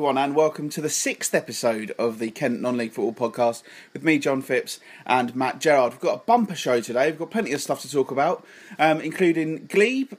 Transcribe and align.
Everyone, 0.00 0.16
and 0.16 0.34
welcome 0.34 0.70
to 0.70 0.80
the 0.80 0.88
sixth 0.88 1.34
episode 1.34 1.90
of 1.98 2.20
the 2.20 2.30
Kent 2.30 2.62
Non 2.62 2.78
League 2.78 2.92
Football 2.92 3.30
Podcast 3.30 3.62
with 3.92 4.02
me, 4.02 4.18
Jon 4.18 4.40
Phipps, 4.40 4.80
and 5.04 5.36
Matt 5.36 5.60
Gerard. 5.60 5.92
We've 5.92 6.00
got 6.00 6.14
a 6.14 6.24
bumper 6.24 6.54
show 6.54 6.80
today. 6.80 7.10
We've 7.10 7.18
got 7.18 7.30
plenty 7.30 7.52
of 7.52 7.60
stuff 7.60 7.82
to 7.82 7.90
talk 7.90 8.10
about, 8.10 8.42
um, 8.78 9.02
including 9.02 9.66
Glebe. 9.66 10.14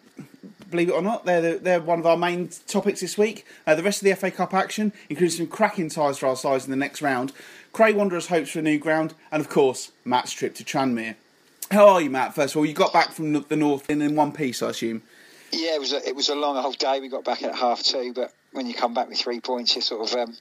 Believe 0.70 0.90
it 0.90 0.92
or 0.92 1.02
not, 1.02 1.26
they're 1.26 1.42
the, 1.42 1.58
they're 1.58 1.82
one 1.82 1.98
of 1.98 2.06
our 2.06 2.16
main 2.16 2.52
topics 2.68 3.02
this 3.02 3.18
week. 3.18 3.44
Uh, 3.66 3.74
the 3.74 3.82
rest 3.82 4.04
of 4.04 4.06
the 4.08 4.14
FA 4.16 4.30
Cup 4.30 4.54
action, 4.54 4.94
including 5.10 5.36
some 5.36 5.48
cracking 5.48 5.90
ties 5.90 6.20
for 6.20 6.28
our 6.28 6.36
sides 6.36 6.66
in 6.66 6.70
the 6.70 6.78
next 6.78 7.02
round. 7.02 7.34
Cray 7.74 7.92
Wanderers 7.92 8.28
hopes 8.28 8.52
for 8.52 8.60
a 8.60 8.62
new 8.62 8.78
ground, 8.78 9.16
and 9.32 9.42
of 9.42 9.50
course, 9.50 9.92
Matt's 10.06 10.32
trip 10.32 10.54
to 10.56 10.64
Tranmere. 10.64 11.16
How 11.72 11.88
are 11.88 12.02
you, 12.02 12.12
Matt? 12.12 12.36
First 12.36 12.54
of 12.54 12.60
all, 12.60 12.68
you 12.68 12.74
got 12.74 12.94
back 12.94 13.14
from 13.14 13.34
the 13.34 13.56
north 13.56 13.90
in, 13.90 14.04
in 14.04 14.16
one 14.16 14.32
piece, 14.32 14.62
I 14.62 14.70
assume. 14.70 15.02
Yeah, 15.52 15.74
it 15.74 15.80
was 15.80 15.92
a, 15.92 16.08
it 16.08 16.16
was 16.16 16.30
a 16.30 16.36
long 16.36 16.56
old 16.64 16.78
day. 16.78 17.00
We 17.00 17.10
got 17.10 17.26
back 17.26 17.42
at 17.42 17.56
half 17.56 17.82
two, 17.82 18.14
but 18.14 18.32
when 18.54 18.68
you 18.68 18.74
come 18.74 18.94
back 18.94 19.08
with 19.08 19.18
three 19.18 19.40
points, 19.40 19.76
you're 19.76 19.82
sort 19.82 20.08
of 20.08 20.18
um, 20.18 20.36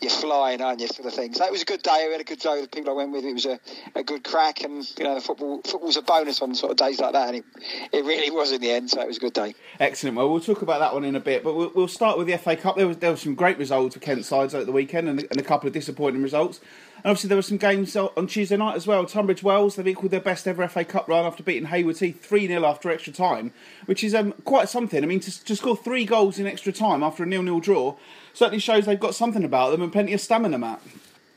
you're 0.00 0.10
flying, 0.10 0.62
aren't 0.62 0.80
you, 0.80 0.88
sort 0.88 1.06
of 1.06 1.14
thing. 1.14 1.34
So 1.34 1.44
it 1.44 1.52
was 1.52 1.62
a 1.62 1.66
good 1.66 1.82
day. 1.82 2.04
We 2.06 2.12
had 2.12 2.20
a 2.20 2.24
good 2.24 2.38
day 2.38 2.60
with 2.60 2.70
the 2.70 2.76
people 2.76 2.92
I 2.92 2.96
went 2.96 3.12
with. 3.12 3.24
It 3.24 3.34
was 3.34 3.46
a, 3.46 3.60
a 3.94 4.02
good 4.02 4.24
crack, 4.24 4.62
and 4.62 4.88
you 4.98 5.04
know, 5.04 5.14
the 5.14 5.20
football 5.20 5.60
football's 5.62 5.96
a 5.96 6.02
bonus 6.02 6.40
on 6.40 6.54
sort 6.54 6.72
of 6.72 6.78
days 6.78 7.00
like 7.00 7.12
that, 7.12 7.28
and 7.28 7.36
it, 7.38 7.44
it 7.92 8.04
really 8.04 8.30
was 8.30 8.52
in 8.52 8.60
the 8.60 8.70
end. 8.70 8.90
So 8.90 9.02
it 9.02 9.08
was 9.08 9.18
a 9.18 9.20
good 9.20 9.34
day. 9.34 9.54
Excellent. 9.78 10.16
Well, 10.16 10.30
we'll 10.30 10.40
talk 10.40 10.62
about 10.62 10.80
that 10.80 10.94
one 10.94 11.04
in 11.04 11.16
a 11.16 11.20
bit, 11.20 11.44
but 11.44 11.54
we'll, 11.54 11.72
we'll 11.74 11.88
start 11.88 12.16
with 12.16 12.26
the 12.26 12.38
FA 12.38 12.56
Cup. 12.56 12.76
There 12.76 12.88
was 12.88 12.96
there 12.98 13.10
were 13.10 13.16
some 13.16 13.34
great 13.34 13.58
results 13.58 13.94
for 13.94 14.00
Kent 14.00 14.24
sides 14.24 14.54
over 14.54 14.64
the 14.64 14.72
weekend, 14.72 15.08
and, 15.08 15.26
and 15.30 15.38
a 15.38 15.44
couple 15.44 15.66
of 15.66 15.74
disappointing 15.74 16.22
results. 16.22 16.60
And 17.04 17.10
obviously, 17.10 17.28
there 17.28 17.38
were 17.38 17.42
some 17.42 17.56
games 17.56 17.96
on 17.96 18.28
Tuesday 18.28 18.56
night 18.56 18.76
as 18.76 18.86
well. 18.86 19.04
Tunbridge 19.04 19.42
Wells, 19.42 19.74
they've 19.74 19.88
equalled 19.88 20.12
their 20.12 20.20
best 20.20 20.46
ever 20.46 20.66
FA 20.68 20.84
Cup 20.84 21.08
run 21.08 21.24
after 21.24 21.42
beating 21.42 21.66
Haywards 21.66 21.98
Heath 21.98 22.24
3 22.24 22.46
0 22.46 22.64
after 22.64 22.90
extra 22.90 23.12
time, 23.12 23.52
which 23.86 24.04
is 24.04 24.14
um, 24.14 24.32
quite 24.44 24.68
something. 24.68 25.02
I 25.02 25.06
mean, 25.06 25.18
to, 25.20 25.44
to 25.44 25.56
score 25.56 25.76
three 25.76 26.04
goals 26.04 26.38
in 26.38 26.46
extra 26.46 26.72
time 26.72 27.02
after 27.02 27.24
a 27.24 27.26
nil 27.26 27.42
nil 27.42 27.58
draw 27.58 27.96
certainly 28.34 28.60
shows 28.60 28.86
they've 28.86 29.00
got 29.00 29.16
something 29.16 29.42
about 29.42 29.70
them 29.70 29.82
and 29.82 29.92
plenty 29.92 30.12
of 30.12 30.20
stamina, 30.20 30.58
Matt. 30.58 30.80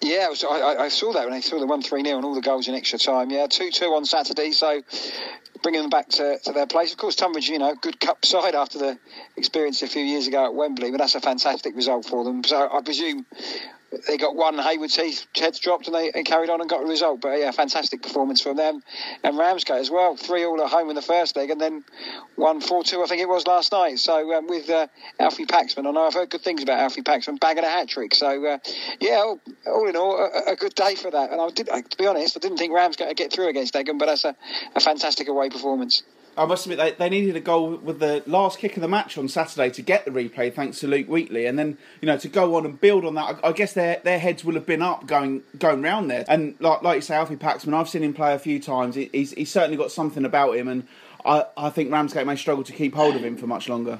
Yeah, 0.02 0.30
was, 0.30 0.43
I, 0.43 0.83
I, 0.83 0.89
saw 0.89 1.13
that 1.13 1.25
when 1.25 1.33
I 1.33 1.39
saw 1.39 1.59
the 1.59 1.66
1 1.66 1.81
3 1.81 2.03
0 2.03 2.16
and 2.17 2.25
all 2.25 2.36
the 2.36 2.41
goals 2.41 2.67
in 2.67 2.75
extra 2.75 2.99
time. 2.99 3.31
Yeah, 3.31 3.47
2 3.47 3.71
2 3.71 3.86
on 3.86 4.05
Saturday, 4.05 4.52
so 4.52 4.83
bringing 5.63 5.81
them 5.81 5.89
back 5.89 6.09
to, 6.09 6.38
to 6.43 6.52
their 6.52 6.67
place. 6.67 6.91
Of 6.91 6.99
course, 6.99 7.16
Tunbridge, 7.16 7.49
you 7.49 7.58
know, 7.58 7.73
good 7.73 7.99
cup 7.99 8.23
side 8.23 8.53
after 8.53 8.77
the 8.77 8.99
experience 9.36 9.81
a 9.81 9.88
few 9.88 10.03
years 10.03 10.27
ago 10.27 10.45
at 10.45 10.53
Wembley, 10.53 10.91
but 10.91 10.99
that's 10.99 11.16
a 11.16 11.21
fantastic 11.21 11.75
result 11.75 12.05
for 12.05 12.23
them. 12.23 12.43
So 12.43 12.69
I 12.71 12.81
presume 12.81 13.25
they 14.07 14.17
got 14.17 14.35
one 14.35 14.57
Haywards 14.57 14.95
heads 14.95 15.59
dropped 15.59 15.88
and 15.88 15.95
they 15.95 16.11
and 16.11 16.25
carried 16.25 16.49
on 16.49 16.61
and 16.61 16.69
got 16.69 16.83
a 16.83 16.85
result. 16.85 17.21
But 17.21 17.39
yeah, 17.39 17.51
fantastic 17.51 18.02
performance 18.02 18.41
from 18.41 18.57
them 18.57 18.83
and 19.23 19.37
Ramsgate 19.37 19.79
as 19.79 19.89
well. 19.89 20.15
Three 20.15 20.45
all 20.45 20.61
at 20.61 20.69
home 20.69 20.89
in 20.89 20.95
the 20.95 21.02
first 21.02 21.35
leg 21.35 21.49
and 21.49 21.59
then 21.59 21.83
one 22.35 22.61
four 22.61 22.83
two 22.83 23.03
I 23.03 23.07
think 23.07 23.21
it 23.21 23.29
was 23.29 23.47
last 23.47 23.71
night. 23.71 23.99
So 23.99 24.33
um, 24.33 24.47
with 24.47 24.69
uh, 24.69 24.87
Alfie 25.19 25.45
Paxman, 25.45 25.87
I 25.87 25.91
know 25.91 26.05
I've 26.05 26.13
heard 26.13 26.29
good 26.29 26.41
things 26.41 26.63
about 26.63 26.79
Alfie 26.79 27.02
Paxman 27.02 27.39
bagging 27.39 27.63
a 27.63 27.69
hat 27.69 27.87
trick. 27.87 28.15
So 28.15 28.45
uh, 28.45 28.57
yeah, 28.99 29.17
all, 29.17 29.39
all, 29.67 29.87
in 29.87 29.95
all, 29.95 30.17
a, 30.17 30.52
a, 30.52 30.55
good 30.55 30.75
day 30.75 30.95
for 30.95 31.11
that. 31.11 31.31
And 31.31 31.41
I 31.41 31.49
did, 31.49 31.67
to 31.67 31.97
be 31.97 32.07
honest, 32.07 32.37
I 32.37 32.39
didn't 32.39 32.57
think 32.57 32.73
Ramsgate 32.73 33.07
would 33.07 33.17
get 33.17 33.31
through 33.31 33.49
against 33.49 33.73
Egham, 33.73 33.97
but 33.97 34.07
that's 34.07 34.25
a, 34.25 34.35
a 34.75 34.80
fantastic 34.80 35.27
away 35.27 35.49
performance. 35.49 36.03
I 36.38 36.45
must 36.45 36.66
admit, 36.66 36.78
they, 36.78 36.91
they 36.91 37.09
needed 37.09 37.36
a 37.36 37.39
goal 37.39 37.78
with 37.78 38.00
the 38.00 38.23
last 38.25 38.59
kick 38.59 38.75
of 38.75 38.81
the 38.81 38.88
match 38.88 39.17
on 39.17 39.28
Saturday 39.28 39.69
to 39.72 39.81
get 39.81 40.05
the 40.05 40.11
replay, 40.11 40.53
thanks 40.53 40.80
to 40.80 40.88
Luke 40.88 41.08
Wheatley, 41.08 41.45
and 41.45 41.58
then 41.58 41.77
you 42.02 42.08
know 42.08 42.17
to 42.17 42.27
go 42.27 42.55
on 42.55 42.66
and 42.66 42.80
build 42.80 43.05
on 43.05 43.16
that. 43.16 43.39
I, 43.44 43.50
I 43.50 43.52
guess 43.52 43.73
their 43.73 44.02
their 44.03 44.19
heads 44.19 44.44
will 44.44 44.55
have 44.55 44.66
been 44.66 44.81
up 44.81 45.08
going 45.08 45.44
going 45.58 45.82
round 45.82 46.09
there. 46.11 46.26
And 46.27 46.55
like 46.59 46.82
like 46.82 46.95
you 46.95 47.02
say, 47.02 47.15
Alfie 47.15 47.36
Paxman, 47.36 47.73
I've 47.73 47.89
seen 47.89 48.04
him 48.04 48.14
play 48.14 48.33
a 48.33 48.39
few 48.39 48.59
times. 48.59 48.95
He's 48.95 49.32
he's 49.32 49.52
certainly 49.52 49.77
got 49.77 49.92
something 49.92 50.26
about 50.26 50.55
him, 50.58 50.67
and 50.67 50.87
I 51.23 51.45
I 51.55 51.70
think 51.70 51.92
Ramsgate 51.92 52.27
may 52.27 52.36
struggle 52.36 52.64
to 52.64 52.73
keep 52.73 52.95
hold 52.95 53.15
of 53.15 53.23
him 53.23 53.38
for 53.38 53.48
much 53.48 53.70
longer. 53.70 53.99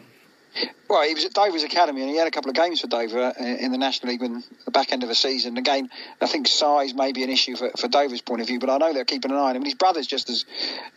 Well, 0.88 1.02
he 1.08 1.14
was 1.14 1.26
at 1.26 1.34
Dover's 1.34 1.64
academy, 1.64 2.02
and 2.02 2.10
he 2.10 2.18
had 2.18 2.28
a 2.28 2.32
couple 2.32 2.50
of 2.50 2.56
games 2.56 2.80
for 2.80 2.88
Dover 2.88 3.20
uh, 3.20 3.44
in 3.44 3.72
the 3.72 3.78
National 3.78 4.12
League 4.12 4.22
in 4.22 4.44
the 4.66 4.72
back 4.72 4.92
end 4.92 5.04
of 5.04 5.10
the 5.10 5.16
season. 5.16 5.58
Again, 5.58 5.90
I 6.22 6.28
think 6.28 6.48
size 6.48 6.94
may 6.94 7.12
be 7.12 7.24
an 7.24 7.30
issue 7.30 7.56
for, 7.56 7.72
for 7.78 7.88
Dover's 7.88 8.22
point 8.22 8.42
of 8.42 8.48
view, 8.48 8.60
but 8.60 8.70
I 8.70 8.78
know 8.78 8.94
they're 8.94 9.04
keeping 9.04 9.32
an 9.32 9.38
eye 9.38 9.50
on 9.50 9.56
him. 9.56 9.58
And 9.58 9.66
his 9.66 9.76
brother's 9.76 10.08
just 10.08 10.30
as 10.30 10.46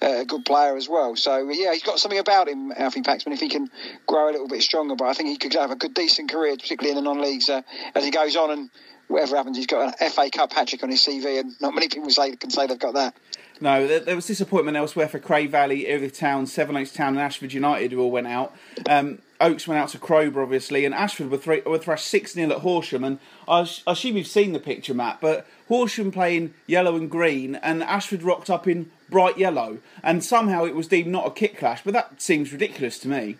uh, 0.02 0.20
a 0.20 0.24
good 0.24 0.44
player 0.44 0.76
as 0.76 0.88
well. 0.88 1.16
So 1.16 1.48
yeah, 1.50 1.72
he's 1.72 1.82
got 1.82 1.98
something 1.98 2.18
about 2.18 2.48
him, 2.48 2.72
Alfie 2.76 3.02
Paxman. 3.02 3.32
If 3.32 3.40
he 3.40 3.48
can 3.48 3.70
grow 4.06 4.28
a 4.28 4.32
little 4.32 4.48
bit 4.48 4.62
stronger, 4.62 4.94
but 4.94 5.06
I 5.06 5.14
think 5.14 5.30
he 5.30 5.36
could 5.36 5.54
have 5.54 5.70
a 5.70 5.76
good, 5.76 5.94
decent 5.94 6.30
career, 6.30 6.56
particularly 6.56 6.96
in 6.96 7.02
the 7.02 7.08
non-leagues 7.08 7.48
uh, 7.48 7.62
as 7.94 8.04
he 8.04 8.10
goes 8.10 8.36
on 8.36 8.50
and 8.50 8.70
whatever 9.08 9.36
happens, 9.36 9.56
he's 9.56 9.66
got 9.66 10.00
an 10.00 10.10
FA 10.10 10.30
Cup 10.30 10.52
hat 10.52 10.68
trick 10.68 10.82
on 10.82 10.90
his 10.90 11.00
CV, 11.00 11.40
and 11.40 11.54
not 11.60 11.74
many 11.74 11.88
people 11.88 12.10
say, 12.10 12.36
can 12.36 12.50
say 12.50 12.66
they've 12.66 12.78
got 12.78 12.94
that. 12.94 13.14
No, 13.60 13.86
there, 13.86 14.00
there 14.00 14.14
was 14.14 14.26
disappointment 14.26 14.76
elsewhere 14.76 15.08
for 15.08 15.18
Cray 15.18 15.46
Valley, 15.46 15.86
Erith 15.86 16.16
Town, 16.16 16.46
Sevenoaks 16.46 16.92
Town, 16.92 17.14
and 17.14 17.20
Ashford 17.20 17.52
United, 17.52 17.92
who 17.92 18.00
all 18.00 18.10
went 18.10 18.28
out. 18.28 18.54
Um, 18.88 19.18
Oaks 19.40 19.68
went 19.68 19.80
out 19.80 19.88
to 19.90 19.98
Crowborough, 19.98 20.44
obviously, 20.44 20.84
and 20.84 20.94
Ashford 20.94 21.30
were, 21.30 21.38
th- 21.38 21.64
were 21.64 21.78
thrashed 21.78 22.06
6 22.06 22.32
0 22.32 22.50
at 22.50 22.58
Horsham. 22.58 23.04
And 23.04 23.18
I, 23.46 23.68
I, 23.86 23.92
assume 23.92 24.16
you've 24.16 24.26
seen 24.26 24.52
the 24.52 24.60
picture, 24.60 24.94
Matt, 24.94 25.20
but 25.20 25.46
Horsham 25.68 26.10
playing 26.10 26.54
yellow 26.66 26.96
and 26.96 27.10
green, 27.10 27.56
and 27.56 27.82
Ashford 27.82 28.22
rocked 28.22 28.50
up 28.50 28.66
in 28.66 28.90
bright 29.10 29.38
yellow. 29.38 29.78
And 30.02 30.24
somehow 30.24 30.64
it 30.64 30.74
was 30.74 30.88
deemed 30.88 31.10
not 31.10 31.26
a 31.26 31.30
kick 31.30 31.56
clash, 31.58 31.82
but 31.84 31.94
that 31.94 32.20
seems 32.20 32.52
ridiculous 32.52 32.98
to 33.00 33.08
me. 33.08 33.36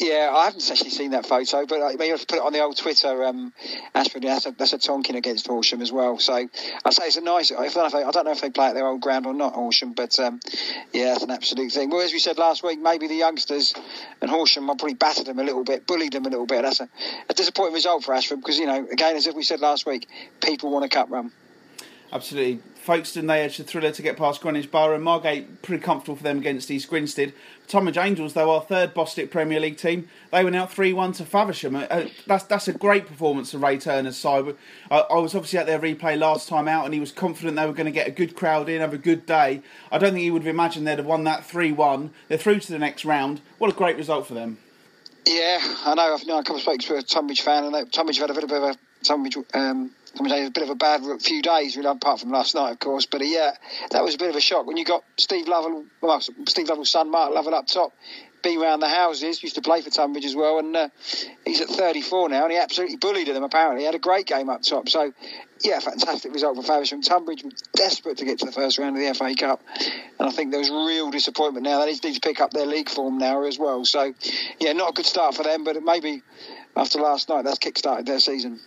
Yeah, 0.00 0.32
I 0.34 0.46
haven't 0.46 0.68
actually 0.68 0.90
seen 0.90 1.12
that 1.12 1.24
photo, 1.24 1.66
but 1.66 1.80
I 1.80 1.90
mean, 1.90 2.06
you 2.06 2.10
have 2.10 2.20
to 2.20 2.26
put 2.26 2.38
it 2.38 2.42
on 2.42 2.52
the 2.52 2.60
old 2.60 2.76
Twitter. 2.76 3.24
Um, 3.24 3.52
Ashford, 3.94 4.24
that's 4.24 4.44
a, 4.44 4.50
that's 4.50 4.72
a 4.72 4.78
Tonkin 4.78 5.14
against 5.14 5.46
Horsham 5.46 5.80
as 5.80 5.92
well. 5.92 6.18
So 6.18 6.34
I'd 6.34 6.92
say 6.92 7.06
it's 7.06 7.16
a 7.16 7.20
nice. 7.20 7.52
I 7.52 7.68
don't, 7.68 7.76
know 7.76 7.86
if 7.86 7.92
they, 7.92 8.02
I 8.02 8.10
don't 8.10 8.24
know 8.24 8.32
if 8.32 8.40
they 8.40 8.50
play 8.50 8.66
at 8.66 8.74
their 8.74 8.88
old 8.88 9.00
ground 9.00 9.24
or 9.26 9.32
not, 9.32 9.54
Horsham, 9.54 9.92
but 9.92 10.18
um, 10.18 10.40
yeah, 10.92 11.12
that's 11.12 11.22
an 11.22 11.30
absolute 11.30 11.70
thing. 11.70 11.90
Well, 11.90 12.00
as 12.00 12.12
we 12.12 12.18
said 12.18 12.38
last 12.38 12.64
week, 12.64 12.80
maybe 12.80 13.06
the 13.06 13.14
youngsters 13.14 13.72
and 14.20 14.28
Horsham 14.28 14.66
probably 14.66 14.94
battered 14.94 15.26
them 15.26 15.38
a 15.38 15.44
little 15.44 15.62
bit, 15.62 15.86
bullied 15.86 16.12
them 16.12 16.26
a 16.26 16.30
little 16.30 16.46
bit. 16.46 16.62
That's 16.62 16.80
a, 16.80 16.88
a 17.30 17.34
disappointing 17.34 17.74
result 17.74 18.02
for 18.02 18.14
Ashford 18.14 18.40
because, 18.40 18.58
you 18.58 18.66
know, 18.66 18.86
again, 18.90 19.14
as 19.14 19.28
we 19.32 19.44
said 19.44 19.60
last 19.60 19.86
week, 19.86 20.08
people 20.42 20.72
want 20.72 20.84
a 20.84 20.88
cup 20.88 21.08
run. 21.08 21.30
Absolutely. 22.12 22.60
Folkestone, 22.84 23.26
they 23.26 23.40
edged 23.40 23.58
the 23.58 23.64
thriller 23.64 23.90
to 23.90 24.02
get 24.02 24.16
past 24.16 24.40
Greenwich 24.40 24.70
Borough. 24.70 24.94
And 24.94 25.02
Margate, 25.02 25.62
pretty 25.62 25.82
comfortable 25.82 26.16
for 26.16 26.22
them 26.22 26.38
against 26.38 26.70
East 26.70 26.88
Grinstead. 26.88 27.32
Tonbridge 27.66 27.96
Angels, 27.96 28.34
though, 28.34 28.50
our 28.50 28.60
third 28.60 28.94
Bostik 28.94 29.30
Premier 29.30 29.58
League 29.58 29.78
team, 29.78 30.08
they 30.30 30.44
went 30.44 30.54
out 30.54 30.70
3 30.70 30.92
1 30.92 31.12
to 31.12 31.24
Faversham. 31.24 31.74
Uh, 31.76 32.08
that's, 32.26 32.44
that's 32.44 32.68
a 32.68 32.74
great 32.74 33.06
performance 33.06 33.54
of 33.54 33.62
Ray 33.62 33.78
Turner's 33.78 34.18
side. 34.18 34.54
I, 34.90 34.98
I, 34.98 35.18
was 35.18 35.34
obviously 35.34 35.58
at 35.58 35.66
their 35.66 35.80
replay 35.80 36.18
last 36.18 36.48
time 36.48 36.68
out, 36.68 36.84
and 36.84 36.92
he 36.92 37.00
was 37.00 37.10
confident 37.10 37.56
they 37.56 37.66
were 37.66 37.72
going 37.72 37.86
to 37.86 37.92
get 37.92 38.06
a 38.06 38.10
good 38.10 38.36
crowd 38.36 38.68
in, 38.68 38.80
have 38.82 38.92
a 38.92 38.98
good 38.98 39.24
day. 39.24 39.62
I 39.90 39.98
don't 39.98 40.12
think 40.12 40.22
he 40.22 40.30
would 40.30 40.42
have 40.42 40.54
imagined 40.54 40.86
they'd 40.86 40.98
have 40.98 41.06
won 41.06 41.24
that 41.24 41.46
3 41.46 41.72
1. 41.72 42.10
They're 42.28 42.36
through 42.38 42.60
to 42.60 42.72
the 42.72 42.78
next 42.78 43.04
round. 43.04 43.40
What 43.58 43.70
a 43.70 43.74
great 43.74 43.96
result 43.96 44.26
for 44.26 44.34
them. 44.34 44.58
Yeah, 45.26 45.58
I 45.86 45.94
know. 45.94 46.14
I've 46.14 46.20
you 46.20 46.28
know, 46.28 46.38
a 46.38 46.42
couple 46.42 46.56
of 46.56 46.62
folks 46.62 46.84
who 46.84 46.96
are 46.96 47.02
Tonbridge 47.02 47.40
fan, 47.40 47.64
and 47.64 47.74
they've 47.74 48.16
had 48.16 48.30
a 48.30 48.34
bit 48.34 48.44
of 48.44 48.50
a 48.50 48.76
Tonbridge 49.02 49.38
um, 49.54 49.90
a 50.20 50.50
bit 50.50 50.62
of 50.62 50.70
a 50.70 50.74
bad 50.74 51.02
few 51.20 51.42
days, 51.42 51.76
really, 51.76 51.88
apart 51.88 52.20
from 52.20 52.30
last 52.30 52.54
night, 52.54 52.70
of 52.70 52.78
course. 52.78 53.06
But 53.06 53.22
uh, 53.22 53.24
yeah, 53.24 53.52
that 53.90 54.02
was 54.02 54.14
a 54.14 54.18
bit 54.18 54.30
of 54.30 54.36
a 54.36 54.40
shock 54.40 54.66
when 54.66 54.76
you 54.76 54.84
got 54.84 55.04
Steve 55.16 55.48
Lovell, 55.48 55.84
well, 56.00 56.20
Steve 56.46 56.68
Lovell's 56.68 56.90
son, 56.90 57.10
Mark 57.10 57.32
Lovell, 57.32 57.54
up 57.54 57.66
top, 57.66 57.92
been 58.42 58.60
around 58.60 58.80
the 58.80 58.88
houses, 58.88 59.42
used 59.42 59.54
to 59.56 59.62
play 59.62 59.80
for 59.80 59.90
Tonbridge 59.90 60.24
as 60.24 60.36
well, 60.36 60.58
and 60.58 60.76
uh, 60.76 60.88
he's 61.44 61.60
at 61.60 61.68
34 61.68 62.28
now, 62.28 62.44
and 62.44 62.52
he 62.52 62.58
absolutely 62.58 62.96
bullied 62.96 63.26
them. 63.26 63.42
Apparently, 63.42 63.80
he 63.80 63.86
had 63.86 63.94
a 63.94 63.98
great 63.98 64.26
game 64.26 64.48
up 64.48 64.62
top. 64.62 64.88
So 64.88 65.12
yeah, 65.62 65.80
fantastic 65.80 66.32
result 66.32 66.56
for 66.56 66.62
Faversham. 66.62 67.02
Tonbridge 67.02 67.42
was 67.42 67.54
desperate 67.74 68.18
to 68.18 68.24
get 68.24 68.38
to 68.40 68.46
the 68.46 68.52
first 68.52 68.78
round 68.78 68.96
of 68.96 69.02
the 69.02 69.14
FA 69.14 69.34
Cup, 69.34 69.62
and 70.18 70.28
I 70.28 70.30
think 70.30 70.50
there 70.50 70.60
was 70.60 70.70
real 70.70 71.10
disappointment 71.10 71.64
now. 71.64 71.80
They 71.80 71.92
need 71.92 72.14
to 72.14 72.20
pick 72.20 72.40
up 72.40 72.52
their 72.52 72.66
league 72.66 72.90
form 72.90 73.18
now 73.18 73.42
as 73.44 73.58
well. 73.58 73.84
So 73.84 74.14
yeah, 74.60 74.72
not 74.74 74.90
a 74.90 74.92
good 74.92 75.06
start 75.06 75.34
for 75.34 75.42
them, 75.42 75.64
but 75.64 75.82
maybe 75.82 76.22
after 76.76 77.00
last 77.00 77.28
night, 77.28 77.44
that's 77.44 77.58
kick-started 77.58 78.06
their 78.06 78.20
season 78.20 78.60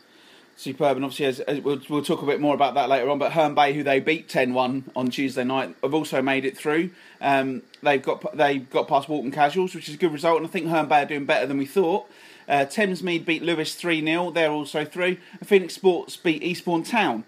superb. 0.58 0.98
And 0.98 1.06
obviously, 1.06 1.28
as, 1.28 1.40
as 1.42 1.62
we'll, 1.62 1.80
we'll, 1.88 2.04
talk 2.04 2.22
a 2.22 2.26
bit 2.26 2.42
more 2.42 2.54
about 2.54 2.74
that 2.74 2.90
later 2.90 3.10
on. 3.10 3.20
But 3.20 3.32
Herne 3.32 3.56
Bay, 3.56 3.74
who 3.74 3.84
they 3.84 4.02
beat 4.02 4.28
10-1 4.28 4.84
on 4.96 5.10
Tuesday 5.10 5.46
night, 5.46 5.76
have 5.82 5.94
also 5.94 6.22
made 6.22 6.44
it 6.44 6.58
through. 6.58 6.90
Um, 7.22 7.62
they've 7.82 8.02
got 8.02 8.36
they 8.36 8.58
got 8.60 8.88
past 8.88 9.08
Walton 9.08 9.32
Casuals, 9.32 9.74
which 9.74 9.88
is 9.88 9.96
a 9.96 9.98
good 9.98 10.12
result. 10.12 10.38
And 10.38 10.48
I 10.48 10.50
think 10.50 10.68
Herne 10.68 10.88
Bay 10.88 11.04
are 11.04 11.06
doing 11.06 11.26
better 11.26 11.46
than 11.46 11.58
we 11.58 11.66
thought. 11.66 12.10
Uh, 12.50 12.66
Thamesmead 12.66 13.26
beat 13.26 13.44
Lewes 13.44 13.76
3 13.76 14.04
0. 14.04 14.32
They're 14.32 14.52
also 14.52 14.84
through. 14.84 15.18
And 15.40 15.48
Phoenix 15.48 15.76
Sports 15.76 16.18
beat 16.18 16.44
Eastbourne 16.44 16.84
Town. 16.84 17.24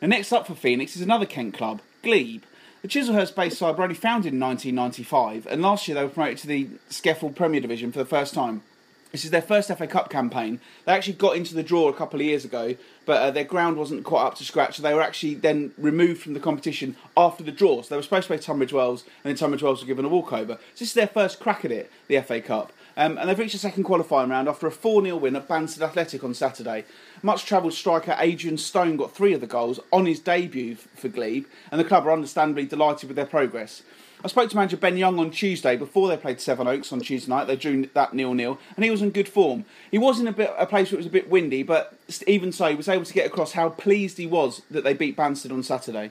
And 0.00 0.10
next 0.10 0.32
up 0.32 0.46
for 0.46 0.54
Phoenix 0.54 0.94
is 0.96 1.02
another 1.02 1.26
Kent 1.26 1.54
club, 1.54 1.80
Glebe. 2.02 2.42
The 2.82 2.88
Chislehurst 2.88 3.34
based 3.34 3.58
side 3.58 3.76
were 3.76 3.82
only 3.82 3.96
founded 3.96 4.32
in 4.32 4.38
1995, 4.38 5.48
and 5.50 5.60
last 5.60 5.88
year 5.88 5.96
they 5.96 6.04
were 6.04 6.08
promoted 6.08 6.38
to 6.38 6.46
the 6.46 6.68
SCEFL 6.90 7.34
Premier 7.34 7.60
Division 7.60 7.90
for 7.90 7.98
the 7.98 8.04
first 8.04 8.34
time. 8.34 8.62
This 9.10 9.24
is 9.24 9.30
their 9.30 9.42
first 9.42 9.68
FA 9.68 9.86
Cup 9.86 10.10
campaign. 10.10 10.60
They 10.84 10.92
actually 10.92 11.14
got 11.14 11.36
into 11.36 11.54
the 11.54 11.62
draw 11.62 11.88
a 11.88 11.94
couple 11.94 12.20
of 12.20 12.26
years 12.26 12.44
ago, 12.44 12.74
but 13.06 13.22
uh, 13.22 13.30
their 13.30 13.44
ground 13.44 13.78
wasn't 13.78 14.04
quite 14.04 14.26
up 14.26 14.34
to 14.36 14.44
scratch. 14.44 14.76
So 14.76 14.82
they 14.82 14.92
were 14.92 15.02
actually 15.02 15.34
then 15.34 15.72
removed 15.78 16.20
from 16.20 16.34
the 16.34 16.40
competition 16.40 16.94
after 17.16 17.42
the 17.42 17.52
draw. 17.52 17.80
So 17.80 17.88
they 17.88 17.96
were 17.96 18.02
supposed 18.02 18.24
to 18.24 18.34
play 18.34 18.38
Tunbridge 18.38 18.72
Wells, 18.72 19.04
and 19.24 19.30
then 19.30 19.36
Tunbridge 19.36 19.62
Wells 19.62 19.80
were 19.80 19.86
given 19.86 20.04
a 20.04 20.08
walkover. 20.08 20.54
So 20.74 20.80
this 20.80 20.88
is 20.88 20.94
their 20.94 21.06
first 21.06 21.40
crack 21.40 21.64
at 21.64 21.72
it, 21.72 21.90
the 22.06 22.20
FA 22.20 22.42
Cup. 22.42 22.72
Um, 22.98 23.16
and 23.16 23.28
they've 23.28 23.38
reached 23.38 23.52
the 23.52 23.58
second 23.58 23.84
qualifying 23.84 24.28
round 24.28 24.48
after 24.48 24.66
a 24.66 24.72
4 24.72 25.02
0 25.04 25.16
win 25.16 25.36
at 25.36 25.48
Banstead 25.48 25.82
Athletic 25.82 26.24
on 26.24 26.34
Saturday. 26.34 26.84
Much 27.22 27.46
travelled 27.46 27.72
striker 27.72 28.16
Adrian 28.18 28.58
Stone 28.58 28.96
got 28.96 29.14
three 29.14 29.32
of 29.32 29.40
the 29.40 29.46
goals 29.46 29.78
on 29.92 30.04
his 30.04 30.18
debut 30.18 30.74
for 30.74 31.08
Glebe, 31.08 31.46
and 31.70 31.80
the 31.80 31.84
club 31.84 32.06
are 32.06 32.12
understandably 32.12 32.66
delighted 32.66 33.08
with 33.08 33.16
their 33.16 33.24
progress. 33.24 33.82
I 34.24 34.28
spoke 34.28 34.50
to 34.50 34.56
manager 34.56 34.76
Ben 34.76 34.96
Young 34.96 35.18
on 35.20 35.30
Tuesday 35.30 35.76
before 35.76 36.08
they 36.08 36.16
played 36.16 36.40
Sevenoaks 36.40 36.92
on 36.92 37.00
Tuesday 37.00 37.30
night. 37.30 37.46
They 37.46 37.56
drew 37.56 37.86
that 37.94 38.14
nil 38.14 38.34
nil, 38.34 38.58
and 38.74 38.84
he 38.84 38.90
was 38.90 39.00
in 39.00 39.10
good 39.10 39.28
form. 39.28 39.64
He 39.90 39.98
was 39.98 40.18
in 40.18 40.26
a 40.26 40.32
bit 40.32 40.52
a 40.58 40.66
place 40.66 40.90
where 40.90 40.96
it 40.96 41.04
was 41.04 41.06
a 41.06 41.10
bit 41.10 41.30
windy, 41.30 41.62
but 41.62 41.96
even 42.26 42.50
so, 42.50 42.66
he 42.66 42.74
was 42.74 42.88
able 42.88 43.04
to 43.04 43.12
get 43.12 43.26
across 43.26 43.52
how 43.52 43.68
pleased 43.68 44.18
he 44.18 44.26
was 44.26 44.62
that 44.70 44.82
they 44.82 44.92
beat 44.92 45.16
Banstead 45.16 45.52
on 45.52 45.62
Saturday. 45.62 46.10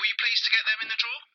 get 0.51 0.63
them 0.67 0.79
in 0.83 0.89
the 0.91 0.99
draw? 0.99 1.30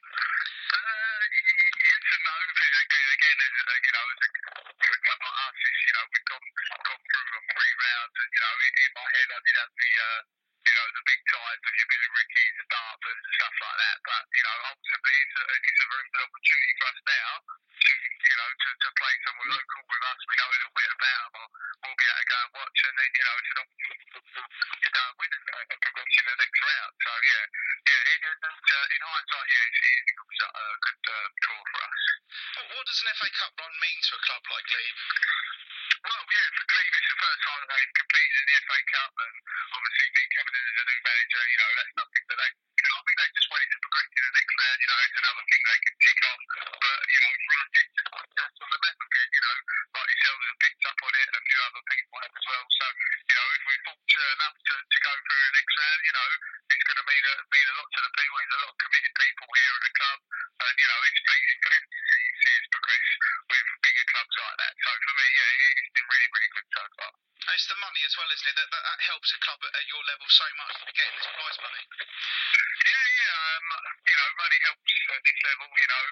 and 60.66 60.76
you 60.78 60.88
know, 60.90 61.00
it's, 61.06 61.20
it's 61.22 61.56
pleasing 61.62 61.90
to 61.94 62.00
see, 62.02 62.24
see 62.42 62.54
us 62.58 62.66
progress 62.74 63.06
with 63.46 63.66
bigger 63.86 64.06
clubs 64.10 64.34
like 64.36 64.56
that. 64.58 64.72
So 64.82 64.90
for 64.90 65.14
me, 65.14 65.26
yeah, 65.30 65.50
it's 65.78 65.92
been 65.94 66.08
really, 66.10 66.30
really 66.34 66.50
good 66.58 66.68
so 66.74 66.82
far. 66.98 67.12
And 67.46 67.54
it's 67.54 67.68
the 67.70 67.78
money 67.78 68.02
as 68.02 68.14
well, 68.18 68.26
isn't 68.26 68.50
it? 68.50 68.56
That, 68.58 68.68
that, 68.74 68.82
that 68.82 69.00
helps 69.06 69.30
a 69.30 69.38
club 69.38 69.60
at 69.62 69.84
your 69.86 70.02
level 70.10 70.26
so 70.26 70.46
much 70.58 70.74
to 70.82 70.92
get 70.98 71.08
this 71.14 71.28
prize 71.30 71.58
money. 71.62 71.82
Yeah, 71.86 73.06
yeah. 73.22 73.34
Um, 73.54 73.66
you 74.02 74.16
know, 74.18 74.28
money 74.34 74.58
helps 74.66 74.92
at 75.14 75.22
this 75.22 75.38
level. 75.46 75.66
You 75.70 75.88
know, 75.94 76.04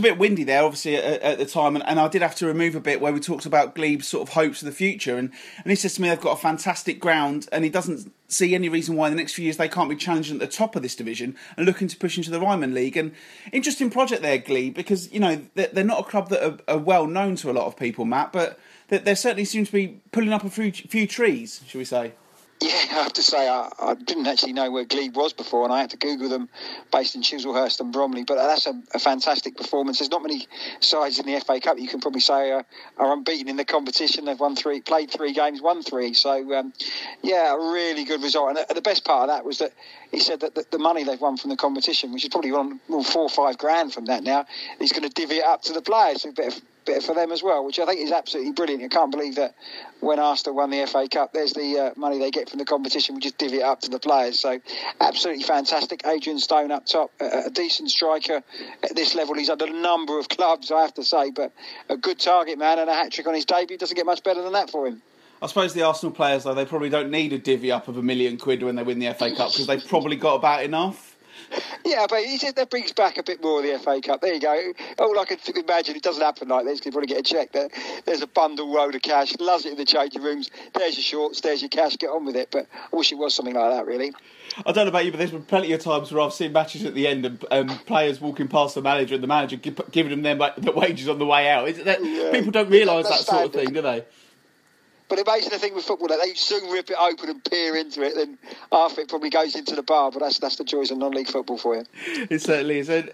bit 0.00 0.16
windy 0.16 0.44
there, 0.44 0.62
obviously, 0.62 0.96
at, 0.96 1.20
at 1.20 1.38
the 1.38 1.44
time, 1.44 1.76
and, 1.76 1.84
and, 1.86 2.00
I 2.00 2.08
did 2.08 2.22
have 2.22 2.34
to 2.36 2.46
remove 2.46 2.74
a 2.74 2.80
bit 2.80 3.00
where 3.00 3.12
we 3.12 3.20
talked 3.20 3.44
about 3.44 3.74
Glebe's 3.74 4.06
sort 4.06 4.26
of 4.26 4.34
hopes 4.34 4.60
for 4.60 4.64
the 4.64 4.72
future. 4.72 5.18
And, 5.18 5.30
and 5.58 5.70
he 5.70 5.74
says 5.74 5.94
to 5.94 6.02
me, 6.02 6.08
they've 6.08 6.20
got 6.20 6.38
a 6.38 6.40
fantastic 6.40 7.00
ground, 7.00 7.48
and 7.52 7.64
he 7.64 7.70
doesn't 7.70 8.12
see 8.28 8.54
any 8.54 8.68
reason 8.68 8.96
why 8.96 9.08
in 9.08 9.12
the 9.12 9.18
next 9.18 9.34
few 9.34 9.44
years 9.44 9.58
they 9.58 9.68
can't 9.68 9.90
be 9.90 9.96
challenging 9.96 10.36
at 10.36 10.40
the 10.40 10.46
top 10.46 10.74
of 10.74 10.82
this 10.82 10.96
division 10.96 11.36
and 11.56 11.66
looking 11.66 11.88
to 11.88 11.96
push 11.96 12.16
into 12.16 12.30
the 12.30 12.40
Ryman 12.40 12.72
League. 12.72 12.96
And 12.96 13.12
interesting 13.52 13.90
project 13.90 14.22
there, 14.22 14.38
Glebe, 14.38 14.74
because, 14.74 15.12
you 15.12 15.20
know, 15.20 15.42
they're, 15.54 15.68
they're 15.72 15.84
not 15.84 16.00
a 16.00 16.04
club 16.04 16.28
that 16.30 16.42
are, 16.42 16.58
are, 16.68 16.78
well 16.78 17.06
known 17.06 17.36
to 17.36 17.50
a 17.50 17.52
lot 17.52 17.66
of 17.66 17.76
people, 17.76 18.04
Matt, 18.04 18.32
but 18.32 18.58
they, 18.88 18.98
they 18.98 19.14
certainly 19.14 19.44
seem 19.44 19.66
to 19.66 19.72
be 19.72 20.00
pulling 20.12 20.32
up 20.32 20.44
a 20.44 20.50
few, 20.50 20.72
few 20.72 21.06
trees, 21.06 21.62
shall 21.66 21.78
we 21.78 21.84
say. 21.84 22.12
Yeah, 22.62 22.70
I 22.92 23.02
have 23.02 23.12
to 23.14 23.22
say, 23.22 23.48
I, 23.48 23.68
I, 23.80 23.94
didn't 23.94 24.28
actually 24.28 24.52
know 24.52 24.70
where 24.70 24.84
Glebe 24.84 25.16
was 25.16 25.32
before, 25.32 25.64
and 25.64 25.72
I 25.72 25.80
had 25.80 25.90
to 25.90 25.96
Google 25.96 26.28
them 26.28 26.48
based 26.92 27.16
in 27.16 27.22
Chislehurst 27.22 27.80
and 27.80 27.92
Bromley. 27.92 28.22
But 28.22 28.36
that's 28.36 28.66
a, 28.66 28.80
a, 28.94 29.00
fantastic 29.00 29.56
performance. 29.56 29.98
There's 29.98 30.10
not 30.10 30.22
many 30.22 30.46
sides 30.78 31.18
in 31.18 31.26
the 31.26 31.40
FA 31.40 31.60
Cup 31.60 31.78
you 31.78 31.88
can 31.88 32.00
probably 32.00 32.20
say 32.20 32.52
are, 32.52 32.64
are 32.98 33.12
unbeaten 33.12 33.48
in 33.48 33.56
the 33.56 33.64
competition. 33.64 34.24
They've 34.24 34.38
won 34.38 34.54
three, 34.54 34.80
played 34.80 35.10
three 35.10 35.32
games, 35.32 35.60
won 35.60 35.82
three. 35.82 36.14
So, 36.14 36.54
um, 36.54 36.72
yeah, 37.22 37.52
a 37.52 37.72
really 37.72 38.04
good 38.04 38.22
result. 38.22 38.50
And 38.50 38.58
the, 38.58 38.74
the, 38.74 38.80
best 38.80 39.04
part 39.04 39.28
of 39.28 39.34
that 39.34 39.44
was 39.44 39.58
that 39.58 39.72
he 40.12 40.20
said 40.20 40.40
that 40.40 40.54
the, 40.54 40.64
the, 40.70 40.78
money 40.78 41.02
they've 41.02 41.20
won 41.20 41.36
from 41.36 41.50
the 41.50 41.56
competition, 41.56 42.12
which 42.12 42.22
is 42.22 42.28
probably 42.28 42.52
on 42.52 42.80
well, 42.88 43.02
four 43.02 43.22
or 43.22 43.30
five 43.30 43.58
grand 43.58 43.92
from 43.92 44.04
that 44.04 44.22
now, 44.22 44.46
he's 44.78 44.92
going 44.92 45.08
to 45.08 45.08
divvy 45.08 45.36
it 45.36 45.44
up 45.44 45.62
to 45.62 45.72
the 45.72 45.82
players. 45.82 46.22
So 46.22 46.30
a 46.30 46.50
bit 46.84 47.02
for 47.02 47.14
them 47.14 47.32
as 47.32 47.42
well, 47.42 47.64
which 47.64 47.78
I 47.78 47.86
think 47.86 48.00
is 48.00 48.12
absolutely 48.12 48.52
brilliant. 48.52 48.82
I 48.82 48.88
can't 48.88 49.10
believe 49.10 49.36
that 49.36 49.54
when 50.00 50.18
Arsenal 50.18 50.56
won 50.56 50.70
the 50.70 50.86
FA 50.86 51.08
Cup, 51.08 51.32
there's 51.32 51.52
the 51.52 51.78
uh, 51.78 51.90
money 51.96 52.18
they 52.18 52.30
get 52.30 52.48
from 52.48 52.58
the 52.58 52.64
competition. 52.64 53.14
We 53.14 53.20
just 53.20 53.38
divvy 53.38 53.58
it 53.58 53.62
up 53.62 53.80
to 53.82 53.90
the 53.90 53.98
players. 53.98 54.38
So 54.40 54.60
absolutely 55.00 55.44
fantastic. 55.44 56.06
Adrian 56.06 56.38
Stone 56.38 56.70
up 56.70 56.86
top, 56.86 57.10
a, 57.20 57.44
a 57.46 57.50
decent 57.50 57.90
striker 57.90 58.42
at 58.82 58.96
this 58.96 59.14
level. 59.14 59.34
He's 59.34 59.50
under 59.50 59.66
a 59.66 59.72
number 59.72 60.18
of 60.18 60.28
clubs, 60.28 60.70
I 60.70 60.82
have 60.82 60.94
to 60.94 61.04
say, 61.04 61.30
but 61.30 61.52
a 61.88 61.96
good 61.96 62.18
target 62.18 62.58
man 62.58 62.78
and 62.78 62.90
a 62.90 62.94
hat 62.94 63.12
trick 63.12 63.26
on 63.26 63.34
his 63.34 63.44
debut 63.44 63.78
doesn't 63.78 63.96
get 63.96 64.06
much 64.06 64.22
better 64.22 64.42
than 64.42 64.52
that 64.52 64.70
for 64.70 64.86
him. 64.86 65.02
I 65.42 65.48
suppose 65.48 65.74
the 65.74 65.82
Arsenal 65.82 66.14
players, 66.14 66.44
though, 66.44 66.54
they 66.54 66.64
probably 66.64 66.88
don't 66.88 67.10
need 67.10 67.32
a 67.32 67.38
divvy 67.38 67.72
up 67.72 67.88
of 67.88 67.96
a 67.96 68.02
million 68.02 68.38
quid 68.38 68.62
when 68.62 68.76
they 68.76 68.84
win 68.84 69.00
the 69.00 69.12
FA 69.12 69.34
Cup 69.34 69.50
because 69.50 69.66
they've 69.66 69.84
probably 69.88 70.14
got 70.14 70.36
about 70.36 70.62
enough. 70.62 71.11
Yeah, 71.84 72.06
but 72.08 72.24
he 72.24 72.38
said 72.38 72.56
that 72.56 72.70
brings 72.70 72.92
back 72.92 73.18
a 73.18 73.22
bit 73.22 73.42
more 73.42 73.60
of 73.60 73.66
the 73.66 73.78
FA 73.78 74.00
Cup. 74.00 74.20
There 74.20 74.34
you 74.34 74.40
go. 74.40 74.72
All 74.98 75.18
I 75.18 75.24
can 75.24 75.38
imagine, 75.56 75.96
it 75.96 76.02
doesn't 76.02 76.22
happen 76.22 76.48
like 76.48 76.64
this. 76.64 76.78
Because 76.78 76.86
you 76.86 76.92
probably 76.92 77.08
get 77.08 77.18
a 77.18 77.22
check 77.22 77.52
there. 77.52 77.68
There's 78.04 78.22
a 78.22 78.26
bundle 78.26 78.70
load 78.70 78.94
of 78.94 79.02
cash. 79.02 79.34
Loves 79.38 79.66
it 79.66 79.72
in 79.72 79.78
the 79.78 79.84
changing 79.84 80.22
rooms. 80.22 80.50
There's 80.74 80.96
your 80.96 81.02
shorts. 81.02 81.40
There's 81.40 81.62
your 81.62 81.68
cash. 81.68 81.96
Get 81.96 82.10
on 82.10 82.24
with 82.24 82.36
it. 82.36 82.50
But 82.50 82.66
I 82.92 82.96
wish 82.96 83.12
it 83.12 83.16
was 83.16 83.34
something 83.34 83.54
like 83.54 83.70
that, 83.70 83.86
really. 83.86 84.12
I 84.66 84.72
don't 84.72 84.84
know 84.84 84.90
about 84.90 85.04
you, 85.04 85.10
but 85.10 85.18
there's 85.18 85.30
been 85.30 85.44
plenty 85.44 85.72
of 85.72 85.80
times 85.80 86.12
where 86.12 86.22
I've 86.22 86.32
seen 86.32 86.52
matches 86.52 86.84
at 86.84 86.94
the 86.94 87.06
end 87.06 87.24
and 87.24 87.44
um, 87.50 87.68
players 87.80 88.20
walking 88.20 88.48
past 88.48 88.74
the 88.74 88.82
manager 88.82 89.14
and 89.14 89.22
the 89.22 89.28
manager 89.28 89.56
giving 89.56 90.10
them 90.10 90.22
their 90.22 90.34
like, 90.34 90.56
the 90.56 90.72
wages 90.72 91.08
on 91.08 91.18
the 91.18 91.26
way 91.26 91.48
out. 91.48 91.66
That, 91.76 92.04
yeah. 92.04 92.30
People 92.32 92.52
don't 92.52 92.70
realise 92.70 93.08
that, 93.08 93.18
that 93.18 93.26
sort 93.26 93.46
of 93.46 93.52
thing, 93.52 93.72
do 93.72 93.82
they? 93.82 94.04
But 95.12 95.22
the 95.22 95.30
amazing 95.30 95.58
thing 95.58 95.74
with 95.74 95.84
football, 95.84 96.08
that 96.08 96.20
they 96.24 96.32
soon 96.32 96.70
rip 96.70 96.88
it 96.88 96.96
open 96.98 97.28
and 97.28 97.44
peer 97.44 97.76
into 97.76 98.00
it, 98.00 98.14
then 98.14 98.38
half 98.72 98.96
it 98.96 99.10
probably 99.10 99.28
goes 99.28 99.54
into 99.54 99.76
the 99.76 99.82
bar. 99.82 100.10
But 100.10 100.20
that's 100.20 100.38
that's 100.38 100.56
the 100.56 100.64
joys 100.64 100.90
of 100.90 100.96
non-league 100.96 101.28
football 101.28 101.58
for 101.58 101.76
you. 101.76 101.84
It 102.30 102.40
certainly 102.40 102.78
is. 102.78 102.88
Uh, 102.88 103.08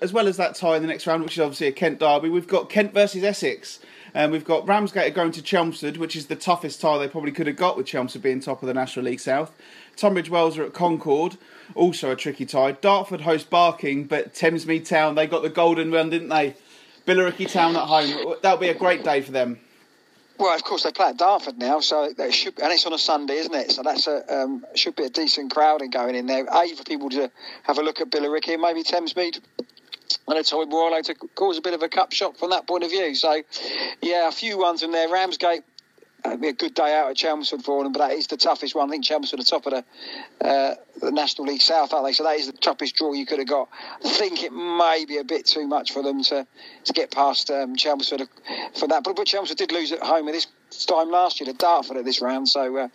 as 0.00 0.14
well 0.14 0.28
as 0.28 0.38
that 0.38 0.54
tie 0.54 0.76
in 0.76 0.80
the 0.80 0.88
next 0.88 1.06
round, 1.06 1.22
which 1.22 1.34
is 1.34 1.40
obviously 1.40 1.66
a 1.66 1.72
Kent 1.72 1.98
derby, 1.98 2.30
we've 2.30 2.48
got 2.48 2.70
Kent 2.70 2.94
versus 2.94 3.22
Essex. 3.22 3.80
And 4.14 4.32
we've 4.32 4.46
got 4.46 4.66
Ramsgate 4.66 5.14
going 5.14 5.30
to 5.32 5.42
Chelmsford, 5.42 5.98
which 5.98 6.16
is 6.16 6.28
the 6.28 6.36
toughest 6.36 6.80
tie 6.80 6.96
they 6.96 7.06
probably 7.06 7.32
could 7.32 7.46
have 7.46 7.56
got 7.56 7.76
with 7.76 7.84
Chelmsford 7.84 8.22
being 8.22 8.40
top 8.40 8.62
of 8.62 8.66
the 8.66 8.72
National 8.72 9.04
League 9.04 9.20
South. 9.20 9.54
Tunbridge 9.94 10.30
Wells 10.30 10.56
are 10.56 10.64
at 10.64 10.72
Concord, 10.72 11.36
also 11.74 12.10
a 12.10 12.16
tricky 12.16 12.46
tie. 12.46 12.72
Dartford 12.72 13.20
host 13.20 13.50
Barking, 13.50 14.04
but 14.04 14.32
Thamesmead 14.32 14.88
Town, 14.88 15.16
they 15.16 15.26
got 15.26 15.42
the 15.42 15.50
golden 15.50 15.92
run, 15.92 16.08
didn't 16.08 16.30
they? 16.30 16.54
Billericay 17.06 17.52
Town 17.52 17.76
at 17.76 17.84
home. 17.88 18.36
That'll 18.40 18.56
be 18.56 18.70
a 18.70 18.74
great 18.74 19.04
day 19.04 19.20
for 19.20 19.32
them. 19.32 19.60
Well, 20.42 20.56
of 20.56 20.64
course 20.64 20.82
they 20.82 20.90
play 20.90 21.06
at 21.06 21.18
Dartford 21.18 21.56
now, 21.56 21.78
so 21.78 22.02
it 22.02 22.34
should, 22.34 22.58
and 22.58 22.72
it's 22.72 22.84
on 22.84 22.92
a 22.92 22.98
Sunday, 22.98 23.36
isn't 23.36 23.54
it? 23.54 23.70
So 23.70 23.84
that's 23.84 24.08
a 24.08 24.42
um, 24.42 24.66
should 24.74 24.96
be 24.96 25.04
a 25.04 25.08
decent 25.08 25.52
crowding 25.52 25.90
going 25.90 26.16
in 26.16 26.26
there. 26.26 26.44
A 26.52 26.74
for 26.74 26.82
people 26.82 27.10
to 27.10 27.30
have 27.62 27.78
a 27.78 27.82
look 27.82 28.00
at 28.00 28.10
Billericay 28.10 28.58
maybe 28.60 28.82
Thamesmead 28.82 29.38
and 30.26 30.38
a 30.38 30.42
Toy 30.42 30.64
Royal 30.64 31.00
to 31.00 31.14
cause 31.36 31.58
a 31.58 31.60
bit 31.60 31.74
of 31.74 31.82
a 31.84 31.88
cup 31.88 32.12
shock 32.12 32.38
from 32.38 32.50
that 32.50 32.66
point 32.66 32.82
of 32.82 32.90
view. 32.90 33.14
So, 33.14 33.40
yeah, 34.00 34.26
a 34.26 34.32
few 34.32 34.58
ones 34.58 34.82
in 34.82 34.90
there. 34.90 35.08
Ramsgate 35.08 35.62
It'd 36.24 36.40
be 36.40 36.48
a 36.48 36.52
good 36.52 36.74
day 36.74 36.94
out 36.96 37.10
at 37.10 37.16
Chelmsford 37.16 37.64
for 37.64 37.82
them, 37.82 37.92
but 37.92 37.98
that 37.98 38.12
is 38.16 38.28
the 38.28 38.36
toughest 38.36 38.76
one. 38.76 38.88
I 38.88 38.92
think 38.92 39.04
Chelmsford 39.04 39.40
are 39.40 39.42
top 39.42 39.66
of 39.66 39.72
the, 39.72 40.46
uh, 40.46 40.74
the 41.00 41.10
National 41.10 41.48
League 41.48 41.60
South, 41.60 41.92
aren't 41.92 42.06
they? 42.06 42.12
So 42.12 42.22
that 42.22 42.36
is 42.36 42.46
the 42.46 42.52
toughest 42.52 42.94
draw 42.94 43.12
you 43.12 43.26
could 43.26 43.40
have 43.40 43.48
got. 43.48 43.68
I 44.04 44.08
think 44.08 44.44
it 44.44 44.52
may 44.52 45.04
be 45.06 45.18
a 45.18 45.24
bit 45.24 45.46
too 45.46 45.66
much 45.66 45.92
for 45.92 46.02
them 46.02 46.22
to, 46.24 46.46
to 46.84 46.92
get 46.92 47.10
past 47.10 47.50
um, 47.50 47.74
Chelmsford 47.74 48.28
for 48.78 48.86
that. 48.86 49.02
But, 49.02 49.16
but 49.16 49.26
Chelmsford 49.26 49.58
did 49.58 49.72
lose 49.72 49.90
at 49.90 50.00
home 50.00 50.28
at 50.28 50.32
this 50.32 50.46
time 50.86 51.10
last 51.10 51.40
year 51.40 51.50
to 51.50 51.58
Dartford 51.58 51.96
at 51.96 52.04
this 52.04 52.22
round. 52.22 52.48
So 52.48 52.76
uh, 52.76 52.88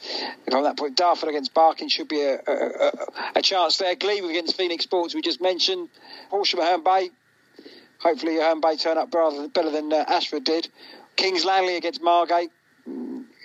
from 0.50 0.64
that 0.64 0.78
point, 0.78 0.96
Dartford 0.96 1.30
against 1.30 1.54
Barking 1.54 1.90
should 1.90 2.08
be 2.08 2.22
a, 2.22 2.40
a, 2.48 2.92
a, 3.36 3.42
chance 3.42 3.78
there. 3.78 3.96
Glebe 3.96 4.24
against 4.24 4.56
Phoenix 4.56 4.86
Sports, 4.86 5.14
we 5.14 5.22
just 5.22 5.42
mentioned. 5.42 5.90
Horsham 6.30 6.84
Bay. 6.84 7.12
Hopefully, 8.00 8.36
Herne 8.36 8.62
Bay 8.62 8.78
turn 8.78 8.98
up 8.98 9.14
rather 9.14 9.50
better 9.50 9.72
than 9.72 9.92
uh, 9.92 10.06
Ashford 10.08 10.44
did. 10.44 10.70
Kings 11.16 11.44
Langley 11.44 11.76
against 11.76 12.02
Margate 12.02 12.52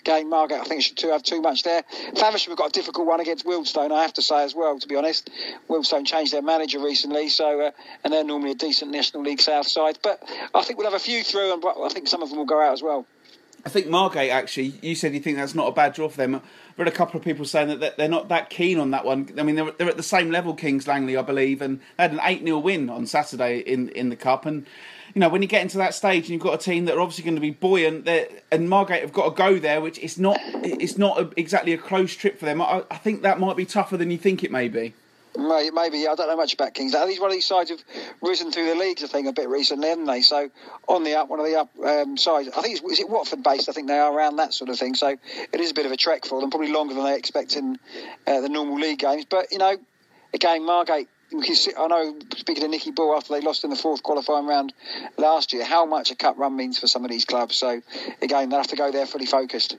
game. 0.05 0.29
Margate, 0.29 0.61
I 0.61 0.65
think, 0.65 0.83
should 0.83 0.97
too 0.97 1.11
have 1.11 1.23
too 1.23 1.41
much 1.41 1.63
there. 1.63 1.85
Faversham 2.17 2.51
have 2.51 2.59
got 2.59 2.69
a 2.69 2.73
difficult 2.73 3.07
one 3.07 3.21
against 3.21 3.47
Wealdstone, 3.47 3.93
I 3.93 4.03
have 4.03 4.15
to 4.15 4.23
say 4.23 4.43
as 4.45 4.55
well. 4.55 4.79
To 4.79 4.89
be 4.89 4.97
honest, 4.97 5.31
Wealdstone 5.69 6.07
changed 6.07 6.33
their 6.33 6.43
manager 6.43 6.81
recently, 6.81 7.29
so 7.29 7.61
uh, 7.61 7.71
and 8.05 8.13
they're 8.13 8.25
normally 8.25 8.53
a 8.53 8.57
decent 8.57 8.91
National 8.91 9.23
League 9.23 9.41
South 9.41 9.67
side. 9.67 9.99
But 10.03 10.23
I 10.55 10.63
think 10.63 10.79
we'll 10.79 10.91
have 10.91 11.01
a 11.01 11.05
few 11.05 11.23
through, 11.23 11.53
and 11.53 11.65
I 11.65 11.89
think 11.89 12.09
some 12.09 12.23
of 12.23 12.29
them 12.29 12.39
will 12.39 12.47
go 12.47 12.61
out 12.61 12.73
as 12.73 12.83
well. 12.83 13.07
I 13.65 13.69
think 13.69 13.87
Margate 13.87 14.31
actually. 14.31 14.75
You 14.83 14.95
said 14.95 15.15
you 15.15 15.21
think 15.21 15.37
that's 15.37 15.55
not 15.55 15.69
a 15.69 15.73
bad 15.73 15.93
draw 15.93 16.09
for 16.09 16.17
them. 16.17 16.35
I've 16.35 16.79
read 16.79 16.89
a 16.89 16.93
couple 16.93 17.19
of 17.19 17.25
people 17.25 17.45
saying 17.45 17.79
that 17.79 17.97
they're 17.97 18.09
not 18.09 18.29
that 18.29 18.51
keen 18.51 18.79
on 18.79 18.91
that 18.91 19.05
one. 19.05 19.29
I 19.39 19.43
mean, 19.45 19.55
they're, 19.55 19.71
they're 19.71 19.89
at 19.89 19.97
the 19.97 20.03
same 20.03 20.31
level, 20.31 20.55
Kings 20.55 20.89
Langley, 20.89 21.17
I 21.17 21.23
believe, 21.23 21.63
and 21.63 21.79
they 21.97 22.03
had 22.03 22.13
an 22.13 22.21
eight 22.25 22.45
0 22.45 22.59
win 22.59 22.91
on 22.91 23.07
Saturday 23.07 23.59
in 23.61 23.89
in 23.91 24.09
the 24.09 24.17
cup 24.17 24.47
and 24.47 24.67
you 25.15 25.21
know, 25.21 25.29
when 25.29 25.43
you 25.43 25.49
get 25.49 25.63
into 25.63 25.79
that 25.79 25.95
stage 25.95 26.25
and 26.25 26.31
you've 26.31 26.43
got 26.43 26.55
a 26.55 26.59
team 26.59 26.87
that 26.87 26.97
are 26.97 27.01
obviously 27.01 27.25
going 27.25 27.35
to 27.35 27.41
be 27.41 27.51
buoyant, 27.51 28.09
and 28.51 28.69
Margate 28.69 29.03
have 29.03 29.13
got 29.13 29.31
to 29.31 29.37
go 29.37 29.59
there, 29.59 29.81
which 29.81 29.99
it's 29.99 30.19
not, 30.19 30.39
it's 30.43 30.97
not 30.97 31.21
a, 31.21 31.31
exactly 31.37 31.73
a 31.73 31.79
close 31.79 32.15
trip 32.15 32.39
for 32.39 32.47
them. 32.47 32.63
I, 32.63 32.85
I, 32.91 32.97
think 32.97 33.23
that 33.23 33.39
might 33.39 33.57
be 33.57 33.67
tougher 33.67 33.97
than 33.97 34.11
you 34.11 34.19
think 34.19 34.43
it 34.43 34.51
may 34.51 34.69
be. 34.69 34.95
Maybe 35.37 36.07
I 36.07 36.15
don't 36.15 36.29
know 36.29 36.37
much 36.37 36.55
about 36.55 36.75
Kings. 36.75 36.93
These 36.93 37.21
one 37.21 37.31
of 37.31 37.35
these 37.35 37.47
sides 37.47 37.71
have 37.71 37.83
risen 38.21 38.53
through 38.53 38.67
the 38.67 38.75
leagues, 38.75 39.03
I 39.03 39.07
think, 39.07 39.27
a 39.27 39.33
bit 39.33 39.49
recently, 39.49 39.89
haven't 39.89 40.05
they? 40.05 40.21
So 40.21 40.51
on 40.89 41.05
the 41.05 41.15
up, 41.15 41.29
one 41.29 41.41
of 41.41 41.47
the 41.47 41.59
up 41.59 41.71
um, 41.83 42.19
sides. 42.19 42.51
I 42.55 42.61
think 42.61 42.79
it's, 42.79 42.93
is 42.93 43.01
it 43.01 43.09
Watford 43.09 43.43
based. 43.43 43.69
I 43.71 43.73
think 43.73 43.89
they 43.89 43.99
are 43.99 44.15
around 44.15 44.37
that 44.37 44.53
sort 44.53 44.69
of 44.69 44.79
thing. 44.79 44.95
So 44.95 45.17
it 45.53 45.61
is 45.61 45.71
a 45.71 45.75
bit 45.75 45.87
of 45.87 45.93
a 45.93 45.97
trek 45.97 46.27
for 46.27 46.41
them, 46.41 46.51
probably 46.51 46.71
longer 46.71 46.93
than 46.93 47.05
they 47.05 47.17
expect 47.17 47.57
in 47.57 47.79
uh, 48.27 48.43
the 48.43 48.51
normal 48.51 48.79
league 48.79 48.99
games. 48.99 49.25
But 49.25 49.53
you 49.53 49.59
know, 49.59 49.77
again, 50.35 50.67
Margate 50.67 51.09
see, 51.41 51.73
I 51.79 51.87
know, 51.87 52.19
speaking 52.37 52.65
of 52.65 52.71
Nicky 52.71 52.91
Bull, 52.91 53.15
after 53.17 53.33
they 53.33 53.41
lost 53.41 53.65
in 53.65 53.71
the 53.71 53.77
fourth 53.77 54.03
qualifying 54.03 54.47
round 54.47 54.73
last 55.17 55.53
year, 55.53 55.65
how 55.65 55.87
much 55.87 56.11
a 56.11 56.17
cup 56.17 56.39
run 56.39 56.57
means 56.57 56.79
for 56.79 56.87
some 56.87 57.05
of 57.05 57.11
these 57.11 57.25
clubs. 57.25 57.57
So, 57.57 57.81
again, 58.21 58.49
they'll 58.49 58.59
have 58.59 58.69
to 58.69 58.77
go 58.77 58.91
there 58.93 59.07
fully 59.07 59.27
focused. 59.27 59.77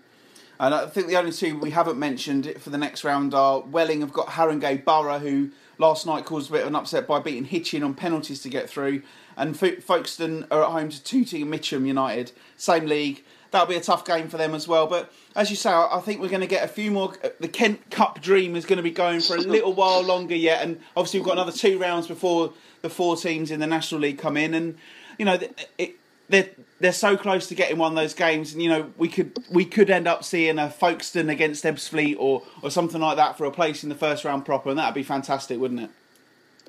And 0.60 0.74
I 0.74 0.86
think 0.88 1.08
the 1.08 1.18
only 1.18 1.32
two 1.32 1.58
we 1.58 1.72
haven't 1.72 1.98
mentioned 1.98 2.54
for 2.60 2.70
the 2.70 2.78
next 2.78 3.04
round 3.04 3.34
are 3.34 3.62
Welling 3.62 4.02
have 4.02 4.14
got 4.14 4.28
Haringey 4.28 4.86
Borough, 4.86 5.20
who 5.20 5.50
last 5.78 6.06
night 6.06 6.26
caused 6.26 6.50
a 6.50 6.54
bit 6.54 6.62
of 6.62 6.68
an 6.68 6.76
upset 6.76 7.08
by 7.08 7.20
beating 7.20 7.46
Hitchin 7.46 7.84
on 7.84 7.94
penalties 7.94 8.42
to 8.44 8.50
get 8.50 8.70
through. 8.70 9.02
And 9.36 9.58
Folkestone 9.58 10.46
are 10.52 10.64
at 10.64 10.70
home 10.70 10.90
to 10.90 11.04
Tooting 11.04 11.42
and 11.42 11.52
Mitcham 11.52 11.86
United, 11.86 12.32
same 12.56 12.86
league 12.86 13.24
that'll 13.54 13.68
be 13.68 13.76
a 13.76 13.82
tough 13.82 14.04
game 14.04 14.28
for 14.28 14.38
them 14.38 14.54
as 14.54 14.68
well. 14.68 14.88
But 14.88 15.12
as 15.36 15.50
you 15.50 15.56
say, 15.56 15.70
I 15.70 16.02
think 16.04 16.20
we're 16.20 16.28
going 16.28 16.42
to 16.42 16.48
get 16.48 16.66
a 16.66 16.68
few 16.68 16.92
more. 16.92 17.14
The 17.40 17.48
Kent 17.48 17.90
Cup 17.90 18.22
dream 18.22 18.58
is 18.58 18.66
going 18.66 18.78
to 18.78 18.84
be 18.84 18.92
going 18.92 19.22
for 19.22 19.38
a 19.38 19.40
little 19.40 19.74
while 19.74 20.04
longer 20.04 20.36
yet, 20.36 20.62
and 20.62 20.82
obviously 20.98 21.22
we've 21.22 21.28
got 21.28 21.34
another 21.34 21.54
two 21.54 21.80
rounds 21.80 22.08
before 22.08 22.52
the 22.82 22.90
four 22.90 23.16
teams 23.16 23.50
in 23.50 23.62
the 23.62 23.68
National 23.68 24.02
League 24.02 24.18
come 24.18 24.36
in, 24.36 24.54
and 24.54 24.78
you 25.18 25.24
know 25.24 25.40
it, 25.78 25.96
they're 26.28 26.50
they're 26.80 26.92
so 26.92 27.16
close 27.16 27.48
to 27.48 27.56
getting 27.56 27.78
one 27.78 27.92
of 27.92 27.96
those 27.96 28.14
games, 28.14 28.54
and 28.54 28.62
you 28.62 28.70
know 28.70 28.92
we 28.98 29.08
could 29.08 29.38
we 29.50 29.66
could 29.66 29.90
end 29.90 30.08
up 30.08 30.24
seeing 30.24 30.60
a 30.60 30.70
Folkestone 30.70 31.30
against 31.30 31.64
Ebbsfleet 31.64 32.18
or 32.20 32.44
or 32.62 32.70
something 32.70 33.00
like 33.00 33.18
that 33.18 33.38
for 33.38 33.46
a 33.46 33.52
place 33.52 33.84
in 33.84 33.90
the 33.90 33.96
first 33.96 34.26
round 34.26 34.46
proper, 34.46 34.70
and 34.70 34.80
that'd 34.80 34.96
be 34.96 35.04
fantastic, 35.04 35.60
wouldn't 35.60 35.80
it? 35.80 35.90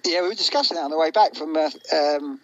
Yeah, 0.05 0.21
we 0.23 0.29
were 0.29 0.35
discussing 0.35 0.77
that 0.77 0.85
on 0.85 0.91
the 0.91 0.99
way 0.99 1.11
back 1.11 1.35
from 1.35 1.57
uh, 1.57 1.71
um, 1.93 2.41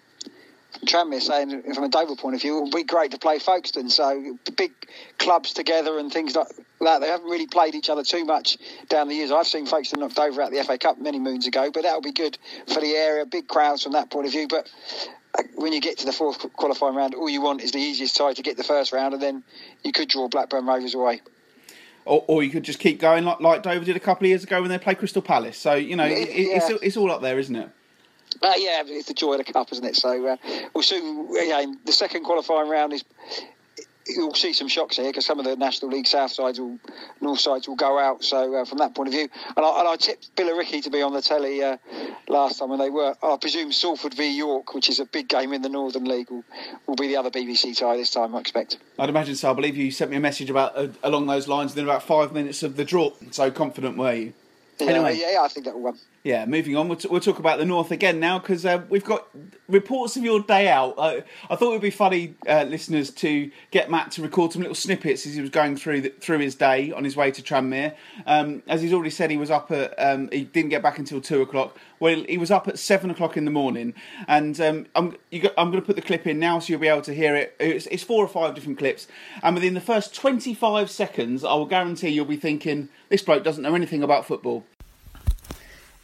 Tranmere 0.86 1.20
saying 1.20 1.74
from 1.74 1.84
a 1.84 1.88
Dover 1.88 2.16
point 2.16 2.34
of 2.34 2.42
view, 2.42 2.58
it 2.58 2.62
would 2.62 2.72
be 2.72 2.84
great 2.84 3.10
to 3.10 3.18
play 3.18 3.38
Folkestone. 3.38 3.90
So 3.90 4.38
big 4.56 4.72
clubs 5.18 5.52
together 5.52 5.98
and 5.98 6.12
things 6.12 6.34
like 6.34 6.48
that. 6.80 7.00
They 7.00 7.08
haven't 7.08 7.28
really 7.28 7.46
played 7.46 7.74
each 7.74 7.90
other 7.90 8.02
too 8.02 8.24
much 8.24 8.56
down 8.88 9.08
the 9.08 9.14
years. 9.14 9.30
I've 9.30 9.46
seen 9.46 9.66
Folkestone 9.66 10.00
knocked 10.00 10.18
over 10.18 10.42
at 10.42 10.52
the 10.52 10.62
FA 10.64 10.78
Cup 10.78 10.98
many 10.98 11.18
moons 11.18 11.46
ago, 11.46 11.70
but 11.70 11.82
that'll 11.82 12.00
be 12.00 12.12
good 12.12 12.38
for 12.66 12.80
the 12.80 12.94
area. 12.94 13.26
Big 13.26 13.48
crowds 13.48 13.82
from 13.82 13.92
that 13.92 14.10
point 14.10 14.26
of 14.26 14.32
view. 14.32 14.48
But 14.48 14.70
uh, 15.38 15.42
when 15.56 15.72
you 15.72 15.80
get 15.80 15.98
to 15.98 16.06
the 16.06 16.12
fourth 16.12 16.52
qualifying 16.54 16.94
round, 16.94 17.14
all 17.14 17.28
you 17.28 17.42
want 17.42 17.60
is 17.60 17.72
the 17.72 17.78
easiest 17.78 18.16
tie 18.16 18.32
to 18.32 18.42
get 18.42 18.56
the 18.56 18.64
first 18.64 18.92
round, 18.92 19.14
and 19.14 19.22
then 19.22 19.42
you 19.84 19.92
could 19.92 20.08
draw 20.08 20.28
Blackburn 20.28 20.66
Rovers 20.66 20.94
away. 20.94 21.20
Or, 22.06 22.24
or, 22.28 22.42
you 22.42 22.50
could 22.50 22.62
just 22.62 22.78
keep 22.78 22.98
going 22.98 23.24
like, 23.24 23.40
like 23.40 23.62
Dover 23.62 23.84
did 23.84 23.94
a 23.94 24.00
couple 24.00 24.24
of 24.24 24.30
years 24.30 24.42
ago 24.42 24.62
when 24.62 24.70
they 24.70 24.78
played 24.78 24.98
Crystal 24.98 25.20
Palace. 25.20 25.58
So 25.58 25.74
you 25.74 25.96
know, 25.96 26.06
yeah, 26.06 26.16
it, 26.16 26.28
it's, 26.28 26.82
it's 26.82 26.96
all 26.96 27.10
up 27.10 27.20
there, 27.20 27.38
isn't 27.38 27.54
it? 27.54 27.68
Uh, 28.42 28.52
yeah, 28.56 28.82
it's 28.86 29.08
the 29.08 29.14
joy 29.14 29.32
of 29.32 29.44
the 29.44 29.52
cup, 29.52 29.70
isn't 29.72 29.84
it? 29.84 29.96
So 29.96 30.26
uh, 30.26 30.36
we'll 30.74 30.82
soon. 30.82 31.28
Yeah, 31.30 31.64
the 31.84 31.92
second 31.92 32.24
qualifying 32.24 32.68
round 32.68 32.92
is. 32.92 33.04
You'll 34.06 34.34
see 34.34 34.54
some 34.54 34.66
shocks 34.66 34.96
here 34.96 35.06
because 35.06 35.24
some 35.24 35.38
of 35.38 35.44
the 35.44 35.54
National 35.54 35.92
League 35.92 36.06
South 36.06 36.32
sides 36.32 36.58
will, 36.58 36.80
North 37.20 37.38
sides 37.38 37.68
will 37.68 37.76
go 37.76 37.96
out. 37.96 38.24
So 38.24 38.56
uh, 38.56 38.64
from 38.64 38.78
that 38.78 38.92
point 38.92 39.08
of 39.08 39.12
view, 39.12 39.28
and 39.56 39.64
I, 39.64 39.78
and 39.78 39.86
I 39.86 39.94
tipped 39.94 40.34
Billericay 40.34 40.82
to 40.82 40.90
be 40.90 41.00
on 41.00 41.12
the 41.12 41.22
telly 41.22 41.62
uh, 41.62 41.76
last 42.26 42.58
time 42.58 42.70
when 42.70 42.80
they 42.80 42.90
were. 42.90 43.14
I 43.22 43.36
presume 43.36 43.70
Salford 43.70 44.14
v 44.14 44.36
York, 44.36 44.74
which 44.74 44.88
is 44.88 44.98
a 44.98 45.04
big 45.04 45.28
game 45.28 45.52
in 45.52 45.62
the 45.62 45.68
Northern 45.68 46.06
League, 46.06 46.28
will, 46.28 46.42
will 46.88 46.96
be 46.96 47.06
the 47.06 47.18
other 47.18 47.30
BBC 47.30 47.78
tie 47.78 47.98
this 47.98 48.10
time. 48.10 48.34
I 48.34 48.40
expect. 48.40 48.78
I'd 48.98 49.10
imagine 49.10 49.36
so. 49.36 49.50
I 49.50 49.54
believe 49.54 49.76
you 49.76 49.92
sent 49.92 50.10
me 50.10 50.16
a 50.16 50.20
message 50.20 50.50
about 50.50 50.76
uh, 50.76 50.88
along 51.04 51.26
those 51.26 51.46
lines 51.46 51.72
within 51.72 51.84
about 51.84 52.02
five 52.02 52.32
minutes 52.32 52.64
of 52.64 52.76
the 52.76 52.84
draw. 52.84 53.12
So 53.30 53.50
confident 53.52 53.96
were 53.96 54.14
you? 54.14 54.32
Yeah, 54.80 54.88
anyway, 54.88 55.18
yeah, 55.20 55.42
I 55.42 55.48
think 55.48 55.66
that 55.66 55.74
will 55.74 55.82
win. 55.82 55.98
Yeah, 56.22 56.44
moving 56.44 56.76
on, 56.76 56.88
we'll, 56.88 56.98
t- 56.98 57.08
we'll 57.08 57.20
talk 57.20 57.38
about 57.38 57.58
the 57.58 57.64
North 57.64 57.90
again 57.90 58.20
now 58.20 58.38
because 58.38 58.66
uh, 58.66 58.82
we've 58.90 59.04
got 59.04 59.26
reports 59.68 60.18
of 60.18 60.22
your 60.22 60.42
day 60.42 60.68
out. 60.68 60.96
I, 60.98 61.24
I 61.48 61.56
thought 61.56 61.70
it 61.70 61.72
would 61.72 61.80
be 61.80 61.88
funny, 61.88 62.34
uh, 62.46 62.64
listeners, 62.64 63.08
to 63.12 63.50
get 63.70 63.90
Matt 63.90 64.10
to 64.12 64.22
record 64.22 64.52
some 64.52 64.60
little 64.60 64.74
snippets 64.74 65.24
as 65.26 65.32
he 65.32 65.40
was 65.40 65.48
going 65.48 65.76
through 65.76 66.02
the, 66.02 66.08
through 66.10 66.40
his 66.40 66.54
day 66.54 66.92
on 66.92 67.04
his 67.04 67.16
way 67.16 67.30
to 67.30 67.40
Tranmere. 67.40 67.94
Um, 68.26 68.62
as 68.66 68.82
he's 68.82 68.92
already 68.92 69.08
said, 69.08 69.30
he 69.30 69.38
was 69.38 69.50
up 69.50 69.70
at 69.70 69.94
um, 69.98 70.28
he 70.30 70.44
didn't 70.44 70.68
get 70.68 70.82
back 70.82 70.98
until 70.98 71.22
two 71.22 71.40
o'clock. 71.40 71.78
Well, 72.00 72.22
he 72.28 72.36
was 72.36 72.50
up 72.50 72.68
at 72.68 72.78
seven 72.78 73.08
o'clock 73.10 73.38
in 73.38 73.46
the 73.46 73.50
morning, 73.50 73.94
and 74.28 74.60
um, 74.60 74.86
I'm 74.94 75.16
I'm 75.32 75.70
going 75.70 75.80
to 75.80 75.86
put 75.86 75.96
the 75.96 76.02
clip 76.02 76.26
in 76.26 76.38
now 76.38 76.58
so 76.58 76.70
you'll 76.70 76.80
be 76.80 76.88
able 76.88 77.00
to 77.02 77.14
hear 77.14 77.34
it. 77.34 77.56
It's, 77.58 77.86
it's 77.86 78.02
four 78.02 78.22
or 78.22 78.28
five 78.28 78.54
different 78.54 78.76
clips, 78.76 79.08
and 79.42 79.54
within 79.54 79.72
the 79.72 79.80
first 79.80 80.14
25 80.14 80.90
seconds, 80.90 81.44
I 81.44 81.54
will 81.54 81.64
guarantee 81.64 82.10
you'll 82.10 82.26
be 82.26 82.36
thinking 82.36 82.90
this 83.08 83.22
bloke 83.22 83.42
doesn't 83.42 83.62
know 83.62 83.74
anything 83.74 84.02
about 84.02 84.26
football. 84.26 84.66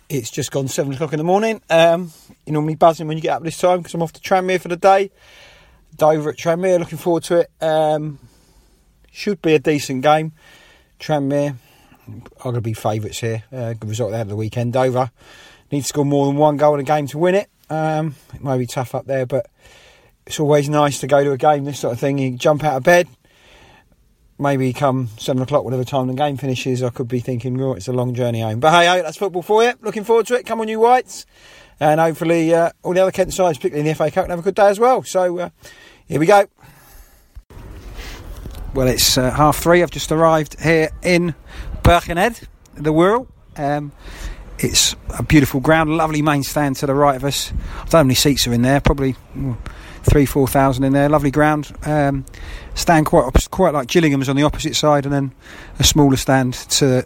It's 0.09 0.31
just 0.31 0.53
gone 0.53 0.69
seven 0.69 0.93
o'clock 0.93 1.13
in 1.13 1.19
the 1.19 1.25
morning. 1.25 1.61
Um, 1.69 2.13
you 2.45 2.53
normally 2.53 2.77
buzzing 2.77 3.09
when 3.09 3.17
you 3.17 3.23
get 3.23 3.37
up 3.37 3.43
this 3.43 3.59
time 3.59 3.79
because 3.79 3.95
I'm 3.95 4.03
off 4.03 4.13
to 4.13 4.21
Tranmere 4.21 4.61
for 4.61 4.69
the 4.69 4.77
day. 4.77 5.11
Dover 5.97 6.31
at 6.31 6.37
Tranmere, 6.37 6.79
looking 6.79 6.99
forward 6.99 7.25
to 7.25 7.41
it. 7.41 7.51
Um, 7.61 8.19
should 9.11 9.43
be 9.43 9.55
a 9.55 9.59
decent 9.59 10.03
game. 10.03 10.33
Tranmere 11.01 11.57
are 12.39 12.43
going 12.43 12.55
to 12.55 12.61
be 12.61 12.73
favourites 12.73 13.19
here. 13.19 13.43
Uh, 13.53 13.73
good 13.73 13.89
result 13.89 14.15
out 14.15 14.23
of 14.23 14.29
the 14.29 14.37
weekend. 14.37 14.75
Dover 14.75 15.11
need 15.73 15.81
to 15.81 15.87
score 15.87 16.05
more 16.05 16.27
than 16.27 16.37
one 16.37 16.57
goal 16.57 16.75
in 16.75 16.81
a 16.81 16.85
game 16.85 17.07
to 17.09 17.19
win 17.19 17.35
it. 17.35 17.51
Um, 17.69 18.15
it 18.35 18.43
may 18.43 18.59
be 18.59 18.67
tough 18.67 18.95
up 18.95 19.07
there, 19.07 19.27
but 19.27 19.51
it's 20.27 20.39
always 20.39 20.69
nice 20.69 21.01
to 21.01 21.07
go 21.07 21.25
to 21.25 21.33
a 21.33 21.39
game, 21.39 21.65
this 21.65 21.81
sort 21.81 21.95
of 21.95 22.01
thing. 22.01 22.19
You 22.19 22.37
jump 22.37 22.63
out 22.65 22.77
of 22.77 22.83
bed, 22.83 23.09
maybe 24.39 24.73
come 24.73 25.09
seven 25.19 25.43
o'clock, 25.43 25.65
whatever 25.65 25.85
time 25.85 26.09
the 26.09 26.15
game 26.15 26.37
finishes, 26.37 26.83
I 26.83 26.91
could 26.91 27.09
be 27.09 27.21
thinking, 27.21 27.61
oh, 27.61 27.75
it's 27.75 27.89
a 27.89 27.93
long 27.93 28.15
journey 28.15 28.41
home. 28.43 28.61
But 28.61 28.73
hey, 28.73 29.03
that's 29.03 29.17
football 29.17 29.43
for 29.43 29.63
you. 29.65 29.73
Looking 29.81 30.05
forward 30.05 30.27
to 30.27 30.35
it. 30.35 30.47
Come 30.47 30.61
on, 30.61 30.69
you 30.69 30.81
whites. 30.81 31.27
And 31.79 32.01
hopefully, 32.01 32.55
uh, 32.55 32.71
all 32.83 32.95
the 32.95 33.01
other 33.01 33.13
Kent 33.13 33.35
sides, 33.35 33.59
particularly 33.59 33.89
in 33.89 33.93
the 33.93 33.95
FA 33.95 34.11
Cup, 34.11 34.25
can 34.25 34.31
have 34.31 34.39
a 34.39 34.43
good 34.43 34.55
day 34.55 34.69
as 34.69 34.81
well. 34.81 35.03
So, 35.03 35.39
uh, 35.39 35.51
here 36.07 36.19
we 36.19 36.27
go. 36.27 36.47
Well, 38.73 38.89
it's 38.89 39.17
uh, 39.19 39.31
half 39.31 39.59
three. 39.59 39.83
I've 39.83 39.91
just 39.91 40.11
arrived 40.13 40.61
here 40.61 40.91
in 41.03 41.35
Birkenhead, 41.83 42.41
the 42.75 42.93
Wirral. 42.93 43.29
Um, 43.57 43.93
it's 44.59 44.97
a 45.19 45.23
beautiful 45.23 45.61
ground, 45.61 45.97
lovely 45.97 46.23
main 46.23 46.43
stand 46.43 46.77
to 46.77 46.87
the 46.87 46.95
right 46.95 47.17
of 47.17 47.25
us. 47.25 47.53
I 47.53 47.55
don't 47.55 47.93
know 47.93 47.99
how 47.99 48.03
many 48.05 48.15
seats 48.15 48.47
are 48.47 48.53
in 48.53 48.63
there, 48.63 48.81
probably 48.81 49.15
mm, 49.35 49.57
three, 50.07 50.27
four 50.27 50.47
thousand 50.47 50.85
in 50.85 50.93
there. 50.93 51.09
Lovely 51.09 51.31
ground. 51.31 51.75
Um, 51.85 52.25
stand 52.75 53.07
quite 53.07 53.31
quite 53.51 53.75
like 53.75 53.89
Gillingham's 53.89 54.29
on 54.29 54.37
the 54.37 54.43
opposite 54.43 54.77
side, 54.77 55.05
and 55.05 55.13
then 55.13 55.35
a 55.79 55.85
smaller 55.85 56.17
stand 56.17 56.55
to 56.55 57.05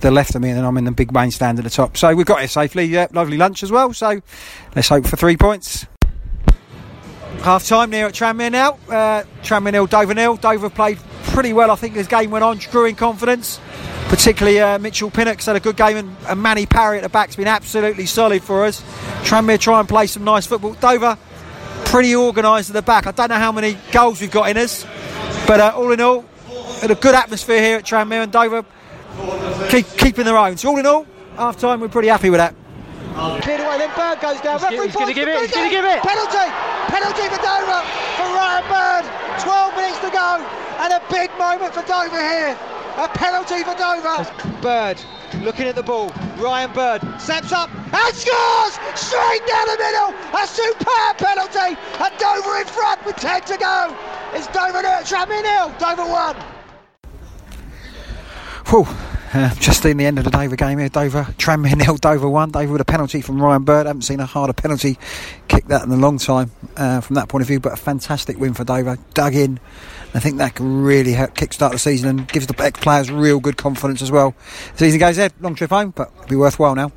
the 0.00 0.10
left 0.10 0.34
of 0.34 0.42
me, 0.42 0.50
and 0.50 0.58
then 0.58 0.64
I'm 0.64 0.76
in 0.76 0.84
the 0.84 0.92
big 0.92 1.12
main 1.12 1.30
stand 1.30 1.58
at 1.58 1.64
the 1.64 1.70
top. 1.70 1.96
So 1.96 2.14
we've 2.14 2.26
got 2.26 2.40
here 2.40 2.48
safely. 2.48 2.84
Yeah, 2.84 3.08
lovely 3.12 3.36
lunch 3.36 3.62
as 3.62 3.72
well. 3.72 3.92
So 3.92 4.20
let's 4.76 4.88
hope 4.88 5.06
for 5.06 5.16
three 5.16 5.36
points. 5.36 5.86
Half 7.40 7.66
time 7.66 7.90
near 7.90 8.06
at 8.06 8.14
Tranmere 8.14 8.52
now. 8.52 8.78
Uh, 8.88 9.24
Tranmere 9.42 9.72
nil, 9.72 9.86
Dover 9.86 10.14
nil. 10.14 10.36
Dover 10.36 10.70
played 10.70 10.98
pretty 11.24 11.52
well. 11.52 11.70
I 11.70 11.74
think 11.74 11.96
as 11.96 12.06
game 12.06 12.30
went 12.30 12.44
on, 12.44 12.58
grew 12.70 12.86
in 12.86 12.94
confidence. 12.94 13.60
Particularly 14.08 14.60
uh, 14.60 14.78
Mitchell 14.78 15.10
Pinnock's 15.10 15.46
had 15.46 15.56
a 15.56 15.60
good 15.60 15.76
game, 15.76 15.96
and, 15.96 16.16
and 16.28 16.40
Manny 16.40 16.66
Parry 16.66 16.98
at 16.98 17.02
the 17.02 17.08
back's 17.08 17.36
been 17.36 17.48
absolutely 17.48 18.06
solid 18.06 18.42
for 18.42 18.64
us. 18.64 18.82
Tranmere 19.24 19.58
try 19.58 19.80
and 19.80 19.88
play 19.88 20.06
some 20.06 20.24
nice 20.24 20.46
football. 20.46 20.74
Dover 20.74 21.18
pretty 21.94 22.16
organised 22.16 22.70
at 22.70 22.74
the 22.74 22.82
back. 22.82 23.06
I 23.06 23.12
don't 23.12 23.28
know 23.30 23.38
how 23.38 23.52
many 23.52 23.78
goals 23.92 24.20
we've 24.20 24.28
got 24.28 24.50
in 24.50 24.56
us, 24.56 24.82
but 25.46 25.60
uh, 25.60 25.78
all 25.78 25.92
in 25.92 26.00
all, 26.00 26.24
had 26.80 26.90
a 26.90 26.96
good 26.96 27.14
atmosphere 27.14 27.62
here 27.62 27.78
at 27.78 27.84
Tranmere, 27.84 28.24
and 28.24 28.32
Dover 28.32 28.64
keep 29.70 29.86
keeping 29.94 30.24
their 30.24 30.36
own. 30.36 30.56
So 30.56 30.70
all 30.70 30.78
in 30.78 30.86
all, 30.86 31.06
half 31.36 31.56
time 31.56 31.78
we're 31.78 31.86
pretty 31.86 32.08
happy 32.08 32.30
with 32.30 32.38
that. 32.38 32.52
Cleared 33.42 33.60
away, 33.60 33.78
then 33.78 33.94
Bird 33.94 34.18
goes 34.18 34.40
down. 34.40 34.58
He's, 34.58 34.90
he's 34.90 34.92
going 34.96 35.06
to 35.06 35.14
give 35.14 35.28
it. 35.28 35.38
He's 35.38 35.54
going 35.54 35.70
to 35.70 35.76
give 35.76 35.84
it. 35.84 36.02
Penalty. 36.02 36.50
Penalty 36.90 37.30
for 37.30 37.38
Dover 37.38 37.80
for 38.18 38.26
Ryan 38.26 38.66
Bird. 38.66 39.06
12 39.38 39.76
minutes 39.78 39.98
to 40.02 40.10
go, 40.10 40.42
and 40.82 40.92
a 40.98 41.02
big 41.14 41.30
moment 41.38 41.74
for 41.74 41.86
Dover 41.86 42.18
here. 42.18 42.58
A 42.96 43.08
penalty 43.08 43.64
for 43.64 43.74
Dover. 43.74 44.24
Bird 44.62 45.00
looking 45.42 45.66
at 45.66 45.74
the 45.74 45.82
ball. 45.82 46.10
Ryan 46.38 46.72
Bird 46.72 47.20
steps 47.20 47.50
up 47.50 47.68
and 47.74 48.14
scores 48.14 48.78
straight 48.94 49.42
down 49.46 49.66
the 49.66 49.78
middle. 49.78 50.14
A 50.32 50.46
superb 50.46 51.18
penalty. 51.18 51.76
And 51.98 52.18
Dover 52.18 52.60
in 52.60 52.66
front 52.66 53.04
with 53.04 53.16
10 53.16 53.42
to 53.42 53.56
go. 53.56 53.96
It's 54.32 54.46
Dover 54.48 54.82
nil, 54.82 55.02
Tranmere 55.02 55.42
nil. 55.42 55.74
Dover 55.78 56.06
one. 56.06 56.36
Whew. 58.68 58.86
Uh, 59.32 59.52
just 59.56 59.84
in 59.84 59.96
the 59.96 60.06
end 60.06 60.18
of 60.18 60.24
the 60.24 60.30
Dover 60.30 60.54
game 60.54 60.78
here, 60.78 60.88
Dover, 60.88 61.24
Tranmere 61.36 61.76
nil, 61.86 61.96
Dover 61.96 62.28
one. 62.28 62.52
Dover 62.52 62.72
with 62.72 62.80
a 62.80 62.84
penalty 62.84 63.20
from 63.20 63.42
Ryan 63.42 63.64
Bird. 63.64 63.86
Haven't 63.86 64.02
seen 64.02 64.20
a 64.20 64.26
harder 64.26 64.52
penalty 64.52 64.98
kick 65.48 65.66
that 65.66 65.82
in 65.82 65.90
a 65.90 65.96
long 65.96 66.18
time 66.18 66.52
uh, 66.76 67.00
from 67.00 67.14
that 67.14 67.28
point 67.28 67.42
of 67.42 67.48
view, 67.48 67.58
but 67.58 67.72
a 67.72 67.76
fantastic 67.76 68.38
win 68.38 68.54
for 68.54 68.62
Dover. 68.62 68.98
Dug 69.14 69.34
in. 69.34 69.58
I 70.14 70.20
think 70.20 70.38
that 70.38 70.54
can 70.54 70.82
really 70.82 71.12
help 71.12 71.34
kickstart 71.34 71.72
the 71.72 71.78
season 71.78 72.08
and 72.08 72.28
gives 72.28 72.46
the 72.46 72.62
ex 72.62 72.78
players 72.78 73.10
real 73.10 73.40
good 73.40 73.56
confidence 73.56 74.00
as 74.00 74.12
well. 74.12 74.34
The 74.72 74.78
season 74.78 75.00
goes 75.00 75.18
ahead, 75.18 75.32
long 75.40 75.56
trip 75.56 75.70
home, 75.70 75.90
but 75.90 76.12
it'll 76.16 76.28
be 76.28 76.36
worthwhile 76.36 76.76
now. 76.76 76.92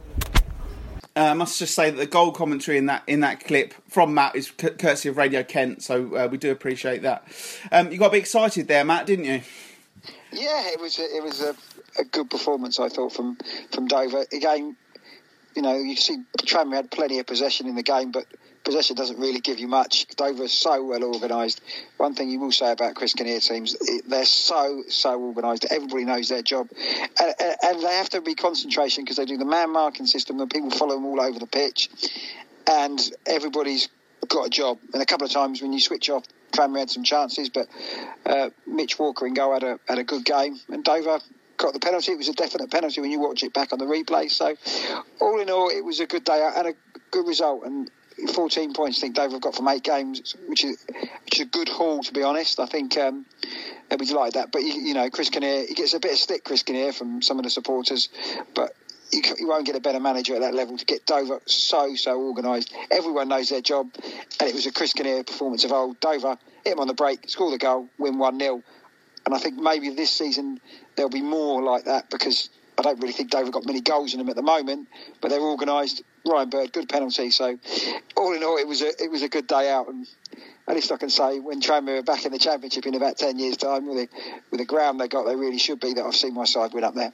Uh, 1.16 1.32
I 1.32 1.34
must 1.34 1.58
just 1.58 1.74
say 1.74 1.90
that 1.90 1.98
the 1.98 2.06
goal 2.06 2.32
commentary 2.32 2.78
in 2.78 2.86
that 2.86 3.02
in 3.08 3.22
that 3.22 3.44
clip 3.44 3.74
from 3.90 4.14
Matt 4.14 4.36
is 4.36 4.54
c- 4.60 4.70
courtesy 4.70 5.10
of 5.10 5.18
Radio 5.18 5.42
Kent, 5.42 5.82
so 5.82 6.16
uh, 6.16 6.28
we 6.30 6.38
do 6.38 6.52
appreciate 6.52 7.02
that. 7.02 7.24
Um, 7.72 7.92
you 7.92 7.98
got 7.98 8.10
to 8.10 8.12
be 8.12 8.20
excited 8.20 8.68
there, 8.68 8.86
Matt, 8.86 9.08
didn't 9.08 9.26
you? 9.26 9.42
Yeah, 10.32 10.68
it 10.68 10.80
was 10.80 11.00
a, 11.00 11.04
it 11.04 11.24
was 11.24 11.42
a, 11.42 11.56
a 11.98 12.04
good 12.04 12.30
performance, 12.30 12.80
I 12.80 12.90
thought, 12.90 13.14
from 13.14 13.40
from 13.72 13.88
Dover. 13.88 14.26
Again, 14.32 14.76
you 15.56 15.64
know, 15.64 15.76
you 15.76 15.96
see 15.96 16.18
Tranmere 16.44 16.76
had 16.76 16.92
plenty 16.92 17.18
of 17.18 17.26
possession 17.26 17.68
in 17.68 17.74
the 17.74 17.82
game, 17.82 18.12
but 18.12 18.28
possession 18.68 18.98
doesn't 18.98 19.18
really 19.18 19.40
give 19.40 19.60
you 19.60 19.68
much. 19.68 20.06
Dover 20.18 20.44
is 20.44 20.52
so 20.52 20.84
well 20.84 21.02
organised. 21.02 21.62
One 21.96 22.14
thing 22.14 22.30
you 22.30 22.42
will 22.42 22.52
say 22.52 22.74
about 22.74 22.96
Chris 22.96 23.14
Kinnear 23.14 23.40
teams, 23.40 23.78
they're 24.06 24.26
so, 24.26 24.84
so 24.90 25.24
organised. 25.24 25.66
Everybody 25.72 26.04
knows 26.04 26.28
their 26.28 26.42
job. 26.42 26.68
And, 27.18 27.34
and 27.64 27.82
they 27.82 27.94
have 27.94 28.10
to 28.10 28.20
be 28.20 28.36
concentration 28.36 29.06
because 29.06 29.16
they 29.16 29.24
do 29.24 29.38
the 29.38 29.46
man 29.46 29.72
marking 29.72 30.06
system 30.06 30.42
and 30.42 30.52
people 30.52 30.70
follow 30.70 30.96
them 30.96 31.06
all 31.06 31.22
over 31.22 31.40
the 31.40 31.48
pitch. 31.48 31.90
And 32.70 33.00
everybody's 33.26 33.88
got 34.28 34.48
a 34.48 34.50
job. 34.50 34.80
And 34.94 35.02
a 35.02 35.06
couple 35.06 35.26
of 35.26 35.32
times 35.32 35.62
when 35.62 35.72
you 35.72 35.80
switch 35.80 36.10
off, 36.10 36.26
Tranmere 36.52 36.80
had 36.80 36.90
some 36.90 37.04
chances, 37.04 37.48
but 37.48 37.70
uh, 38.26 38.50
Mitch 38.66 39.00
Walker 39.00 39.26
and 39.26 39.36
Go 39.36 39.54
had 39.54 39.64
a, 39.64 39.80
had 39.88 39.98
a 39.98 40.04
good 40.04 40.26
game. 40.26 40.60
And 40.68 40.84
Dover 40.84 41.22
got 41.56 41.72
the 41.72 41.80
penalty. 41.80 42.12
It 42.12 42.18
was 42.18 42.28
a 42.28 42.34
definite 42.34 42.70
penalty 42.70 43.00
when 43.00 43.12
you 43.12 43.22
watch 43.22 43.44
it 43.44 43.54
back 43.54 43.72
on 43.72 43.80
the 43.80 43.86
replay. 43.86 44.30
So, 44.30 44.56
all 45.22 45.40
in 45.40 45.50
all, 45.50 45.70
it 45.70 45.86
was 45.86 46.02
a 46.02 46.06
good 46.06 46.26
day 46.26 46.50
and 46.54 46.68
a 46.68 46.74
good 47.12 47.26
result. 47.28 47.64
And 47.64 47.90
14 48.34 48.74
points 48.74 48.98
I 48.98 49.02
think 49.02 49.16
Dover 49.16 49.34
have 49.34 49.42
got 49.42 49.56
from 49.56 49.68
eight 49.68 49.84
games, 49.84 50.36
which 50.48 50.64
is 50.64 50.84
which 51.26 51.40
is 51.40 51.42
a 51.42 51.46
good 51.46 51.70
haul 51.70 52.02
to 52.04 52.14
be 52.14 52.24
honest. 52.24 52.60
I 52.60 52.66
think 52.66 52.98
um, 52.98 53.26
they'll 53.90 53.98
that. 54.34 54.52
But 54.52 54.64
you, 54.64 54.74
you, 54.74 54.94
know, 54.94 55.10
Chris 55.10 55.30
Kinnear, 55.30 55.66
he 55.68 55.74
gets 55.74 55.94
a 55.94 56.00
bit 56.00 56.14
of 56.14 56.18
stick, 56.18 56.44
Chris 56.44 56.64
Kinnear, 56.64 56.94
from 56.94 57.22
some 57.22 57.38
of 57.38 57.44
the 57.44 57.50
supporters, 57.50 58.10
but. 58.54 58.74
You, 59.10 59.22
you 59.40 59.48
won't 59.48 59.66
get 59.66 59.74
a 59.74 59.80
better 59.80 60.02
manager 60.02 60.36
at 60.36 60.42
that 60.42 60.54
level 60.54 60.78
to 60.78 60.84
get 60.84 61.06
Dover 61.06 61.40
so 61.46 61.96
so 61.96 62.22
organised. 62.22 62.76
Everyone 62.92 63.30
knows 63.30 63.48
their 63.48 63.62
job, 63.62 63.90
and 63.96 64.50
it 64.50 64.54
was 64.54 64.66
a 64.66 64.72
Chris 64.74 64.92
Kinnear 64.92 65.24
performance 65.24 65.64
of 65.64 65.72
old. 65.72 65.98
Dover 66.02 66.38
hit 66.66 66.74
him 66.74 66.82
on 66.82 66.88
the 66.88 66.94
break, 66.94 67.30
score 67.30 67.50
the 67.50 67.58
goal, 67.58 67.88
win 67.98 68.18
one 68.18 68.38
0 68.38 68.62
and 69.28 69.36
I 69.36 69.40
think 69.40 69.58
maybe 69.58 69.90
this 69.90 70.10
season 70.10 70.62
there'll 70.96 71.10
be 71.10 71.22
more 71.22 71.62
like 71.62 71.84
that 71.84 72.10
because 72.10 72.50
I 72.78 72.82
don't 72.82 72.98
really 73.02 73.12
think 73.12 73.30
Dover 73.30 73.52
got 73.52 73.66
many 73.66 73.82
goals 73.82 74.14
in 74.14 74.20
them 74.20 74.30
at 74.30 74.38
the 74.38 74.42
moment, 74.42 74.88
but 75.20 75.30
they're 75.30 75.42
organised. 75.42 76.02
Ryan 76.28 76.50
Bird, 76.50 76.74
good 76.74 76.90
penalty. 76.90 77.32
So, 77.32 77.58
all 78.16 78.34
in 78.34 78.44
all, 78.44 78.58
it 78.58 78.68
was 78.68 78.82
a 78.82 78.90
it 79.02 79.10
was 79.10 79.22
a 79.22 79.30
good 79.30 79.48
day 79.48 79.70
out, 79.70 79.88
and 79.88 80.08
at 80.68 80.76
least 80.76 80.92
I 80.92 80.98
can 80.98 81.10
say 81.10 81.40
when 81.40 81.62
Tranmere 81.62 82.00
are 82.00 82.04
back 82.04 82.26
in 82.26 82.32
the 82.32 82.40
championship 82.40 82.86
in 82.86 82.96
about 82.96 83.18
ten 83.18 83.40
years' 83.40 83.58
time, 83.58 83.88
with 83.88 83.98
the 83.98 84.10
with 84.52 84.60
the 84.60 84.66
ground 84.66 85.00
they 85.00 85.08
got, 85.08 85.26
they 85.26 85.36
really 85.36 85.58
should 85.58 85.80
be. 85.80 85.94
That 85.94 86.06
I've 86.06 86.16
seen 86.16 86.34
my 86.34 86.46
side 86.46 86.74
win 86.74 86.84
up 86.84 86.96
there. 86.96 87.14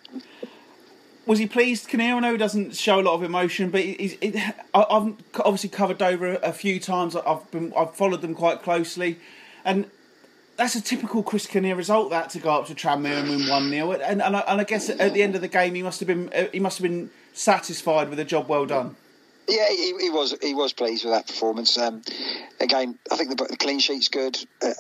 Was 1.25 1.39
he 1.39 1.47
pleased, 1.47 1.87
Kinnear? 1.87 2.15
I 2.15 2.19
know 2.19 2.31
he 2.33 2.37
doesn't 2.37 2.75
show 2.75 2.99
a 2.99 3.01
lot 3.01 3.13
of 3.13 3.23
emotion, 3.23 3.69
but 3.69 3.81
he's, 3.81 4.17
he, 4.19 4.37
I've 4.73 5.15
obviously 5.39 5.69
covered 5.69 5.97
Dover 5.97 6.37
a 6.43 6.51
few 6.51 6.81
times. 6.81 7.15
I've 7.15 7.49
been 7.49 7.73
I've 7.77 7.95
followed 7.95 8.21
them 8.21 8.35
quite 8.35 8.61
closely, 8.61 9.19
and 9.63 9.89
that's 10.57 10.75
a 10.75 10.81
typical 10.81 11.23
Chris 11.23 11.47
Kinnear 11.47 11.75
result. 11.75 12.09
That 12.09 12.29
to 12.31 12.39
go 12.39 12.51
up 12.51 12.67
to 12.67 12.75
Tranmere 12.75 13.21
and 13.21 13.29
win 13.29 13.47
one 13.47 13.69
0 13.69 13.93
and, 13.93 14.21
and 14.21 14.35
I, 14.35 14.39
and 14.41 14.59
I 14.59 14.63
guess 14.65 14.89
at 14.89 15.13
the 15.13 15.23
end 15.23 15.35
of 15.35 15.41
the 15.41 15.47
game, 15.47 15.75
he 15.75 15.83
must 15.83 16.01
have 16.01 16.07
been 16.07 16.29
he 16.51 16.59
must 16.59 16.79
have 16.79 16.83
been 16.83 17.09
satisfied 17.33 18.09
with 18.09 18.19
a 18.19 18.25
job 18.25 18.49
well 18.49 18.65
done. 18.65 18.97
Yeah, 19.47 19.67
he, 19.69 19.93
he, 19.99 20.09
was 20.09 20.35
he 20.41 20.53
was 20.53 20.71
pleased 20.71 21.03
with 21.03 21.13
that 21.13 21.27
performance. 21.27 21.77
Um, 21.77 22.01
again, 22.61 22.97
I 23.11 23.17
think 23.17 23.29
the, 23.29 23.43
the 23.43 23.57
clean 23.57 23.79
sheet's 23.79 24.07
good. 24.07 24.37
Uh, 24.61 24.71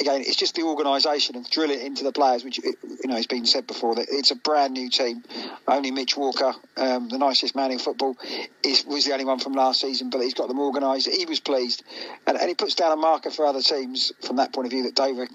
again, 0.00 0.20
it's 0.20 0.36
just 0.36 0.54
the 0.54 0.62
organisation 0.62 1.34
and 1.34 1.48
drill 1.50 1.70
it 1.70 1.80
into 1.80 2.04
the 2.04 2.12
players, 2.12 2.44
which 2.44 2.58
you 2.58 2.74
know 3.06 3.16
has 3.16 3.26
been 3.26 3.46
said 3.46 3.66
before 3.66 3.96
that 3.96 4.06
it's 4.08 4.30
a 4.30 4.36
brand 4.36 4.74
new 4.74 4.90
team. 4.90 5.24
Only 5.66 5.90
Mitch 5.90 6.16
Walker, 6.16 6.52
um, 6.76 7.08
the 7.08 7.18
nicest 7.18 7.56
man 7.56 7.72
in 7.72 7.80
football, 7.80 8.16
is, 8.62 8.84
was 8.84 9.06
the 9.06 9.12
only 9.12 9.24
one 9.24 9.40
from 9.40 9.54
last 9.54 9.80
season, 9.80 10.08
but 10.08 10.20
he's 10.20 10.34
got 10.34 10.46
them 10.46 10.60
organised. 10.60 11.08
He 11.08 11.26
was 11.26 11.40
pleased, 11.40 11.82
and, 12.26 12.38
and 12.38 12.48
he 12.48 12.54
puts 12.54 12.76
down 12.76 12.92
a 12.92 12.96
marker 12.96 13.30
for 13.30 13.44
other 13.44 13.62
teams 13.62 14.12
from 14.24 14.36
that 14.36 14.52
point 14.52 14.66
of 14.66 14.70
view 14.70 14.84
that 14.84 14.94
Dover 14.94 15.26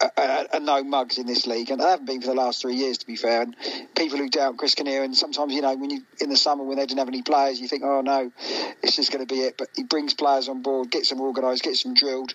are, 0.00 0.46
are 0.52 0.60
no 0.60 0.82
mugs 0.84 1.18
in 1.18 1.26
this 1.26 1.46
league, 1.46 1.70
and 1.70 1.80
they 1.80 1.84
haven't 1.84 2.06
been 2.06 2.20
for 2.20 2.28
the 2.28 2.34
last 2.34 2.62
three 2.62 2.74
years, 2.74 2.98
to 2.98 3.06
be 3.06 3.16
fair. 3.16 3.42
And 3.42 3.56
people 3.96 4.18
who 4.18 4.28
doubt 4.28 4.56
Chris 4.56 4.74
Kinnear, 4.74 5.02
and 5.02 5.16
sometimes 5.16 5.52
you 5.52 5.62
know 5.62 5.74
when 5.76 5.90
you 5.90 6.02
in 6.20 6.28
the 6.28 6.36
summer 6.36 6.64
when 6.64 6.78
they 6.78 6.86
didn't 6.86 6.98
have 6.98 7.08
any 7.08 7.22
players, 7.22 7.60
you 7.60 7.68
think, 7.68 7.82
oh 7.84 8.00
no, 8.00 8.32
it's 8.82 8.96
just 8.96 9.12
going 9.12 9.26
to 9.26 9.32
be 9.32 9.40
it. 9.40 9.56
But 9.58 9.68
he 9.76 9.82
brings 9.82 10.14
players 10.14 10.48
on 10.48 10.62
board, 10.62 10.90
gets 10.90 11.10
them 11.10 11.20
organised, 11.20 11.62
gets 11.62 11.82
them 11.82 11.94
drilled, 11.94 12.34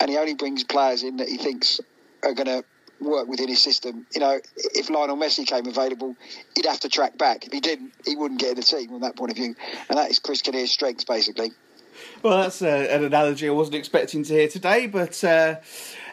and 0.00 0.10
he 0.10 0.16
only 0.16 0.34
brings 0.34 0.64
players 0.64 1.02
in 1.02 1.18
that 1.18 1.28
he 1.28 1.36
thinks 1.36 1.80
are 2.22 2.34
going 2.34 2.46
to 2.46 2.64
work 3.00 3.28
within 3.28 3.48
his 3.48 3.62
system. 3.62 4.06
You 4.14 4.20
know, 4.20 4.40
if 4.56 4.90
Lionel 4.90 5.16
Messi 5.16 5.46
came 5.46 5.66
available, 5.66 6.16
he'd 6.54 6.66
have 6.66 6.80
to 6.80 6.88
track 6.88 7.16
back. 7.16 7.46
If 7.46 7.52
he 7.52 7.60
didn't, 7.60 7.92
he 8.04 8.16
wouldn't 8.16 8.40
get 8.40 8.50
in 8.50 8.56
the 8.56 8.62
team 8.62 8.88
from 8.88 9.00
that 9.02 9.16
point 9.16 9.30
of 9.30 9.36
view. 9.36 9.54
And 9.88 9.98
that 9.98 10.10
is 10.10 10.18
Chris 10.18 10.42
Kinnear's 10.42 10.70
strength, 10.70 11.06
basically. 11.06 11.52
Well, 12.22 12.42
that's 12.42 12.62
uh, 12.62 12.86
an 12.90 13.04
analogy 13.04 13.48
I 13.48 13.52
wasn't 13.52 13.76
expecting 13.76 14.22
to 14.24 14.32
hear 14.32 14.48
today, 14.48 14.86
but 14.86 15.22
uh, 15.24 15.56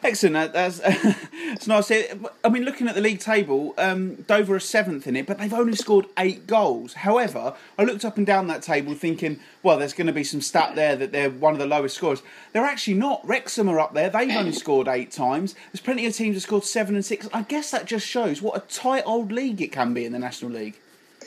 excellent. 0.06 0.54
That's 0.54 0.82
it's 0.86 1.68
nice. 1.68 1.91
I 1.91 2.50
mean, 2.50 2.63
looking 2.63 2.88
at 2.88 2.96
the 2.96 3.02
league 3.02 3.20
table, 3.20 3.74
um, 3.78 4.15
Dover 4.24 4.56
are 4.56 4.60
seventh 4.60 5.08
in 5.08 5.15
it, 5.15 5.26
but 5.26 5.38
they've 5.38 5.54
only 5.54 5.76
scored 5.76 6.06
eight 6.18 6.48
goals. 6.48 6.94
However, 6.94 7.56
I 7.78 7.84
looked 7.84 8.06
up 8.06 8.18
and 8.18 8.26
down 8.26 8.48
that 8.48 8.62
table 8.62 8.94
thinking, 8.94 9.39
well, 9.63 9.78
there's 9.78 9.94
going 9.94 10.08
to 10.08 10.13
be 10.13 10.24
some 10.24 10.41
stat 10.41 10.76
there 10.76 10.96
that 10.96 11.12
they're 11.12 11.30
one 11.30 11.54
of 11.54 11.60
the 11.60 11.65
lowest 11.65 11.98
scorers. 11.98 12.22
They're 12.54 12.65
actually 12.65 12.96
not. 12.96 13.28
Wrexham 13.28 13.68
are 13.70 13.80
up 13.80 13.94
there. 13.94 14.10
They've 14.10 14.32
only 14.32 14.52
scored 14.52 14.88
eight 14.88 15.12
times. 15.12 15.56
There's 15.72 15.82
plenty 15.82 16.06
of 16.06 16.13
teams 16.13 16.36
that 16.36 16.41
scored 16.41 16.63
seven 16.63 16.96
and 16.96 17.04
six. 17.04 17.28
I 17.34 17.41
guess 17.41 17.72
that 17.72 17.86
just 17.86 18.08
shows 18.08 18.41
what 18.41 18.56
a 18.56 18.62
tight 18.62 19.04
old 19.06 19.32
league 19.32 19.62
it 19.62 19.72
can 19.72 19.94
be 19.94 20.06
in 20.06 20.13
the 20.13 20.20
National 20.20 20.52
League 20.52 20.80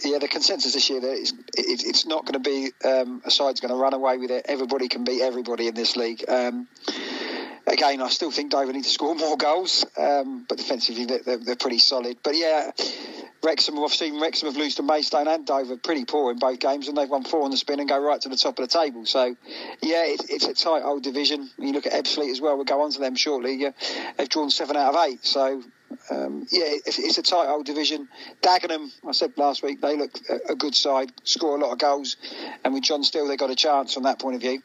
yeah, 0.04 0.18
the 0.18 0.28
consensus 0.28 0.74
this 0.74 0.88
year 0.90 1.00
that 1.00 1.12
it's, 1.12 1.32
it, 1.56 1.84
it's 1.84 2.06
not 2.06 2.24
going 2.24 2.40
to 2.40 2.50
be 2.50 2.70
um, 2.84 3.22
a 3.24 3.30
side's 3.30 3.60
going 3.60 3.72
to 3.72 3.76
run 3.76 3.94
away 3.94 4.18
with 4.18 4.30
it. 4.30 4.46
Everybody 4.48 4.88
can 4.88 5.04
beat 5.04 5.22
everybody 5.22 5.66
in 5.66 5.74
this 5.74 5.96
league. 5.96 6.24
Um, 6.28 6.68
again, 7.72 8.02
I 8.02 8.08
still 8.08 8.30
think 8.30 8.50
Dover 8.50 8.72
need 8.72 8.84
to 8.84 8.90
score 8.90 9.14
more 9.14 9.36
goals, 9.36 9.84
um, 9.96 10.44
but 10.48 10.58
defensively 10.58 11.04
they're, 11.06 11.38
they're, 11.38 11.56
pretty 11.56 11.78
solid. 11.78 12.18
But 12.22 12.36
yeah, 12.36 12.70
Wrexham, 13.42 13.78
I've 13.78 13.92
seen 13.92 14.20
Wrexham 14.20 14.48
have 14.48 14.56
lost 14.56 14.76
to 14.76 14.82
Maidstone 14.82 15.28
and 15.28 15.46
Dover 15.46 15.76
pretty 15.76 16.04
poor 16.04 16.30
in 16.30 16.38
both 16.38 16.58
games, 16.58 16.88
and 16.88 16.96
they've 16.96 17.08
won 17.08 17.24
four 17.24 17.42
on 17.42 17.50
the 17.50 17.56
spin 17.56 17.80
and 17.80 17.88
go 17.88 17.98
right 17.98 18.20
to 18.20 18.28
the 18.28 18.36
top 18.36 18.58
of 18.58 18.68
the 18.68 18.78
table. 18.78 19.04
So 19.06 19.36
yeah, 19.82 20.04
it, 20.06 20.22
it's 20.28 20.46
a 20.46 20.54
tight 20.54 20.82
old 20.82 21.02
division. 21.02 21.50
You 21.58 21.72
look 21.72 21.86
at 21.86 21.92
Ebbsfleet 21.92 22.30
as 22.30 22.40
well. 22.40 22.56
We'll 22.56 22.64
go 22.64 22.82
on 22.82 22.92
to 22.92 23.00
them 23.00 23.16
shortly. 23.16 23.54
Yeah, 23.54 23.70
they've 24.16 24.28
drawn 24.28 24.50
seven 24.50 24.76
out 24.76 24.94
of 24.94 25.08
eight. 25.08 25.24
So 25.24 25.62
um, 26.10 26.46
yeah, 26.50 26.64
it's, 26.86 26.98
it's, 26.98 27.18
a 27.18 27.22
tight 27.22 27.48
old 27.48 27.66
division. 27.66 28.08
Dagenham, 28.42 28.90
I 29.06 29.12
said 29.12 29.32
last 29.36 29.62
week, 29.62 29.80
they 29.80 29.96
look 29.96 30.18
a, 30.28 30.52
a, 30.52 30.54
good 30.54 30.74
side, 30.74 31.12
score 31.24 31.56
a 31.56 31.60
lot 31.60 31.72
of 31.72 31.78
goals, 31.78 32.16
and 32.64 32.74
with 32.74 32.82
John 32.82 33.02
Still, 33.02 33.26
they 33.26 33.36
got 33.36 33.50
a 33.50 33.56
chance 33.56 33.94
from 33.94 34.02
that 34.02 34.18
point 34.18 34.36
of 34.36 34.42
view. 34.42 34.62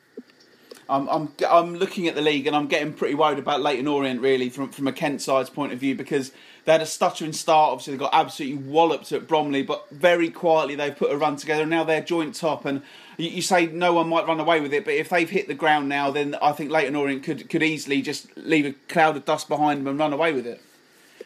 I'm, 0.89 1.07
I'm, 1.09 1.31
I'm 1.47 1.75
looking 1.75 2.07
at 2.07 2.15
the 2.15 2.21
league 2.21 2.47
and 2.47 2.55
I'm 2.55 2.67
getting 2.67 2.93
pretty 2.93 3.15
worried 3.15 3.39
about 3.39 3.61
Leyton 3.61 3.87
Orient 3.87 4.21
really 4.21 4.49
from 4.49 4.69
from 4.69 4.87
a 4.87 4.91
Kent 4.91 5.21
side's 5.21 5.49
point 5.49 5.73
of 5.73 5.79
view 5.79 5.95
because 5.95 6.31
they 6.65 6.71
had 6.71 6.81
a 6.81 6.85
stuttering 6.85 7.33
start. 7.33 7.71
Obviously, 7.71 7.93
they 7.93 7.99
got 7.99 8.13
absolutely 8.13 8.57
walloped 8.69 9.11
at 9.11 9.27
Bromley, 9.27 9.63
but 9.63 9.89
very 9.89 10.29
quietly 10.29 10.75
they've 10.75 10.95
put 10.95 11.11
a 11.11 11.17
run 11.17 11.35
together. 11.35 11.63
And 11.63 11.71
now 11.71 11.83
they're 11.83 12.01
joint 12.01 12.35
top, 12.35 12.65
and 12.65 12.81
you, 13.17 13.29
you, 13.29 13.41
say 13.41 13.67
no 13.67 13.93
one 13.93 14.09
might 14.09 14.27
run 14.27 14.39
away 14.39 14.61
with 14.61 14.73
it, 14.73 14.85
but 14.85 14.93
if 14.93 15.09
they've 15.09 15.29
hit 15.29 15.47
the 15.47 15.53
ground 15.53 15.89
now, 15.89 16.11
then 16.11 16.35
I 16.41 16.51
think 16.51 16.71
Leyton 16.71 16.95
Orient 16.95 17.23
could 17.23 17.49
could 17.49 17.63
easily 17.63 18.01
just 18.01 18.35
leave 18.37 18.65
a 18.65 18.73
cloud 18.91 19.17
of 19.17 19.25
dust 19.25 19.47
behind 19.47 19.81
them 19.81 19.87
and 19.87 19.99
run 19.99 20.13
away 20.13 20.33
with 20.33 20.47
it. 20.47 20.61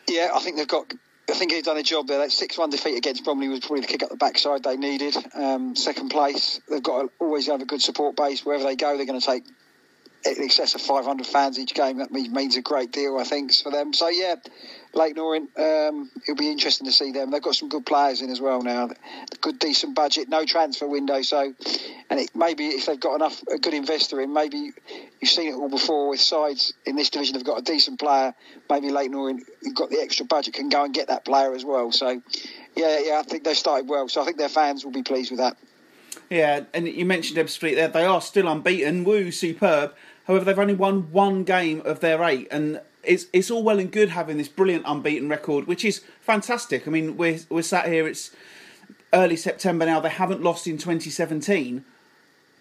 Yeah, 0.08 0.32
I 0.34 0.40
think 0.40 0.58
they've 0.58 0.68
got. 0.68 0.94
I 1.30 1.34
think 1.34 1.52
he's 1.52 1.64
done 1.64 1.78
a 1.78 1.84
job 1.84 2.08
there. 2.08 2.20
That 2.20 2.32
six-one 2.32 2.70
defeat 2.70 2.98
against 2.98 3.26
Bromley 3.26 3.50
was 3.50 3.60
probably 3.60 3.82
the 3.82 3.88
kick 3.88 4.04
up 4.04 4.10
the 4.10 4.16
backside 4.16 4.64
they 4.64 4.78
needed. 4.78 5.16
Um, 5.34 5.76
second 5.76 6.10
place, 6.10 6.62
they've 6.70 6.82
got 6.82 7.02
to 7.02 7.12
always 7.20 7.48
have 7.48 7.62
a 7.62 7.66
good 7.66 7.82
support 7.82 8.16
base 8.16 8.46
wherever 8.46 8.64
they 8.64 8.78
go. 8.78 8.96
They're 8.96 9.06
going 9.06 9.20
to 9.20 9.26
take 9.26 9.44
in 10.26 10.44
excess 10.44 10.76
of 10.76 10.82
500 10.82 11.28
fans 11.28 11.60
each 11.60 11.74
game. 11.74 11.98
That 11.98 12.12
means 12.12 12.56
a 12.56 12.62
great 12.62 12.92
deal, 12.92 13.18
I 13.18 13.24
think, 13.24 13.54
for 13.54 13.72
them. 13.72 13.94
So 13.94 14.08
yeah, 14.08 14.36
Leyton 14.98 15.20
Orient, 15.20 15.50
um, 15.58 16.10
it'll 16.24 16.36
be 16.36 16.52
interesting 16.52 16.88
to 16.88 16.92
see 16.92 17.12
them. 17.12 17.30
They've 17.32 17.42
got 17.42 17.56
some 17.56 17.70
good 17.70 17.86
players 17.86 18.22
in 18.22 18.32
as 18.32 18.42
well 18.42 18.62
now. 18.64 18.90
Good, 19.42 19.60
decent 19.60 19.96
budget, 19.96 20.28
no 20.28 20.44
transfer 20.44 20.88
window. 20.88 21.22
So, 21.22 21.54
and 22.10 22.20
it, 22.20 22.32
maybe 22.36 22.68
if 22.68 22.88
they've 22.88 23.00
got 23.00 23.16
enough 23.16 23.42
a 23.44 23.60
good 23.60 23.76
investor 23.76 24.20
in, 24.20 24.34
maybe 24.34 24.74
you've 25.22 25.30
seen 25.30 25.50
it 25.50 25.56
all 25.56 25.70
before 25.70 26.10
with 26.10 26.20
sides 26.20 26.74
in 26.86 26.96
this 26.96 27.12
division. 27.12 27.36
They've 27.36 27.46
got 27.46 27.60
a 27.60 27.64
decent 27.64 28.00
player. 28.00 28.34
Maybe 28.70 28.90
Leyton 28.90 29.14
Orient, 29.14 29.44
who've 29.62 29.76
got 29.76 29.90
the 29.92 30.00
extra 30.02 30.26
budget, 30.26 30.56
can 30.56 30.70
go 30.70 30.84
and 30.84 30.94
get 30.94 31.08
that 31.08 31.24
player 31.24 31.54
as 31.54 31.64
well. 31.64 31.92
So, 31.92 32.22
yeah, 32.76 33.00
yeah, 33.06 33.20
I 33.20 33.24
think 33.24 33.44
they've 33.44 33.56
started 33.56 33.88
well. 33.88 34.10
So 34.10 34.22
I 34.22 34.26
think 34.26 34.38
their 34.38 34.50
fans 34.50 34.84
will 34.84 34.92
be 34.92 35.04
pleased 35.04 35.30
with 35.32 35.40
that. 35.40 35.58
Yeah, 36.30 36.64
and 36.74 36.88
you 36.88 37.06
mentioned 37.06 37.38
Ebbsfleet 37.38 37.76
there. 37.76 37.88
They 37.88 38.04
are 38.04 38.20
still 38.20 38.48
unbeaten. 38.48 39.04
Woo, 39.04 39.32
superb. 39.32 39.94
However, 40.26 40.44
they've 40.44 40.60
only 40.60 40.74
won 40.74 41.12
one 41.12 41.46
game 41.46 41.82
of 41.86 42.02
their 42.02 42.22
eight, 42.24 42.50
and 42.52 42.82
it's 43.04 43.26
it's 43.34 43.50
all 43.52 43.64
well 43.64 43.80
and 43.80 43.92
good 43.92 44.10
having 44.10 44.38
this 44.38 44.48
brilliant 44.48 44.84
unbeaten 44.86 45.30
record, 45.30 45.68
which 45.68 45.86
is 45.86 46.02
fantastic. 46.22 46.88
I 46.88 46.92
mean, 46.92 47.18
we're 47.18 47.40
we're 47.50 47.62
sat 47.62 47.88
here. 47.88 48.08
It's 48.08 48.32
early 49.14 49.36
September 49.36 49.86
now. 49.86 50.00
They 50.00 50.10
haven't 50.10 50.44
lost 50.44 50.68
in 50.68 50.78
2017. 50.78 51.86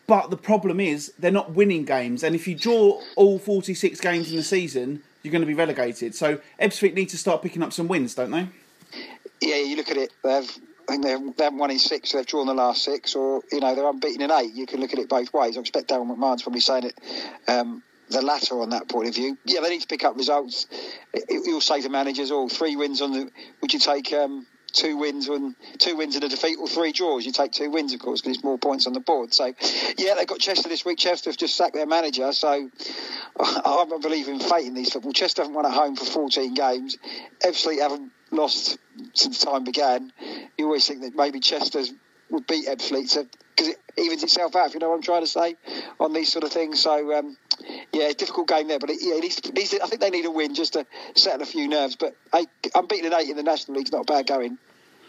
But 0.07 0.31
the 0.31 0.37
problem 0.37 0.79
is 0.79 1.13
they're 1.19 1.33
not 1.33 1.53
winning 1.53 1.85
games, 1.85 2.23
and 2.23 2.37
if 2.37 2.47
you 2.47 2.55
draw 2.55 3.03
all 3.17 3.41
46 3.41 4.01
games 4.01 4.31
in 4.31 4.37
the 4.37 4.45
season, 4.45 5.03
you're 5.23 5.33
going 5.33 5.43
to 5.43 5.47
be 5.47 5.55
relegated. 5.55 6.15
So 6.15 6.39
Ebbsfleet 6.61 6.95
need 6.95 7.09
to 7.09 7.19
start 7.19 7.43
picking 7.43 7.61
up 7.61 7.73
some 7.73 7.89
wins, 7.89 8.15
don't 8.15 8.31
they? 8.31 8.49
Yeah, 9.41 9.57
you 9.57 9.75
look 9.75 9.91
at 9.91 9.97
it. 9.97 10.13
They've 10.23 10.59
I 10.89 10.93
think 10.93 11.05
they've, 11.05 11.37
they 11.37 11.45
haven't 11.45 11.59
won 11.59 11.73
in 11.73 11.81
six, 11.81 12.11
so 12.11 12.19
they've 12.19 12.27
drawn 12.27 12.47
the 12.47 12.55
last 12.55 12.85
six, 12.85 13.17
or 13.17 13.43
you 13.51 13.61
know 13.61 13.75
they're 13.75 13.89
unbeaten 13.89 14.23
in 14.23 14.31
eight. 14.31 14.55
You 14.55 14.67
can 14.67 14.81
look 14.81 14.93
at 14.93 14.99
it 15.01 15.09
both 15.09 15.33
ways. 15.33 15.57
I 15.57 15.61
expect 15.61 15.89
Darren 15.89 16.17
McMahon's 16.17 16.43
probably 16.43 16.61
saying 16.61 16.85
it 16.85 16.99
um, 17.49 17.83
the 18.11 18.23
latter 18.23 18.61
on 18.61 18.71
that 18.71 18.89
point 18.89 19.09
of 19.09 19.15
view. 19.15 19.37
Yeah, 19.45 19.61
they 19.61 19.71
need 19.71 19.83
to 19.83 19.87
pick 19.87 20.05
up 20.05 20.17
results. 20.17 20.67
You'll 21.29 21.61
say 21.61 21.81
to 21.83 21.89
managers, 21.89 22.31
all. 22.31 22.49
three 22.49 22.77
wins 22.77 23.01
on 23.01 23.13
the." 23.13 23.31
Would 23.61 23.73
you 23.73 23.81
take 23.81 24.13
um, 24.13 24.47
two 24.73 24.97
wins 24.97 25.29
and 25.29 25.57
two 25.79 25.97
wins 25.97 26.15
and 26.15 26.25
a 26.25 26.29
defeat, 26.29 26.59
or 26.61 26.69
three 26.69 26.93
draws? 26.93 27.27
You 27.27 27.33
take 27.33 27.53
two 27.53 27.71
wins, 27.71 27.93
of 27.93 28.01
course, 28.01 28.21
because 28.21 28.37
it's 28.37 28.45
more 28.45 28.59
points 28.59 28.87
on 28.87 28.93
the 28.93 29.01
board. 29.01 29.35
So, 29.35 29.53
yeah, 29.99 30.15
they've 30.15 30.27
got 30.27 30.39
Chester 30.39 30.69
this 30.69 30.85
week. 30.85 30.99
Chester 30.99 31.31
have 31.31 31.37
just 31.37 31.57
sacked 31.57 31.75
their 31.75 31.87
manager, 31.87 32.33
so 32.33 32.49
I 33.41 33.85
don't 33.89 34.03
believe 34.03 34.29
in 34.29 34.39
fate 34.39 34.67
in 34.67 34.75
these 34.75 34.93
football. 34.93 35.13
Chester 35.13 35.43
haven't 35.43 35.55
won 35.55 35.67
at 35.67 35.73
home 35.73 35.97
for 35.97 36.05
14 36.05 36.55
games. 36.55 36.99
Ebbsfleet 37.45 37.81
haven't 37.81 38.13
lost 38.31 38.79
since 39.15 39.41
time 39.41 39.65
began. 39.65 40.13
You 40.59 40.67
always 40.67 40.87
think 40.87 41.03
that 41.03 41.15
maybe 41.15 41.41
Chester's 41.41 41.93
would 42.31 42.47
beat 42.47 42.67
Ebbsfleet 42.67 43.17
it 43.17 43.37
evens 43.99 44.23
itself 44.23 44.57
out. 44.57 44.75
You 44.75 44.81
know 44.81 44.91
what 44.91 44.97
I'm 44.97 45.03
trying 45.03 45.23
to 45.23 45.27
say 45.27 45.57
on 46.01 46.13
these 46.13 46.31
sort 46.31 46.45
of 46.45 46.53
things. 46.53 46.81
So 46.81 47.19
um, 47.19 47.37
yeah, 47.93 48.13
difficult 48.13 48.49
game 48.49 48.69
there, 48.69 48.79
but 48.79 48.91
it, 48.91 48.99
yeah, 49.01 49.15
it 49.15 49.23
needs, 49.23 49.53
needs 49.53 49.75
I 49.75 49.87
think 49.87 50.01
they 50.01 50.11
need 50.11 50.25
a 50.25 50.31
win 50.31 50.55
just 50.55 50.75
to 50.75 50.87
settle 51.15 51.43
a 51.43 51.47
few 51.47 51.69
nerves. 51.69 51.97
But 51.97 52.15
eight, 52.35 52.49
unbeaten 52.75 53.13
at 53.13 53.21
eight 53.21 53.31
in 53.31 53.37
the 53.37 53.43
National 53.43 53.79
League 53.79 53.89
is 53.89 53.93
not 53.93 54.07
bad 54.07 54.27
going. 54.27 54.59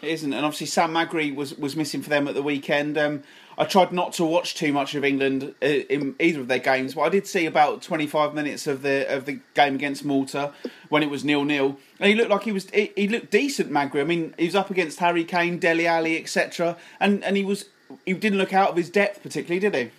It 0.00 0.10
isn't, 0.10 0.32
and 0.32 0.44
obviously 0.44 0.68
Sam 0.68 0.92
Magri 0.92 1.34
was 1.34 1.54
was 1.58 1.74
missing 1.74 2.02
for 2.02 2.10
them 2.10 2.28
at 2.28 2.34
the 2.34 2.42
weekend. 2.42 2.96
Um, 2.96 3.24
I 3.58 3.64
tried 3.64 3.90
not 3.92 4.12
to 4.14 4.24
watch 4.24 4.54
too 4.54 4.72
much 4.72 4.94
of 4.94 5.04
England 5.04 5.54
uh, 5.60 5.66
in 5.66 6.14
either 6.20 6.40
of 6.40 6.46
their 6.46 6.60
games, 6.60 6.94
but 6.94 7.00
I 7.00 7.08
did 7.08 7.26
see 7.26 7.46
about 7.46 7.82
25 7.82 8.32
minutes 8.32 8.68
of 8.68 8.82
the 8.82 9.12
of 9.12 9.24
the 9.24 9.40
game 9.54 9.74
against 9.74 10.04
Malta 10.04 10.52
when 10.88 11.02
it 11.02 11.10
was 11.10 11.24
nil 11.24 11.44
nil, 11.44 11.78
and 11.98 12.08
he 12.08 12.14
looked 12.14 12.30
like 12.30 12.44
he 12.44 12.52
was 12.52 12.70
he, 12.70 12.92
he 12.94 13.08
looked 13.08 13.32
decent. 13.32 13.72
Magri, 13.72 14.00
I 14.00 14.04
mean, 14.04 14.34
he 14.38 14.44
was 14.44 14.54
up 14.54 14.70
against 14.70 15.00
Harry 15.00 15.24
Kane, 15.24 15.58
Dele 15.58 15.88
Alli, 15.88 16.16
etc., 16.16 16.76
and 17.00 17.24
and 17.24 17.36
he 17.36 17.44
was 17.44 17.64
he 18.04 18.12
didn't 18.14 18.38
look 18.38 18.52
out 18.52 18.70
of 18.70 18.76
his 18.76 18.90
depth 18.90 19.22
particularly, 19.22 19.60
did 19.60 19.74
he? 19.74 19.90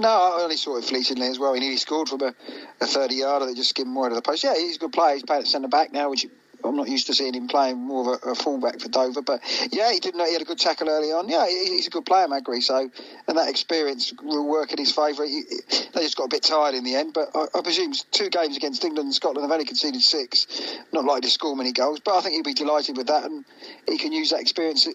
No, 0.00 0.08
I 0.08 0.42
only 0.42 0.56
saw 0.56 0.76
it 0.76 0.84
fleetingly 0.84 1.26
as 1.26 1.38
well. 1.38 1.54
He 1.54 1.60
nearly 1.60 1.76
scored 1.76 2.08
from 2.08 2.22
a, 2.22 2.34
a 2.80 2.86
30 2.86 3.16
yarder 3.16 3.46
that 3.46 3.56
just 3.56 3.70
skimmed 3.70 3.94
wide 3.96 4.12
of 4.12 4.16
the 4.16 4.22
post. 4.22 4.44
Yeah, 4.44 4.54
he's 4.54 4.76
a 4.76 4.78
good 4.78 4.92
player. 4.92 5.14
He's 5.14 5.24
playing 5.24 5.42
at 5.42 5.48
centre 5.48 5.66
back 5.66 5.92
now, 5.92 6.10
which 6.10 6.24
I'm 6.64 6.76
not 6.76 6.88
used 6.88 7.06
to 7.06 7.14
seeing 7.14 7.34
him 7.34 7.48
playing 7.48 7.78
more 7.78 8.14
of 8.14 8.22
a, 8.22 8.30
a 8.30 8.34
fullback 8.34 8.80
for 8.80 8.88
Dover, 8.88 9.22
but 9.22 9.40
yeah, 9.72 9.92
he 9.92 10.00
did 10.00 10.14
know 10.14 10.24
he 10.24 10.32
had 10.32 10.42
a 10.42 10.44
good 10.44 10.58
tackle 10.58 10.88
early 10.88 11.12
on. 11.12 11.28
Yeah, 11.28 11.46
he, 11.48 11.76
he's 11.76 11.86
a 11.86 11.90
good 11.90 12.04
player, 12.04 12.26
Magri. 12.26 12.62
So, 12.62 12.90
and 13.28 13.38
that 13.38 13.48
experience 13.48 14.12
will 14.22 14.46
work 14.46 14.72
in 14.72 14.78
his 14.78 14.92
favour. 14.92 15.24
They 15.24 16.02
just 16.02 16.16
got 16.16 16.24
a 16.24 16.28
bit 16.28 16.42
tired 16.42 16.74
in 16.74 16.84
the 16.84 16.94
end, 16.94 17.14
but 17.14 17.30
I, 17.34 17.46
I, 17.54 17.62
presume 17.62 17.92
two 18.10 18.28
games 18.28 18.56
against 18.56 18.84
England 18.84 19.06
and 19.06 19.14
Scotland 19.14 19.44
have 19.44 19.52
only 19.52 19.64
conceded 19.64 20.02
six. 20.02 20.46
Not 20.92 21.04
likely 21.04 21.22
to 21.22 21.30
score 21.30 21.54
many 21.56 21.72
goals, 21.72 22.00
but 22.00 22.16
I 22.16 22.20
think 22.20 22.34
he'll 22.34 22.42
be 22.42 22.54
delighted 22.54 22.96
with 22.96 23.06
that, 23.06 23.24
and 23.24 23.44
he 23.86 23.98
can 23.98 24.12
use 24.12 24.30
that 24.30 24.40
experience 24.40 24.86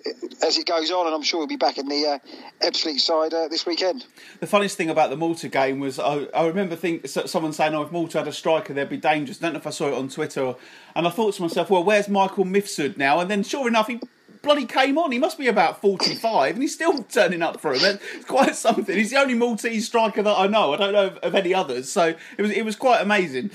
as 0.41 0.57
it 0.57 0.65
goes 0.65 0.91
on. 0.91 1.05
And 1.05 1.15
I'm 1.15 1.23
sure 1.23 1.41
he'll 1.41 1.47
be 1.47 1.55
back 1.55 1.77
in 1.77 1.87
the 1.87 2.07
uh, 2.07 2.65
Ebbsfleet 2.65 2.99
side 2.99 3.33
uh, 3.33 3.47
this 3.47 3.65
weekend. 3.65 4.05
The 4.39 4.47
funniest 4.47 4.77
thing 4.77 4.89
about 4.89 5.09
the 5.09 5.17
Malta 5.17 5.47
game 5.47 5.79
was 5.79 5.99
I, 5.99 6.25
I 6.33 6.47
remember 6.47 6.75
think 6.75 7.07
someone 7.07 7.53
saying, 7.53 7.73
"Oh, 7.73 7.83
if 7.83 7.91
Malta 7.91 8.19
had 8.19 8.27
a 8.27 8.33
striker, 8.33 8.73
they'd 8.73 8.89
be 8.89 8.97
dangerous." 8.97 9.39
I 9.41 9.45
don't 9.45 9.53
know 9.53 9.59
if 9.59 9.67
I 9.67 9.71
saw 9.71 9.87
it 9.87 9.93
on 9.93 10.09
Twitter, 10.09 10.55
and 10.95 11.07
I 11.07 11.09
thought 11.09 11.33
to 11.35 11.41
myself, 11.41 11.69
"Well, 11.69 11.83
where's 11.83 12.09
Michael?" 12.09 12.45
Mifsud 12.45 12.97
now, 12.97 13.19
and 13.19 13.29
then 13.29 13.43
sure 13.43 13.67
enough, 13.67 13.87
he 13.87 13.99
bloody 14.43 14.65
came 14.65 14.97
on. 14.97 15.11
He 15.11 15.17
must 15.17 15.39
be 15.39 15.47
about 15.47 15.81
45 15.81 16.55
and 16.55 16.61
he's 16.61 16.73
still 16.73 17.01
turning 17.03 17.41
up 17.41 17.59
for 17.59 17.73
him. 17.73 17.97
It's 18.13 18.25
quite 18.25 18.55
something. 18.55 18.95
He's 18.95 19.09
the 19.09 19.17
only 19.17 19.33
Maltese 19.33 19.87
striker 19.87 20.21
that 20.21 20.37
I 20.37 20.47
know. 20.47 20.73
I 20.73 20.77
don't 20.77 20.93
know 20.93 21.07
of, 21.07 21.17
of 21.17 21.33
any 21.33 21.53
others. 21.53 21.89
So 21.89 22.13
it 22.37 22.41
was 22.41 22.51
it 22.51 22.63
was 22.63 22.75
quite 22.75 23.01
amazing. 23.01 23.49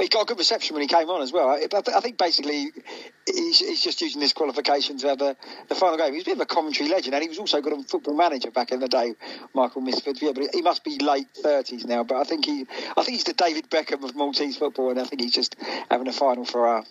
He 0.00 0.08
got 0.08 0.22
a 0.22 0.24
good 0.26 0.38
reception 0.38 0.74
when 0.74 0.82
he 0.82 0.88
came 0.88 1.10
on 1.10 1.22
as 1.22 1.32
well. 1.32 1.48
I, 1.48 1.66
I 1.74 2.00
think 2.00 2.18
basically 2.18 2.70
he's, 3.26 3.58
he's, 3.58 3.82
just 3.82 4.00
using 4.00 4.20
this 4.20 4.32
qualification 4.32 4.96
to 4.98 5.08
have 5.08 5.18
the, 5.18 5.36
the 5.68 5.74
final 5.74 5.96
game. 5.96 6.14
He's 6.14 6.22
a 6.22 6.26
bit 6.26 6.34
of 6.34 6.40
a 6.40 6.46
commentary 6.46 6.88
legend, 6.88 7.14
and 7.14 7.22
he 7.22 7.28
was 7.28 7.38
also 7.38 7.60
good 7.60 7.72
on 7.72 7.82
Football 7.82 8.14
Manager 8.14 8.52
back 8.52 8.70
in 8.70 8.78
the 8.78 8.86
day, 8.86 9.14
Michael 9.54 9.82
Mifsud. 9.82 10.22
Yeah, 10.22 10.32
but 10.32 10.54
he 10.54 10.62
must 10.62 10.84
be 10.84 10.98
late 10.98 11.26
thirties 11.34 11.84
now. 11.84 12.04
But 12.04 12.18
I 12.18 12.24
think 12.24 12.44
he, 12.44 12.64
I 12.96 13.02
think 13.02 13.08
he's 13.08 13.24
the 13.24 13.32
David 13.32 13.70
Beckham 13.70 14.04
of 14.04 14.14
Maltese 14.14 14.56
football, 14.56 14.90
and 14.90 15.00
I 15.00 15.04
think 15.04 15.20
he's 15.20 15.32
just 15.32 15.56
having 15.90 16.06
a 16.06 16.12
final 16.12 16.44
for. 16.44 16.84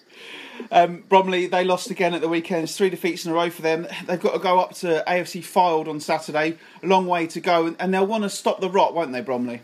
Um, 0.71 1.03
Bromley, 1.07 1.47
they 1.47 1.63
lost 1.63 1.89
again 1.89 2.13
at 2.13 2.19
the 2.19 2.27
weekend. 2.27 2.69
Three 2.69 2.89
defeats 2.89 3.25
in 3.25 3.31
a 3.31 3.35
row 3.35 3.49
for 3.49 3.61
them. 3.61 3.87
They've 4.05 4.19
got 4.19 4.33
to 4.33 4.39
go 4.39 4.59
up 4.59 4.73
to 4.75 5.03
AFC 5.07 5.41
Fylde 5.41 5.87
on 5.87 6.01
Saturday. 6.01 6.57
A 6.83 6.87
long 6.87 7.07
way 7.07 7.27
to 7.27 7.39
go, 7.39 7.73
and 7.79 7.93
they'll 7.93 8.05
want 8.05 8.23
to 8.23 8.29
stop 8.29 8.59
the 8.59 8.69
rot, 8.69 8.93
won't 8.93 9.13
they, 9.13 9.21
Bromley? 9.21 9.61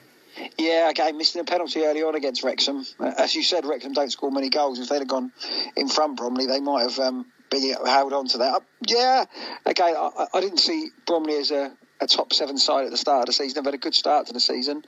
Yeah, 0.58 0.90
again, 0.90 1.18
missing 1.18 1.42
a 1.42 1.44
penalty 1.44 1.84
early 1.84 2.04
on 2.04 2.16
against 2.16 2.44
Wrexham. 2.44 2.86
Uh, 3.00 3.14
as 3.18 3.36
you 3.36 3.44
said, 3.44 3.66
Wrexham 3.66 3.94
don't 3.94 4.12
score 4.12 4.32
many 4.32 4.50
goals. 4.50 4.80
If 4.80 4.90
they'd 4.90 5.00
have 5.00 5.08
gone 5.08 5.32
in 5.76 5.88
front, 5.88 6.18
Bromley, 6.18 6.48
they 6.48 6.60
might 6.60 6.84
have 6.84 7.00
um, 7.00 7.26
been 7.50 7.76
held 7.86 8.14
on 8.14 8.28
to 8.30 8.38
that. 8.40 8.56
Uh, 8.56 8.60
yeah, 8.88 9.26
okay, 9.68 9.94
I, 9.96 10.28
I, 10.34 10.42
didn't 10.42 10.60
see 10.60 10.90
Bromley 11.06 11.36
as 11.38 11.52
a, 11.52 11.72
a 12.04 12.08
top 12.08 12.34
seven 12.34 12.58
side 12.58 12.86
at 12.86 12.92
the 12.92 12.98
start 12.98 13.22
of 13.22 13.26
the 13.28 13.34
season. 13.34 13.56
They've 13.56 13.66
had 13.66 13.74
a 13.74 13.78
good 13.80 13.96
start 13.96 14.28
to 14.28 14.34
the 14.34 14.40
season, 14.40 14.84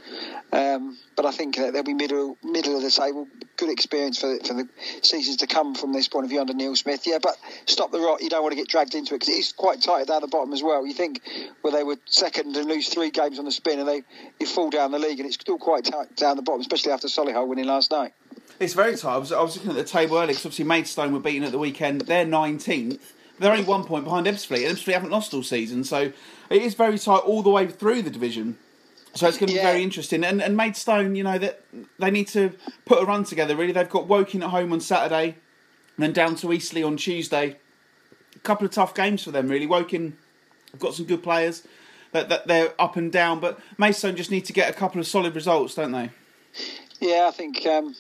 um, 0.52 0.98
but 1.16 1.26
I 1.26 1.32
think 1.32 1.56
they'll 1.56 1.84
be 1.84 1.94
middle 1.94 2.38
middle 2.44 2.76
of 2.76 2.84
the 2.84 2.92
table. 2.92 3.28
Good 3.58 3.70
experience 3.70 4.20
for 4.20 4.28
the, 4.28 4.44
for 4.44 4.54
the 4.54 4.68
seasons 5.02 5.38
to 5.38 5.48
come 5.48 5.76
from 5.76 5.94
this 5.94 6.08
point 6.08 6.26
of 6.26 6.30
view 6.30 6.42
under 6.42 6.54
Neil 6.54 6.76
Smith. 6.76 7.08
Yeah, 7.08 7.20
but 7.22 7.38
stop 7.66 7.92
the 7.92 8.00
rot. 8.00 8.22
You 8.22 8.30
don't 8.30 8.44
want 8.44 8.52
to 8.52 8.58
get 8.58 8.68
dragged 8.68 8.96
into 8.96 9.16
it 9.16 9.20
because 9.20 9.30
it's 9.30 9.54
quite 9.54 9.82
tight 9.82 10.08
down 10.08 10.22
the 10.22 10.28
bottom 10.28 10.54
as 10.54 10.62
well. 10.62 10.86
You 10.86 10.94
think 10.94 11.22
well 11.64 11.74
they 11.74 11.84
were 11.84 11.98
second 12.06 12.56
and 12.56 12.68
lose 12.68 12.90
three 12.90 13.12
games 13.12 13.40
on 13.40 13.46
the 13.46 13.52
spin, 13.52 13.80
and 13.80 13.88
they 13.88 14.04
you 14.40 14.46
fall 14.46 14.70
down 14.70 14.92
the 14.92 15.00
league, 15.00 15.20
and 15.20 15.26
it's 15.26 15.36
still 15.36 15.58
quite 15.58 15.86
tight 15.86 16.16
down 16.16 16.36
the 16.36 16.44
bottom, 16.44 16.62
especially 16.62 16.92
after 16.92 17.08
Solihull 17.08 17.48
winning 17.48 17.66
last 17.66 17.92
night. 17.92 18.14
It's 18.60 18.74
very 18.74 18.96
tight. 18.96 19.16
I 19.16 19.18
was, 19.18 19.32
I 19.32 19.42
was 19.42 19.56
looking 19.56 19.72
at 19.72 19.78
the 19.78 19.84
table 19.84 20.16
earlier 20.16 20.28
because 20.28 20.46
obviously 20.46 20.66
Maidstone 20.66 21.12
were 21.12 21.20
beaten 21.20 21.44
at 21.44 21.52
the 21.52 21.60
weekend. 21.60 22.02
They're 22.02 22.26
19th. 22.26 23.00
They're 23.40 23.52
only 23.52 23.66
one 23.66 23.84
point 23.84 24.06
behind 24.06 24.28
Ebbsfleet, 24.28 24.68
and 24.68 24.78
Ebbsfleet 24.78 24.94
haven't 24.94 25.10
lost 25.10 25.34
all 25.34 25.44
season, 25.44 25.84
so 25.84 26.12
it 26.50 26.62
is 26.62 26.74
very 26.74 26.98
tight 26.98 27.20
all 27.20 27.42
the 27.42 27.50
way 27.50 27.68
through 27.68 28.02
the 28.02 28.10
division. 28.10 28.58
So 29.14 29.28
it's 29.28 29.38
going 29.38 29.48
to 29.48 29.54
be 29.54 29.58
yeah. 29.58 29.72
very 29.72 29.84
interesting. 29.84 30.24
And 30.24 30.42
and 30.42 30.58
Maidstone, 30.58 31.16
you 31.16 31.24
know, 31.24 31.38
that 31.38 31.62
they 32.00 32.12
need 32.12 32.28
to 32.30 32.52
put 32.86 33.02
a 33.02 33.06
run 33.06 33.24
together. 33.24 33.56
Really, 33.56 33.72
they've 33.72 33.90
got 33.90 34.08
Woking 34.08 34.44
at 34.44 34.50
home 34.50 34.72
on 34.74 34.82
Saturday, 34.82 35.36
and 35.96 36.04
then 36.04 36.14
down 36.14 36.36
to 36.38 36.52
Eastleigh 36.52 36.84
on 36.84 36.98
Tuesday. 36.98 37.58
A 38.36 38.40
couple 38.40 38.66
of 38.66 38.72
tough 38.72 38.94
games 38.94 39.24
for 39.24 39.32
them, 39.32 39.48
really. 39.48 39.66
Woking 39.68 40.18
have 40.72 40.80
got 40.80 40.94
some 40.94 41.06
good 41.06 41.24
players. 41.24 41.64
That, 42.12 42.30
that 42.30 42.48
they're 42.48 42.74
up 42.80 42.96
and 42.96 43.12
down, 43.12 43.42
but 43.42 43.60
Maidstone 43.78 44.16
just 44.16 44.32
need 44.32 44.46
to 44.46 44.54
get 44.54 44.70
a 44.70 44.74
couple 44.74 45.02
of 45.02 45.08
solid 45.08 45.36
results, 45.36 45.76
don't 45.76 45.92
they? 45.92 46.12
Yeah, 47.02 47.28
I 47.28 47.32
think 47.32 47.66
um, 47.66 47.94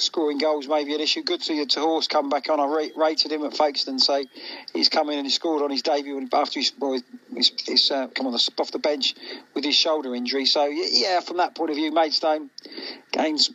scoring 0.00 0.38
goals 0.38 0.68
may 0.68 0.84
be 0.84 0.94
an 0.94 1.00
issue. 1.00 1.22
Good 1.22 1.40
to 1.40 1.46
see 1.46 1.64
to 1.64 1.80
Horse 1.80 2.06
come 2.06 2.28
back 2.28 2.48
on. 2.48 2.60
I 2.60 2.90
rated 2.96 3.32
him 3.32 3.44
at 3.44 3.56
Folkestone, 3.56 3.98
say 3.98 4.26
he's 4.72 4.88
come 4.88 5.10
in 5.10 5.18
and 5.18 5.26
he 5.26 5.30
scored 5.30 5.62
on 5.62 5.70
his 5.70 5.82
debut 5.82 6.28
after 6.32 6.60
he's, 6.60 6.72
well, 6.78 7.00
he's, 7.34 7.52
he's 7.66 7.90
uh, 7.90 8.08
come 8.08 8.26
on 8.26 8.32
the, 8.32 8.50
off 8.58 8.70
the 8.70 8.78
bench 8.78 9.14
with 9.54 9.64
his 9.64 9.74
shoulder 9.74 10.14
injury. 10.14 10.46
So 10.46 10.66
yeah, 10.66 11.20
from 11.20 11.38
that 11.38 11.54
point 11.54 11.70
of 11.70 11.76
view, 11.76 11.92
Maidstone 11.92 12.50
games 13.12 13.50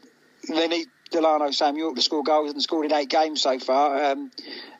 they 0.47 0.67
need 0.67 0.87
Delano 1.15 1.49
Sam-Yorke 1.49 1.95
to 1.95 2.01
score 2.01 2.23
goals 2.23 2.51
and 2.51 2.61
scored 2.61 2.85
in 2.85 2.93
eight 2.93 3.09
games 3.09 3.41
so 3.41 3.57
far. 3.57 4.11
Um, 4.11 4.31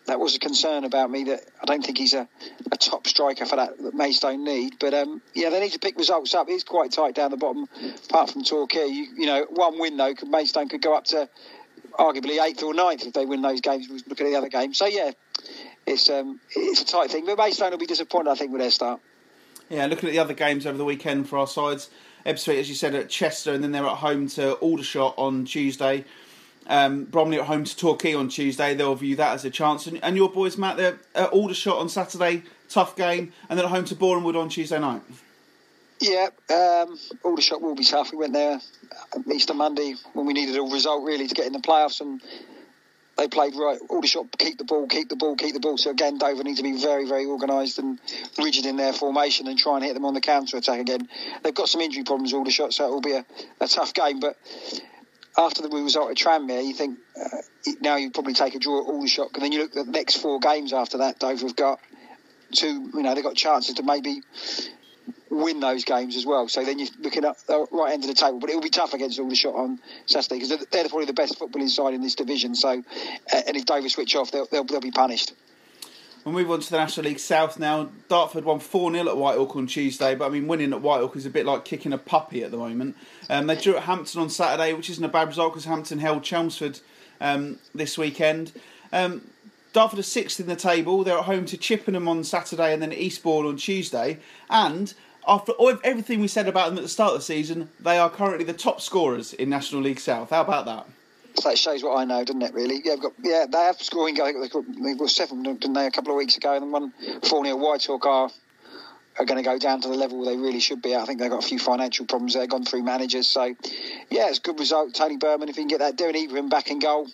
that 0.06 0.20
was 0.20 0.36
a 0.36 0.40
concern 0.40 0.84
about 0.84 1.10
me 1.10 1.24
that 1.26 1.40
I 1.62 1.66
don't 1.66 1.84
think 1.84 1.98
he's 1.98 2.14
a, 2.14 2.28
a 2.72 2.78
top 2.78 3.08
striker 3.08 3.46
for 3.46 3.56
that, 3.56 3.82
that 3.82 3.94
Maidstone 3.94 4.44
need. 4.44 4.76
But 4.78 4.94
um, 4.94 5.22
yeah, 5.34 5.50
they 5.50 5.62
need 5.62 5.72
to 5.72 5.80
pick 5.80 5.98
results 5.98 6.36
up. 6.36 6.48
It's 6.50 6.66
quite 6.66 6.92
tight 6.92 7.16
down 7.16 7.32
the 7.32 7.38
bottom, 7.38 7.68
apart 8.10 8.32
from 8.32 8.44
Torquay. 8.44 8.88
You, 8.88 9.08
you 9.16 9.26
know, 9.26 9.46
one 9.50 9.80
win 9.80 9.96
though, 9.96 10.14
could 10.14 10.28
Maidstone 10.28 10.68
could 10.68 10.82
go 10.82 10.94
up 10.94 11.06
to 11.06 11.30
arguably 11.94 12.46
eighth 12.46 12.62
or 12.62 12.74
ninth 12.74 13.06
if 13.06 13.14
they 13.14 13.26
win 13.26 13.42
those 13.42 13.62
games. 13.62 13.88
Look 13.90 14.20
at 14.20 14.28
the 14.28 14.36
other 14.36 14.50
games. 14.50 14.78
So 14.78 14.88
yeah, 14.88 15.12
it's 15.86 16.10
um, 16.10 16.42
it's 16.54 16.82
a 16.82 16.86
tight 16.86 17.12
thing. 17.12 17.26
But 17.26 17.38
Maidstone 17.38 17.72
will 17.72 17.78
be 17.78 17.86
disappointed, 17.86 18.30
I 18.30 18.36
think, 18.36 18.52
with 18.52 18.60
their 18.60 18.72
start. 18.72 19.00
Yeah, 19.70 19.86
looking 19.88 20.10
at 20.10 20.12
the 20.12 20.20
other 20.20 20.34
games 20.34 20.68
over 20.68 20.78
the 20.78 20.86
weekend 20.86 21.30
for 21.30 21.40
our 21.40 21.48
sides, 21.48 21.90
Ebbsfleet, 22.26 22.60
as 22.60 22.70
you 22.70 22.76
said, 22.76 22.94
at 22.94 23.10
Chester, 23.10 23.54
and 23.54 23.64
then 23.64 23.72
they're 23.72 23.88
at 23.88 23.98
home 23.98 24.28
to 24.30 24.54
Aldershot 24.56 25.16
on 25.18 25.46
Tuesday. 25.46 26.04
Um, 26.68 27.06
Bromley 27.06 27.40
at 27.40 27.46
home 27.46 27.64
to 27.64 27.78
Torquay 27.78 28.16
on 28.16 28.28
Tuesday. 28.28 28.74
They'll 28.74 28.96
view 28.96 29.16
that 29.18 29.34
as 29.34 29.46
a 29.46 29.50
chance. 29.50 29.86
And, 29.86 30.04
and 30.04 30.16
your 30.16 30.32
boys, 30.32 30.58
Matt, 30.58 30.78
they're 30.78 30.98
at 31.14 31.30
Aldershot 31.32 31.78
on 31.78 31.90
Saturday. 31.90 32.44
Tough 32.70 32.96
game. 32.96 33.34
And 33.50 33.60
then 33.60 33.66
at 33.66 33.72
home 33.72 33.86
to 33.86 33.96
Borehamwood 33.96 34.36
on 34.36 34.50
Tuesday 34.50 34.80
night. 34.80 35.02
Yeah, 36.00 36.28
um, 36.50 37.00
Aldershot 37.24 37.62
will 37.62 37.76
be 37.76 37.84
tough. 37.84 38.12
We 38.12 38.18
went 38.18 38.34
there 38.34 38.60
Easter 39.32 39.54
Monday 39.54 39.96
when 40.14 40.26
we 40.26 40.34
needed 40.34 40.58
a 40.58 40.64
result 40.64 41.04
really 41.04 41.28
to 41.28 41.34
get 41.34 41.48
in 41.48 41.54
the 41.54 41.60
playoffs, 41.60 42.02
and 42.02 42.22
they 43.18 43.30
played 43.30 43.56
right. 43.56 43.80
Aldershot 43.90 44.38
keep 44.38 44.58
the 44.58 44.66
ball, 44.66 44.88
keep 44.88 45.08
the 45.08 45.16
ball, 45.16 45.38
keep 45.38 45.54
the 45.54 45.60
ball. 45.62 45.78
So 45.78 45.92
again, 45.92 46.18
Dover 46.18 46.44
need 46.44 46.58
to 46.58 46.64
be 46.64 46.78
very, 46.78 47.08
very 47.08 47.26
organised 47.26 47.80
and 47.80 47.98
rigid 48.38 48.66
in 48.66 48.76
their 48.76 48.92
formation 48.92 49.48
and 49.48 49.58
try 49.58 49.76
and 49.78 49.86
hit 49.86 49.94
them 49.94 50.04
on 50.04 50.14
the 50.14 50.22
counter 50.22 50.58
attack 50.58 50.82
again. 50.82 51.08
They've 51.44 51.56
got 51.56 51.70
some 51.70 51.80
injury 51.80 52.04
problems, 52.04 52.34
Aldershot, 52.34 52.74
so 52.74 52.88
it 52.88 52.92
will 52.92 53.02
be 53.02 53.14
a, 53.14 53.26
a 53.62 53.68
tough 53.68 53.94
game, 53.94 54.20
but 54.20 54.36
after 55.38 55.62
the 55.62 55.70
result 55.70 56.12
at 56.12 56.18
Tranmere, 56.18 56.66
you 56.66 56.74
think 56.74 56.98
uh, 57.20 57.38
now 57.82 57.96
you 57.96 58.12
probably 58.12 58.34
take 58.34 58.56
a 58.56 58.60
draw 58.60 58.82
at 58.82 58.88
Aldershot, 58.88 59.32
and 59.34 59.44
then 59.44 59.52
you 59.52 59.60
look 59.60 59.76
at 59.76 59.86
the 59.86 59.92
next 59.92 60.18
four 60.18 60.40
games 60.40 60.74
after 60.74 61.00
that. 61.00 61.20
Dover 61.20 61.48
have 61.48 61.56
got 61.56 61.80
two, 62.54 62.90
you 62.94 63.02
know, 63.02 63.14
they've 63.16 63.24
got 63.24 63.36
chances 63.36 63.76
to 63.76 63.84
maybe 63.84 64.22
win 65.30 65.60
those 65.60 65.84
games 65.84 66.16
as 66.16 66.26
well. 66.26 66.48
So 66.48 66.64
then 66.64 66.80
you're 66.80 66.88
looking 67.00 67.26
at 67.26 67.38
the 67.48 67.68
right 67.72 67.94
end 67.94 68.04
of 68.04 68.08
the 68.08 68.14
table, 68.16 68.40
but 68.40 68.50
it 68.50 68.56
will 68.56 68.62
be 68.62 68.70
tough 68.70 68.94
against 68.94 69.20
Aldershot 69.20 69.56
on 69.56 69.80
Saturday 70.06 70.40
because 70.40 70.66
they're, 70.72 70.88
probably 70.88 71.06
the 71.06 71.14
best 71.14 71.40
footballing 71.40 71.70
side 71.70 71.94
in 71.94 72.02
this 72.02 72.16
division. 72.16 72.56
So, 72.56 72.70
uh, 72.70 73.42
and 73.48 73.58
if 73.58 73.66
Dover 73.66 73.90
switch 73.90 74.16
off, 74.16 74.32
they'll, 74.32 74.48
they'll, 74.52 74.64
they'll 74.64 74.80
be 74.80 74.92
punished. 74.92 75.34
We'll 76.26 76.34
move 76.34 76.50
on 76.50 76.60
to 76.60 76.72
the 76.72 76.78
National 76.78 77.06
League 77.06 77.20
South 77.20 77.60
now. 77.60 77.88
Dartford 78.10 78.46
won 78.46 78.60
4 78.60 78.92
0 78.92 79.08
at 79.08 79.16
Whitehawk 79.16 79.56
on 79.56 79.68
Tuesday, 79.68 80.16
but 80.16 80.26
I 80.26 80.30
mean, 80.30 80.48
winning 80.48 80.74
at 80.74 80.82
Whitehawk 80.82 81.16
is 81.16 81.28
a 81.28 81.30
bit 81.30 81.46
like 81.46 81.66
kicking 81.66 81.94
a 81.94 82.00
puppy 82.00 82.44
at 82.44 82.50
the 82.50 82.58
moment. 82.58 82.98
Um, 83.30 83.46
they 83.46 83.56
drew 83.56 83.78
at 83.78 83.84
Hampton 83.84 84.20
on 84.20 84.32
Saturday, 84.32 84.74
which 84.74 84.90
isn't 84.90 85.04
a 85.04 85.08
bad 85.08 85.28
result 85.28 85.54
because 85.54 85.66
Hampton 85.66 86.00
held 86.00 86.24
Chelmsford 86.24 86.80
um, 87.22 87.60
this 87.76 87.96
weekend. 87.96 88.54
Um, 88.92 89.30
Dartford 89.72 90.00
are 90.00 90.04
sixth 90.04 90.40
in 90.40 90.48
the 90.48 90.56
table. 90.56 91.04
They're 91.04 91.20
at 91.20 91.26
home 91.26 91.46
to 91.46 91.58
Chippenham 91.58 92.08
on 92.08 92.24
Saturday 92.24 92.74
and 92.74 92.82
then 92.82 92.92
Eastbourne 92.92 93.46
on 93.46 93.58
Tuesday. 93.58 94.18
And 94.50 94.96
after 95.28 95.54
everything 95.84 96.22
we 96.22 96.28
said 96.28 96.48
about 96.48 96.70
them 96.70 96.80
at 96.80 96.84
the 96.84 96.90
start 96.90 97.12
of 97.12 97.20
the 97.20 97.24
season, 97.24 97.70
they 97.80 98.00
are 98.00 98.10
currently 98.10 98.46
the 98.46 98.54
top 98.54 98.82
scorers 98.82 99.32
in 99.34 99.48
National 99.48 99.84
League 99.84 100.00
South. 100.00 100.32
How 100.32 100.42
about 100.42 100.66
that? 100.66 100.88
So 101.38 101.50
that 101.50 101.58
shows 101.58 101.84
what 101.84 101.98
I 101.98 102.06
know, 102.06 102.24
doesn't 102.24 102.42
it? 102.42 102.54
Really? 102.54 102.82
Yeah, 102.84 102.96
got, 102.96 103.14
yeah, 103.22 103.46
they 103.52 103.58
have 103.58 103.82
scoring. 103.82 104.16
Think 104.16 104.54
they 104.82 104.94
got 104.96 105.10
seven, 105.10 105.44
didn't 105.44 105.74
they, 105.74 105.86
a 105.86 105.92
couple 105.92 106.12
of 106.12 106.18
weeks 106.18 106.38
ago, 106.38 106.54
and 106.54 106.64
then 106.64 106.72
one 106.72 106.94
four 107.24 107.44
nil. 107.44 107.60
Whitehawk 107.60 108.06
are 108.06 108.32
are 109.18 109.26
going 109.26 109.42
to 109.42 109.50
go 109.50 109.58
down 109.58 109.82
to 109.82 109.88
the 109.88 109.96
level 109.96 110.26
they 110.26 110.38
really 110.38 110.60
should 110.60 110.82
be. 110.82 110.96
I 110.96 111.06
think 111.06 111.20
they've 111.20 111.30
got 111.30 111.44
a 111.44 111.48
few 111.48 111.60
financial 111.60 112.06
problems 112.06 112.34
there, 112.34 112.48
gone 112.48 112.66
through 112.66 112.84
managers. 112.84 113.28
So, 113.28 113.56
yeah, 114.10 114.28
it's 114.30 114.40
a 114.40 114.42
good 114.42 114.60
result. 114.60 114.94
Tony 114.94 115.18
Burman, 115.18 115.50
if 115.50 115.56
he 115.56 115.62
can 115.62 115.68
get 115.68 115.80
that, 115.80 115.98
Deren 115.98 116.16
Ibrahim 116.16 116.50
back 116.50 116.70
in 116.70 116.80
goal. 116.80 117.08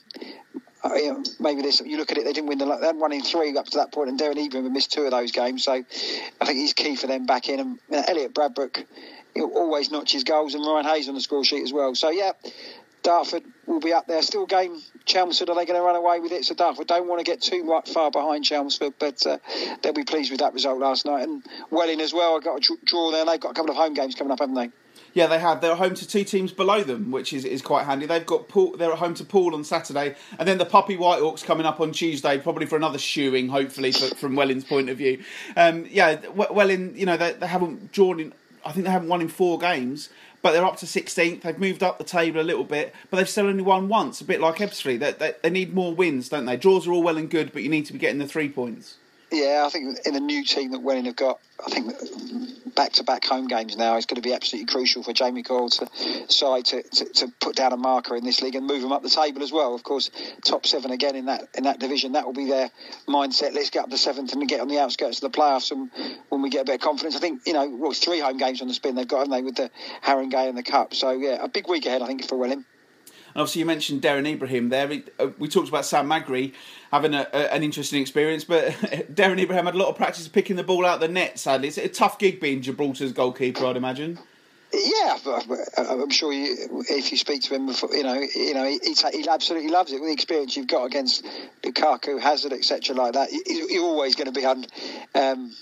Uh, 0.84 0.96
you 0.96 1.14
know, 1.14 1.24
maybe 1.40 1.62
this. 1.62 1.80
You 1.82 1.98
look 1.98 2.12
at 2.12 2.18
it; 2.18 2.26
they 2.26 2.34
didn't 2.34 2.48
win 2.48 2.58
the. 2.58 2.66
They 2.66 2.88
had 2.88 2.98
one 2.98 3.12
in 3.12 3.22
three 3.22 3.56
up 3.56 3.68
to 3.68 3.78
that 3.78 3.92
point, 3.92 4.10
and 4.10 4.18
Deren 4.18 4.38
Ibrahim 4.38 4.74
missed 4.74 4.92
two 4.92 5.04
of 5.04 5.12
those 5.12 5.32
games. 5.32 5.64
So, 5.64 5.74
I 5.74 6.46
think 6.46 6.58
he's 6.58 6.74
key 6.74 6.96
for 6.96 7.06
them 7.06 7.28
back 7.28 7.50
in. 7.50 7.60
And 7.60 7.80
you 7.90 7.98
know, 7.98 8.04
Elliot 8.08 8.34
Bradbrook, 8.34 8.84
always 9.36 9.92
notch 9.92 10.12
his 10.12 10.24
goals, 10.24 10.56
and 10.56 10.66
Ryan 10.66 10.86
Hayes 10.86 11.08
on 11.08 11.14
the 11.14 11.22
score 11.22 11.44
sheet 11.44 11.62
as 11.62 11.72
well. 11.72 11.94
So, 11.94 12.10
yeah, 12.10 12.32
Dartford 13.04 13.44
will 13.66 13.80
be 13.80 13.94
up 13.94 14.08
there. 14.08 14.22
Still 14.22 14.46
game 14.46 14.80
Chelmsford. 15.06 15.50
Are 15.50 15.56
they 15.56 15.66
going 15.66 15.80
to 15.80 15.86
run 15.86 15.96
away 15.96 16.20
with 16.20 16.32
it? 16.32 16.46
So 16.46 16.54
Dartford 16.54 16.88
don't 16.88 17.08
want 17.08 17.20
to 17.20 17.24
get 17.24 17.42
too 17.42 17.82
far 17.94 18.12
behind 18.12 18.46
Chelmsford, 18.46 18.94
but 19.00 19.26
uh, 19.26 19.38
they'll 19.82 19.94
be 19.94 20.04
pleased 20.04 20.32
with 20.32 20.40
that 20.40 20.54
result 20.54 20.80
last 20.80 21.06
night. 21.06 21.24
And 21.24 21.44
Welling 21.70 22.02
as 22.02 22.14
well. 22.14 22.38
I 22.38 22.40
got 22.40 22.58
a 22.58 22.78
draw 22.86 23.12
there. 23.12 23.26
They've 23.26 23.40
got 23.40 23.52
a 23.52 23.56
couple 23.56 23.72
of 23.72 23.78
home 23.78 23.94
games 23.94 24.16
coming 24.16 24.32
up, 24.32 24.40
haven't 24.40 24.56
they? 24.56 24.70
Yeah, 25.14 25.28
they 25.28 25.40
have. 25.40 25.60
They're 25.60 25.76
home 25.76 25.94
to 25.96 26.08
two 26.08 26.24
teams 26.24 26.54
below 26.54 26.84
them, 26.84 27.12
which 27.12 27.34
is, 27.34 27.44
is 27.44 27.62
quite 27.62 27.86
handy. 27.86 28.06
They've 28.06 28.26
got 28.26 28.48
Poole, 28.48 28.78
they're 28.78 28.94
at 28.94 29.00
home 29.00 29.14
to 29.16 29.26
Paul 29.26 29.54
on 29.54 29.64
Saturday, 29.64 30.16
and 30.40 30.48
then 30.48 30.58
the 30.58 30.66
Puppy 30.66 30.96
Whitehawks 30.96 31.44
coming 31.44 31.66
up 31.66 31.82
on 31.82 31.92
Tuesday, 31.92 32.38
probably 32.38 32.66
for 32.66 32.78
another 32.78 32.98
shoeing, 32.98 33.50
hopefully 33.50 33.92
for, 33.92 34.16
from 34.16 34.36
Welling's 34.36 34.64
point 34.64 34.90
of 34.90 34.98
view. 34.98 35.22
Um, 35.58 35.86
yeah, 35.90 36.22
Welling, 36.30 36.96
you 36.96 37.06
know, 37.06 37.18
they, 37.18 37.34
they 37.34 37.48
haven't 37.48 37.92
drawn 37.92 38.20
in. 38.20 38.34
I 38.64 38.72
think 38.72 38.86
they 38.86 38.92
haven't 38.92 39.10
won 39.10 39.22
in 39.22 39.28
four 39.28 39.58
games, 39.58 40.10
but 40.42 40.52
they're 40.52 40.66
up 40.66 40.78
to 40.78 40.86
16th. 40.86 41.42
They've 41.42 41.60
moved 41.60 41.84
up 41.84 41.98
the 41.98 42.04
table 42.04 42.42
a 42.42 42.44
little 42.44 42.64
bit, 42.64 42.94
but 43.10 43.18
they've 43.18 43.30
still 43.30 43.48
only 43.48 43.64
won 43.64 43.88
once, 43.88 44.22
a 44.22 44.26
bit 44.26 44.42
like 44.42 44.58
Ebbsfleet. 44.58 45.00
They, 45.00 45.12
they, 45.12 45.34
they 45.42 45.50
need 45.50 45.74
more 45.74 45.94
wins, 45.94 46.30
don't 46.30 46.46
they? 46.46 46.58
Draws 46.58 46.88
are 46.88 46.92
all 46.92 47.04
well 47.04 47.18
and 47.18 47.30
good, 47.30 47.54
but 47.54 47.64
you 47.64 47.70
need 47.70 47.86
to 47.86 47.94
be 47.94 48.00
getting 48.00 48.20
the 48.20 48.28
three 48.28 48.50
points. 48.50 48.98
Yeah, 49.32 49.64
I 49.66 49.70
think 49.70 49.98
in 50.06 50.14
the 50.14 50.20
new 50.20 50.44
team 50.44 50.72
that 50.72 50.82
Welling 50.82 51.06
have 51.06 51.16
got, 51.16 51.40
I 51.66 51.70
think 51.70 52.76
back-to-back 52.76 53.24
home 53.26 53.48
games 53.48 53.78
now 53.78 53.96
is 53.96 54.06
going 54.06 54.22
to 54.22 54.22
be 54.22 54.34
absolutely 54.34 54.66
crucial 54.66 55.04
for 55.04 55.14
Jamie 55.14 55.44
Coyle's 55.44 55.80
side 56.28 56.66
to, 56.66 56.84
to, 56.84 57.06
to, 57.06 57.28
put 57.40 57.56
down 57.56 57.72
a 57.72 57.78
marker 57.78 58.16
in 58.16 58.26
this 58.26 58.42
league 58.42 58.56
and 58.56 58.68
move 58.68 58.82
them 58.82 58.92
up 58.92 59.04
the 59.04 59.10
table 59.10 59.42
as 59.42 59.52
well. 59.52 59.74
Of 59.74 59.84
course, 59.84 60.12
top 60.44 60.66
seven 60.66 60.92
again 60.92 61.16
in 61.16 61.26
that 61.26 61.48
in 61.56 61.64
that 61.64 61.80
division. 61.80 62.14
That 62.14 62.26
will 62.26 62.34
be 62.34 62.48
their 62.48 62.72
mindset. 63.08 63.54
Let's 63.54 63.70
get 63.70 63.84
up 63.84 63.90
to 63.90 63.98
seventh 63.98 64.34
and 64.34 64.48
get 64.50 64.60
on 64.60 64.68
the 64.68 64.80
outskirts 64.80 65.22
of 65.22 65.32
the 65.32 65.38
playoffs. 65.38 65.72
And 65.72 65.90
when 66.28 66.42
we 66.42 66.50
get 66.50 66.64
a 66.64 66.66
bit 66.66 66.76
of 66.76 66.82
confidence, 66.82 67.16
I 67.16 67.20
think 67.20 67.48
you 67.48 67.54
know, 67.54 67.70
well, 67.70 67.94
three 67.94 68.20
home 68.20 68.38
games 68.38 68.62
on 68.62 68.68
the 68.68 68.74
spin 68.74 68.96
they've 68.96 69.08
got, 69.08 69.20
haven't 69.20 69.32
they, 69.32 69.42
with 69.44 69.56
the 69.56 69.72
Haringey 70.04 70.50
and 70.50 70.58
the 70.58 70.64
Cup. 70.64 70.94
So 70.94 71.12
yeah, 71.12 71.38
a 71.42 71.48
big 71.48 71.70
week 71.70 71.86
ahead, 71.86 72.02
I 72.02 72.08
think, 72.08 72.28
for 72.28 72.36
Welling. 72.38 72.66
Obviously, 73.36 73.60
you 73.60 73.66
mentioned 73.66 74.02
Deren 74.02 74.28
Ibrahim 74.28 74.70
there. 74.70 75.02
Uh, 75.20 75.28
we 75.38 75.48
talked 75.48 75.70
about 75.70 75.86
Sam 75.86 76.08
Magri 76.08 76.54
having 76.92 77.14
a, 77.14 77.28
a, 77.34 77.54
an 77.54 77.64
interesting 77.64 78.02
experience, 78.02 78.44
but 78.44 78.72
Deren 79.14 79.40
Ibrahim 79.40 79.66
had 79.66 79.76
a 79.76 79.78
lot 79.78 79.90
of 79.90 79.96
practice 79.96 80.28
picking 80.28 80.56
the 80.56 80.64
ball 80.64 80.86
out 80.86 81.00
the 81.00 81.08
net. 81.08 81.40
Sadly, 81.40 81.70
it's 81.70 81.78
a 81.78 81.88
tough 81.88 82.20
gig 82.20 82.40
being 82.40 82.62
Gibraltar's 82.62 83.14
goalkeeper, 83.14 83.66
I'd 83.66 83.78
imagine. 83.78 84.20
Yeah, 84.74 85.18
I'm 85.78 86.10
sure 86.12 86.32
you, 86.32 86.86
if 86.90 87.12
you 87.12 87.18
speak 87.18 87.42
to 87.44 87.56
him, 87.56 87.66
before, 87.66 87.94
you 87.94 88.04
know, 88.04 88.14
you 88.14 88.54
know, 88.54 88.64
he, 88.64 88.80
he 88.80 89.28
absolutely 89.30 89.70
loves 89.70 89.92
it. 89.92 90.00
With 90.00 90.10
the 90.10 90.14
experience 90.14 90.56
you've 90.56 90.68
got 90.68 90.86
against 90.86 91.26
Lukaku, 91.62 92.22
Hazard, 92.22 92.54
etc., 92.54 92.96
like 92.96 93.14
that, 93.14 93.30
you're 93.32 93.84
always 93.84 94.16
going 94.16 94.28
to 94.28 94.32
be 94.32 94.46
un, 94.46 94.66
um, 95.14 95.54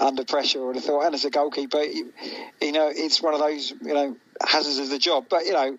under 0.00 0.24
pressure. 0.24 0.60
Or 0.60 0.72
the 0.72 0.80
thought, 0.80 1.04
and 1.04 1.14
as 1.14 1.26
a 1.26 1.30
goalkeeper, 1.30 1.82
you, 1.82 2.14
you, 2.62 2.72
know, 2.72 2.90
it's 2.90 3.20
one 3.20 3.34
of 3.34 3.40
those, 3.40 3.72
you 3.82 3.92
know, 3.92 4.16
hazards 4.40 4.78
of 4.78 4.88
the 4.88 4.98
job. 4.98 5.26
But 5.28 5.44
you 5.44 5.52
know, 5.52 5.78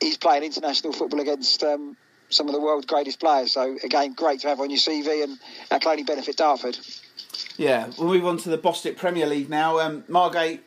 he's 0.00 0.16
playing 0.16 0.44
international 0.44 0.92
football 0.92 1.20
against. 1.20 1.62
Um, 1.62 1.96
some 2.30 2.46
of 2.46 2.52
the 2.52 2.60
world's 2.60 2.84
greatest 2.84 3.20
players. 3.20 3.52
So 3.52 3.78
again, 3.82 4.12
great 4.12 4.40
to 4.40 4.48
have 4.48 4.60
on 4.60 4.68
your 4.68 4.78
CV, 4.78 5.24
and 5.24 5.38
that 5.70 5.80
can 5.80 5.92
only 5.92 6.02
benefit 6.02 6.36
Dartford. 6.36 6.78
Yeah, 7.56 7.88
we'll 7.96 8.08
move 8.08 8.26
on 8.26 8.36
to 8.36 8.50
the 8.50 8.58
Bostik 8.58 8.98
Premier 8.98 9.24
League 9.24 9.48
now. 9.48 9.78
Um, 9.78 10.04
Margate 10.08 10.62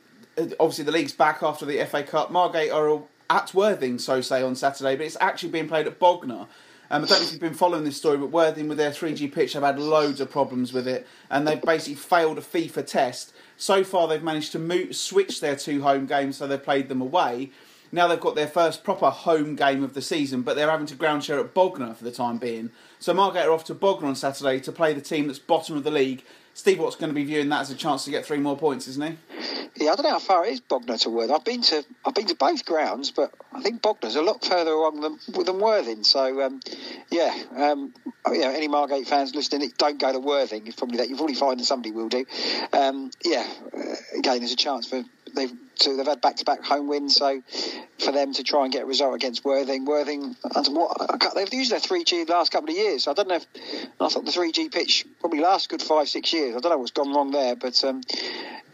obviously 0.59 0.85
the 0.85 0.91
league's 0.91 1.13
back 1.13 1.43
after 1.43 1.65
the 1.65 1.83
FA 1.85 2.03
Cup. 2.03 2.31
Margate 2.31 2.71
are 2.71 3.01
at 3.29 3.53
Worthing, 3.53 3.99
so 3.99 4.21
say, 4.21 4.41
on 4.41 4.55
Saturday, 4.55 4.95
but 4.95 5.05
it's 5.05 5.17
actually 5.19 5.49
being 5.49 5.67
played 5.67 5.87
at 5.87 5.99
Bognor. 5.99 6.47
Um, 6.89 7.03
I 7.03 7.07
don't 7.07 7.19
know 7.19 7.25
if 7.25 7.31
you've 7.31 7.41
been 7.41 7.53
following 7.53 7.85
this 7.85 7.95
story, 7.95 8.17
but 8.17 8.31
Worthing 8.31 8.67
with 8.67 8.77
their 8.77 8.91
3G 8.91 9.31
pitch 9.33 9.53
have 9.53 9.63
had 9.63 9.79
loads 9.79 10.19
of 10.19 10.29
problems 10.29 10.73
with 10.73 10.87
it, 10.87 11.07
and 11.29 11.47
they've 11.47 11.61
basically 11.61 11.95
failed 11.95 12.37
a 12.37 12.41
FIFA 12.41 12.85
test. 12.85 13.33
So 13.55 13.83
far, 13.83 14.07
they've 14.07 14.21
managed 14.21 14.51
to 14.53 14.93
switch 14.93 15.39
their 15.39 15.55
two 15.55 15.81
home 15.83 16.05
games, 16.05 16.37
so 16.37 16.47
they've 16.47 16.61
played 16.61 16.89
them 16.89 17.01
away. 17.01 17.51
Now 17.91 18.07
they've 18.07 18.19
got 18.19 18.35
their 18.35 18.47
first 18.47 18.83
proper 18.83 19.09
home 19.09 19.55
game 19.55 19.83
of 19.83 19.93
the 19.93 20.01
season, 20.01 20.43
but 20.43 20.55
they're 20.55 20.69
having 20.69 20.87
to 20.87 20.95
ground 20.95 21.23
share 21.23 21.39
at 21.39 21.53
Bognor 21.53 21.93
for 21.93 22.03
the 22.03 22.11
time 22.11 22.37
being. 22.37 22.71
So 22.99 23.13
Margate 23.13 23.45
are 23.45 23.51
off 23.51 23.65
to 23.65 23.73
Bognor 23.73 24.07
on 24.07 24.15
Saturday 24.15 24.59
to 24.61 24.71
play 24.71 24.93
the 24.93 25.01
team 25.01 25.27
that's 25.27 25.39
bottom 25.39 25.75
of 25.75 25.83
the 25.83 25.91
league. 25.91 26.23
Steve 26.53 26.79
Watt's 26.79 26.97
going 26.97 27.09
to 27.09 27.15
be 27.15 27.23
viewing 27.23 27.49
that 27.49 27.61
as 27.61 27.71
a 27.71 27.75
chance 27.75 28.03
to 28.05 28.11
get 28.11 28.25
three 28.25 28.37
more 28.37 28.57
points, 28.57 28.87
isn't 28.87 29.03
he? 29.03 29.17
Yeah, 29.77 29.91
I 29.91 29.95
don't 29.95 30.03
know 30.03 30.11
how 30.11 30.19
far 30.19 30.45
it 30.45 30.51
is 30.51 30.59
Bognor 30.59 30.97
to 30.99 31.09
Worthing. 31.09 31.33
I've 31.33 31.45
been 31.45 31.61
to 31.63 31.83
I've 32.05 32.13
been 32.13 32.27
to 32.27 32.35
both 32.35 32.65
grounds, 32.65 33.09
but 33.11 33.33
I 33.53 33.61
think 33.61 33.81
Bognor's 33.81 34.15
a 34.15 34.21
lot 34.21 34.43
further 34.43 34.71
along 34.71 35.01
than, 35.01 35.45
than 35.45 35.59
Worthing. 35.59 36.03
So 36.03 36.41
um, 36.41 36.59
yeah, 37.09 37.33
um, 37.55 37.93
you 38.27 38.41
know, 38.41 38.51
any 38.51 38.67
Margate 38.67 39.07
fans 39.07 39.33
listening, 39.33 39.71
don't 39.77 39.99
go 39.99 40.11
to 40.11 40.19
Worthing. 40.19 40.67
It's 40.67 40.75
probably 40.75 40.97
that 40.97 41.09
you've 41.09 41.19
already 41.19 41.35
found 41.35 41.65
somebody 41.65 41.91
will 41.91 42.09
do. 42.09 42.25
Um, 42.73 43.11
yeah, 43.23 43.47
uh, 43.73 43.95
again, 44.17 44.39
there's 44.39 44.51
a 44.51 44.57
chance 44.57 44.87
for 44.87 45.03
they've 45.35 45.51
to, 45.79 45.95
they've 45.95 46.05
had 46.05 46.21
back 46.21 46.35
to 46.37 46.45
back 46.45 46.63
home 46.63 46.87
wins, 46.87 47.15
so 47.15 47.41
for 47.99 48.11
them 48.11 48.33
to 48.33 48.43
try 48.43 48.63
and 48.63 48.73
get 48.73 48.83
a 48.83 48.85
result 48.85 49.15
against 49.15 49.43
Worthing, 49.43 49.85
Worthing, 49.85 50.35
what 50.69 51.33
they've 51.35 51.53
used 51.53 51.71
their 51.71 51.79
three 51.79 52.03
G 52.03 52.23
the 52.23 52.33
last 52.33 52.51
couple 52.51 52.69
of 52.69 52.75
years. 52.75 53.03
So 53.03 53.11
I 53.11 53.13
don't 53.15 53.27
know 53.27 53.35
if 53.35 53.47
I 53.99 54.09
thought 54.09 54.25
the 54.25 54.31
three 54.31 54.51
G 54.51 54.69
pitch 54.69 55.05
probably 55.19 55.39
lasts 55.39 55.67
good 55.67 55.81
five 55.81 56.07
six 56.09 56.33
years. 56.33 56.55
I 56.55 56.59
don't 56.59 56.71
know 56.71 56.77
what's 56.77 56.91
gone 56.91 57.13
wrong 57.13 57.31
there, 57.31 57.55
but 57.55 57.83
um, 57.83 58.01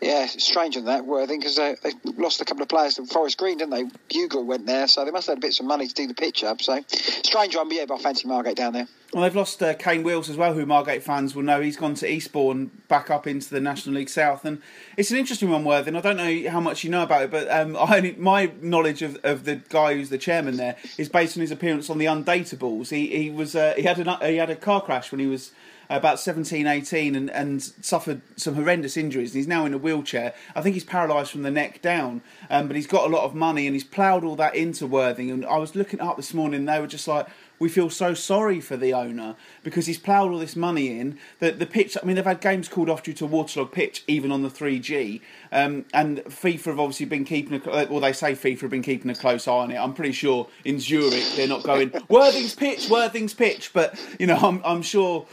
yeah, 0.01 0.27
strange 0.27 0.77
on 0.77 0.85
that 0.85 1.05
Worthing 1.05 1.39
because 1.39 1.55
they, 1.55 1.75
they 1.83 1.91
lost 2.17 2.41
a 2.41 2.45
couple 2.45 2.63
of 2.63 2.69
players 2.69 2.95
to 2.95 3.05
Forest 3.05 3.37
Green, 3.37 3.57
didn't 3.57 3.71
they? 3.71 3.85
Bugle 4.09 4.43
went 4.43 4.65
there, 4.65 4.87
so 4.87 5.03
they 5.03 5.11
must 5.11 5.27
have 5.27 5.37
had 5.37 5.41
bits 5.41 5.59
of 5.59 5.65
money 5.65 5.87
to 5.87 5.93
do 5.93 6.07
the 6.07 6.13
pitch 6.13 6.43
up. 6.43 6.61
So 6.61 6.83
strange 6.87 7.55
one, 7.55 7.67
but 7.67 7.77
yeah, 7.77 7.85
but 7.85 7.99
I 7.99 8.03
fancy 8.03 8.27
Margate 8.27 8.55
down 8.55 8.73
there. 8.73 8.87
Well, 9.13 9.23
they've 9.23 9.35
lost 9.35 9.63
uh, 9.63 9.73
Kane 9.73 10.03
Wills 10.03 10.29
as 10.29 10.35
well, 10.35 10.53
who 10.53 10.65
Margate 10.65 11.01
fans 11.01 11.33
will 11.33 11.43
know. 11.43 11.61
He's 11.61 11.77
gone 11.77 11.93
to 11.95 12.11
Eastbourne, 12.11 12.71
back 12.89 13.09
up 13.09 13.25
into 13.25 13.49
the 13.49 13.61
National 13.61 13.95
League 13.95 14.09
South, 14.09 14.43
and 14.43 14.61
it's 14.97 15.11
an 15.11 15.17
interesting 15.17 15.49
one, 15.49 15.63
Worthing. 15.63 15.95
I 15.95 16.01
don't 16.01 16.17
know 16.17 16.49
how 16.49 16.59
much 16.59 16.83
you 16.83 16.89
know 16.89 17.03
about 17.03 17.23
it, 17.23 17.31
but 17.31 17.49
um, 17.49 17.77
I, 17.79 18.15
my 18.17 18.51
knowledge 18.61 19.01
of, 19.01 19.17
of 19.23 19.45
the 19.45 19.55
guy 19.55 19.93
who's 19.93 20.09
the 20.09 20.17
chairman 20.17 20.57
there 20.57 20.75
is 20.97 21.07
based 21.09 21.37
on 21.37 21.41
his 21.41 21.51
appearance 21.51 21.89
on 21.89 21.97
the 21.97 22.05
Undateables. 22.05 22.89
He 22.89 23.07
he 23.07 23.29
was 23.29 23.55
uh, 23.55 23.73
he 23.77 23.83
had 23.83 23.99
a 24.05 24.27
he 24.27 24.35
had 24.35 24.49
a 24.49 24.55
car 24.55 24.81
crash 24.81 25.11
when 25.11 25.19
he 25.19 25.27
was 25.27 25.51
about 25.89 26.19
17, 26.19 26.67
18 26.67 27.15
and, 27.15 27.29
and 27.31 27.61
suffered 27.61 28.21
some 28.35 28.55
horrendous 28.55 28.97
injuries. 28.97 29.31
And 29.31 29.37
He's 29.37 29.47
now 29.47 29.65
in 29.65 29.73
a 29.73 29.77
wheelchair. 29.77 30.33
I 30.55 30.61
think 30.61 30.73
he's 30.73 30.83
paralysed 30.83 31.31
from 31.31 31.43
the 31.43 31.51
neck 31.51 31.81
down, 31.81 32.21
um, 32.49 32.67
but 32.67 32.75
he's 32.75 32.87
got 32.87 33.05
a 33.05 33.13
lot 33.13 33.23
of 33.23 33.33
money 33.33 33.67
and 33.67 33.75
he's 33.75 33.83
ploughed 33.83 34.23
all 34.23 34.35
that 34.37 34.55
into 34.55 34.87
Worthing. 34.87 35.31
And 35.31 35.45
I 35.45 35.57
was 35.57 35.75
looking 35.75 36.01
up 36.01 36.17
this 36.17 36.33
morning, 36.33 36.65
they 36.65 36.79
were 36.79 36.87
just 36.87 37.07
like, 37.07 37.27
we 37.59 37.69
feel 37.69 37.89
so 37.89 38.13
sorry 38.13 38.61
for 38.61 38.77
the 38.77 38.93
owner 38.93 39.35
because 39.63 39.87
he's 39.87 39.97
ploughed 39.97 40.31
all 40.31 40.37
this 40.37 40.55
money 40.55 40.99
in. 40.99 41.17
that 41.39 41.59
the 41.59 41.65
pitch, 41.65 41.97
I 42.01 42.05
mean, 42.05 42.15
they've 42.15 42.25
had 42.25 42.41
games 42.41 42.69
called 42.69 42.89
off 42.89 43.03
due 43.03 43.13
to 43.13 43.25
waterlogged 43.25 43.73
pitch, 43.73 44.03
even 44.07 44.31
on 44.31 44.43
the 44.43 44.49
3G. 44.49 45.21
Um, 45.51 45.85
and 45.93 46.19
FIFA 46.25 46.65
have 46.65 46.79
obviously 46.79 47.05
been 47.05 47.25
keeping, 47.25 47.61
a, 47.65 47.85
well, 47.85 47.99
they 47.99 48.13
say 48.13 48.33
FIFA 48.33 48.61
have 48.61 48.69
been 48.69 48.81
keeping 48.81 49.09
a 49.11 49.15
close 49.15 49.47
eye 49.47 49.51
on 49.51 49.71
it. 49.71 49.77
I'm 49.77 49.93
pretty 49.93 50.11
sure 50.11 50.47
in 50.65 50.79
Zurich 50.79 51.23
they're 51.35 51.47
not 51.47 51.63
going, 51.63 51.91
Worthing's 52.09 52.55
pitch, 52.55 52.89
Worthing's 52.89 53.33
pitch. 53.33 53.71
But, 53.73 53.99
you 54.19 54.27
know, 54.27 54.37
I'm, 54.37 54.61
I'm 54.65 54.81
sure 54.81 55.25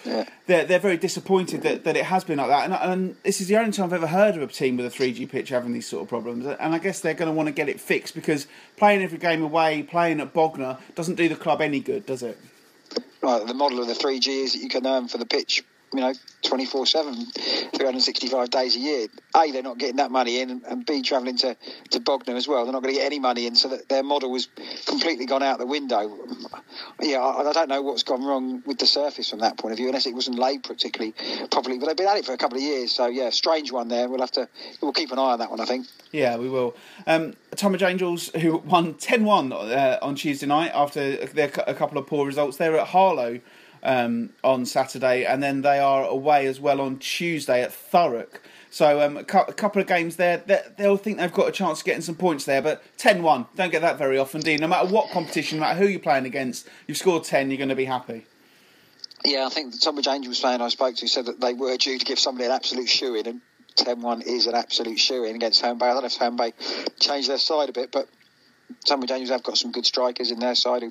they're, 0.46 0.64
they're 0.64 0.78
very 0.78 0.96
disappointed 0.96 1.62
that, 1.62 1.84
that 1.84 1.96
it 1.96 2.04
has 2.04 2.24
been 2.24 2.38
like 2.38 2.48
that. 2.48 2.64
And, 2.64 2.74
and 2.74 3.16
this 3.22 3.40
is 3.40 3.48
the 3.48 3.56
only 3.56 3.72
time 3.72 3.86
I've 3.86 3.92
ever 3.92 4.06
heard 4.06 4.36
of 4.36 4.42
a 4.42 4.46
team 4.46 4.76
with 4.76 4.86
a 4.86 4.96
3G 4.96 5.28
pitch 5.28 5.48
having 5.50 5.72
these 5.72 5.86
sort 5.86 6.02
of 6.02 6.08
problems. 6.08 6.46
And 6.46 6.74
I 6.74 6.78
guess 6.78 7.00
they're 7.00 7.14
going 7.14 7.30
to 7.30 7.34
want 7.34 7.48
to 7.48 7.52
get 7.52 7.68
it 7.68 7.80
fixed 7.80 8.14
because 8.14 8.46
playing 8.76 9.02
every 9.02 9.18
game 9.18 9.42
away, 9.42 9.82
playing 9.82 10.20
at 10.20 10.32
Bognor, 10.32 10.78
doesn't 10.94 11.16
do 11.16 11.28
the 11.28 11.36
club 11.36 11.60
any 11.60 11.80
good, 11.80 12.06
does 12.06 12.22
it? 12.22 12.38
Right, 13.22 13.46
the 13.46 13.54
model 13.54 13.80
of 13.80 13.86
the 13.86 13.94
3G 13.94 14.28
is 14.44 14.52
that 14.52 14.58
you 14.58 14.68
can 14.68 14.86
earn 14.86 15.08
for 15.08 15.18
the 15.18 15.26
pitch 15.26 15.64
you 15.94 16.00
know, 16.00 16.12
24 16.42 16.86
7, 16.86 17.14
365 17.14 18.50
days 18.50 18.76
a 18.76 18.78
year. 18.78 19.06
A, 19.36 19.50
they're 19.50 19.62
not 19.62 19.78
getting 19.78 19.96
that 19.96 20.10
money 20.10 20.40
in, 20.40 20.62
and 20.68 20.84
B, 20.84 21.02
travelling 21.02 21.36
to, 21.38 21.56
to 21.90 22.00
Bognor 22.00 22.36
as 22.36 22.48
well. 22.48 22.64
They're 22.64 22.72
not 22.72 22.82
going 22.82 22.94
to 22.94 23.00
get 23.00 23.06
any 23.06 23.20
money 23.20 23.46
in, 23.46 23.54
so 23.54 23.68
that 23.68 23.88
their 23.88 24.02
model 24.02 24.30
was 24.30 24.48
completely 24.86 25.26
gone 25.26 25.42
out 25.42 25.58
the 25.58 25.66
window. 25.66 26.18
Yeah, 27.00 27.20
I, 27.20 27.48
I, 27.48 27.52
don't 27.52 27.68
know 27.68 27.82
what's 27.82 28.02
gone 28.02 28.24
wrong 28.24 28.62
with 28.66 28.78
the 28.78 28.86
surface 28.86 29.30
from 29.30 29.38
that 29.40 29.56
point 29.56 29.72
of 29.72 29.78
view, 29.78 29.86
unless 29.86 30.06
it 30.06 30.14
wasn't 30.14 30.38
laid 30.38 30.64
particularly 30.64 31.14
properly. 31.50 31.78
But 31.78 31.86
they've 31.86 31.96
been 31.96 32.08
at 32.08 32.18
it 32.18 32.24
for 32.24 32.32
a 32.32 32.38
couple 32.38 32.58
of 32.58 32.62
years, 32.62 32.92
so 32.92 33.06
yeah, 33.06 33.30
strange 33.30 33.70
one 33.70 33.88
there. 33.88 34.08
We'll 34.08 34.20
have 34.20 34.32
to, 34.32 34.48
we'll 34.82 34.92
keep 34.92 35.12
an 35.12 35.18
eye 35.18 35.32
on 35.32 35.38
that 35.38 35.50
one, 35.50 35.60
I 35.60 35.64
think. 35.64 35.86
Yeah, 36.12 36.36
we 36.36 36.48
will. 36.48 36.76
Um, 37.06 37.34
Tonbridge 37.56 37.82
Angels, 37.82 38.30
who 38.40 38.58
won 38.58 38.94
10 38.94 39.24
1 39.24 39.52
uh, 39.52 39.98
on 40.02 40.14
Tuesday 40.16 40.46
night 40.46 40.72
after 40.74 41.18
a 41.66 41.74
couple 41.74 41.98
of 41.98 42.06
poor 42.06 42.26
results, 42.26 42.56
they're 42.56 42.78
at 42.78 42.88
Harlow 42.88 43.40
um, 43.84 44.30
on 44.42 44.66
Saturday, 44.66 45.24
and 45.24 45.42
then 45.42 45.62
they 45.62 45.78
are 45.78 46.04
away 46.04 46.46
as 46.46 46.58
well 46.58 46.80
on 46.80 46.98
Tuesday 46.98 47.62
at 47.62 47.70
Thurrock. 47.70 48.40
So 48.70 49.00
um, 49.02 49.18
a, 49.18 49.24
cu- 49.24 49.38
a, 49.38 49.52
couple 49.52 49.80
of 49.80 49.86
games 49.86 50.16
there, 50.16 50.38
they'll 50.76 50.96
think 50.96 51.18
they've 51.18 51.32
got 51.32 51.48
a 51.48 51.52
chance 51.52 51.78
of 51.78 51.84
getting 51.84 52.02
some 52.02 52.16
points 52.16 52.44
there. 52.44 52.60
But 52.60 52.82
10-1, 52.98 53.46
don't 53.54 53.70
get 53.70 53.82
that 53.82 53.98
very 53.98 54.18
often, 54.18 54.40
Dean. 54.40 54.60
No 54.60 54.66
matter 54.66 54.88
what 54.88 55.10
competition, 55.10 55.58
no 55.58 55.66
matter 55.66 55.78
who 55.78 55.86
you're 55.86 56.00
playing 56.00 56.26
against, 56.26 56.68
you've 56.88 56.96
scored 56.96 57.22
10, 57.22 57.50
you're 57.50 57.58
going 57.58 57.68
to 57.68 57.76
be 57.76 57.84
happy. 57.84 58.26
Yeah, 59.24 59.46
I 59.46 59.48
think 59.48 59.72
the 59.72 59.78
Tonbridge 59.78 60.08
Angels 60.08 60.40
fan 60.40 60.60
I 60.60 60.68
spoke 60.68 60.96
to 60.96 61.06
said 61.06 61.26
that 61.26 61.40
they 61.40 61.54
were 61.54 61.76
due 61.76 61.98
to 61.98 62.04
give 62.04 62.18
somebody 62.18 62.46
an 62.46 62.50
absolute 62.50 62.88
shoe 62.88 63.14
in, 63.14 63.26
and 63.26 63.40
10-1 63.76 64.26
is 64.26 64.46
an 64.46 64.56
absolute 64.56 64.98
shoe 64.98 65.24
in 65.24 65.36
against 65.36 65.62
Herne 65.62 65.78
Bay. 65.78 65.86
I 65.86 65.92
don't 65.92 66.02
know 66.02 66.06
if 66.06 66.16
Herne 66.16 66.36
Bay 66.36 66.52
changed 66.98 67.30
their 67.30 67.38
side 67.38 67.68
a 67.68 67.72
bit, 67.72 67.92
but 67.92 68.08
Tonbridge 68.84 69.12
Angels 69.12 69.30
have 69.30 69.42
got 69.44 69.56
some 69.56 69.70
good 69.70 69.86
strikers 69.86 70.30
in 70.30 70.40
their 70.40 70.54
side 70.54 70.82
who 70.82 70.90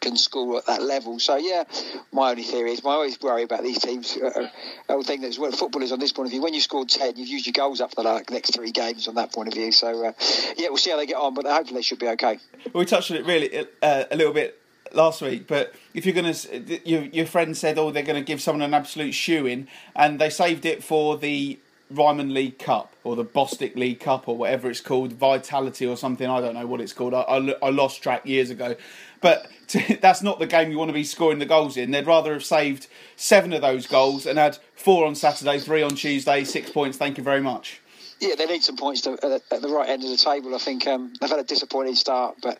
can 0.00 0.16
score 0.16 0.58
at 0.58 0.66
that 0.66 0.82
level. 0.82 1.18
So 1.18 1.36
yeah, 1.36 1.64
my 2.12 2.30
only 2.30 2.42
theory 2.42 2.72
is 2.72 2.80
I 2.84 2.90
always 2.90 3.20
worry 3.20 3.42
about 3.42 3.62
these 3.62 3.78
teams. 3.78 4.16
Uh, 4.16 4.48
I 4.88 4.94
would 4.94 5.06
think 5.06 5.22
that 5.22 5.36
well, 5.38 5.52
football 5.52 5.82
is 5.82 5.92
on 5.92 5.98
this 5.98 6.12
point 6.12 6.26
of 6.26 6.30
view. 6.32 6.42
When 6.42 6.54
you 6.54 6.60
scored 6.60 6.88
ten, 6.88 7.16
you've 7.16 7.28
used 7.28 7.46
your 7.46 7.52
goals 7.52 7.80
up 7.80 7.94
for 7.94 8.02
the 8.02 8.24
next 8.30 8.54
three 8.54 8.72
games 8.72 9.08
on 9.08 9.14
that 9.16 9.32
point 9.32 9.48
of 9.48 9.54
view. 9.54 9.72
So 9.72 10.06
uh, 10.06 10.12
yeah, 10.56 10.68
we'll 10.68 10.76
see 10.76 10.90
how 10.90 10.96
they 10.96 11.06
get 11.06 11.16
on, 11.16 11.34
but 11.34 11.46
hopefully 11.46 11.78
they 11.78 11.82
should 11.82 11.98
be 11.98 12.08
okay. 12.08 12.38
We 12.72 12.84
touched 12.84 13.10
on 13.10 13.16
it 13.16 13.26
really 13.26 13.66
uh, 13.82 14.04
a 14.10 14.16
little 14.16 14.32
bit 14.32 14.60
last 14.92 15.20
week, 15.20 15.46
but 15.46 15.74
if 15.94 16.06
you're 16.06 16.14
going 16.14 16.32
to, 16.32 16.88
your, 16.88 17.02
your 17.02 17.26
friend 17.26 17.56
said, 17.56 17.78
oh, 17.78 17.90
they're 17.90 18.02
going 18.02 18.18
to 18.18 18.24
give 18.24 18.40
someone 18.40 18.62
an 18.62 18.72
absolute 18.72 19.12
shoe 19.12 19.46
in, 19.46 19.68
and 19.94 20.18
they 20.18 20.30
saved 20.30 20.64
it 20.64 20.82
for 20.82 21.18
the 21.18 21.58
Ryman 21.90 22.34
League 22.34 22.58
Cup 22.58 22.92
or 23.04 23.16
the 23.16 23.24
Bostik 23.24 23.76
League 23.76 24.00
Cup 24.00 24.28
or 24.28 24.36
whatever 24.36 24.70
it's 24.70 24.80
called, 24.80 25.12
Vitality 25.12 25.86
or 25.86 25.96
something. 25.96 26.28
I 26.28 26.40
don't 26.40 26.54
know 26.54 26.66
what 26.66 26.80
it's 26.80 26.92
called. 26.92 27.14
I, 27.14 27.20
I, 27.20 27.54
I 27.62 27.70
lost 27.70 28.02
track 28.02 28.26
years 28.26 28.50
ago. 28.50 28.76
But 29.20 29.50
to, 29.68 29.98
that's 30.00 30.22
not 30.22 30.38
the 30.38 30.46
game 30.46 30.70
you 30.70 30.78
want 30.78 30.88
to 30.88 30.94
be 30.94 31.04
scoring 31.04 31.38
the 31.38 31.46
goals 31.46 31.76
in. 31.76 31.90
They'd 31.90 32.06
rather 32.06 32.32
have 32.32 32.44
saved 32.44 32.86
seven 33.16 33.52
of 33.52 33.60
those 33.60 33.86
goals 33.86 34.26
and 34.26 34.38
had 34.38 34.58
four 34.74 35.06
on 35.06 35.14
Saturday, 35.14 35.58
three 35.58 35.82
on 35.82 35.90
Tuesday, 35.90 36.44
six 36.44 36.70
points. 36.70 36.96
Thank 36.96 37.18
you 37.18 37.24
very 37.24 37.40
much. 37.40 37.80
Yeah, 38.20 38.34
they 38.34 38.46
need 38.46 38.64
some 38.64 38.76
points 38.76 39.02
to, 39.02 39.12
at, 39.12 39.62
the 39.62 39.68
right 39.68 39.88
end 39.88 40.02
of 40.02 40.10
the 40.10 40.16
table. 40.16 40.54
I 40.54 40.58
think 40.58 40.86
um, 40.86 41.12
they've 41.20 41.30
had 41.30 41.38
a 41.38 41.44
disappointing 41.44 41.94
start, 41.94 42.36
but 42.42 42.58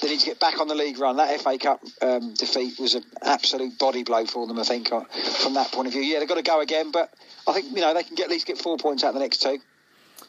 they 0.00 0.08
need 0.08 0.20
to 0.20 0.26
get 0.26 0.38
back 0.38 0.60
on 0.60 0.68
the 0.68 0.76
league 0.76 0.98
run. 0.98 1.16
That 1.16 1.40
FA 1.40 1.58
Cup 1.58 1.82
um, 2.02 2.34
defeat 2.34 2.78
was 2.78 2.94
an 2.94 3.02
absolute 3.22 3.78
body 3.78 4.04
blow 4.04 4.26
for 4.26 4.46
them. 4.46 4.58
I 4.60 4.62
think 4.62 4.92
uh, 4.92 5.00
from 5.40 5.54
that 5.54 5.72
point 5.72 5.88
of 5.88 5.92
view. 5.92 6.02
Yeah, 6.02 6.20
they've 6.20 6.28
got 6.28 6.36
to 6.36 6.42
go 6.42 6.60
again, 6.60 6.92
but 6.92 7.12
I 7.48 7.52
think 7.52 7.74
you 7.74 7.80
know 7.80 7.94
they 7.94 8.04
can 8.04 8.14
get, 8.14 8.24
at 8.24 8.30
least 8.30 8.46
get 8.46 8.58
four 8.58 8.76
points 8.76 9.02
out 9.02 9.08
of 9.08 9.14
the 9.14 9.20
next 9.20 9.42
two. 9.42 9.58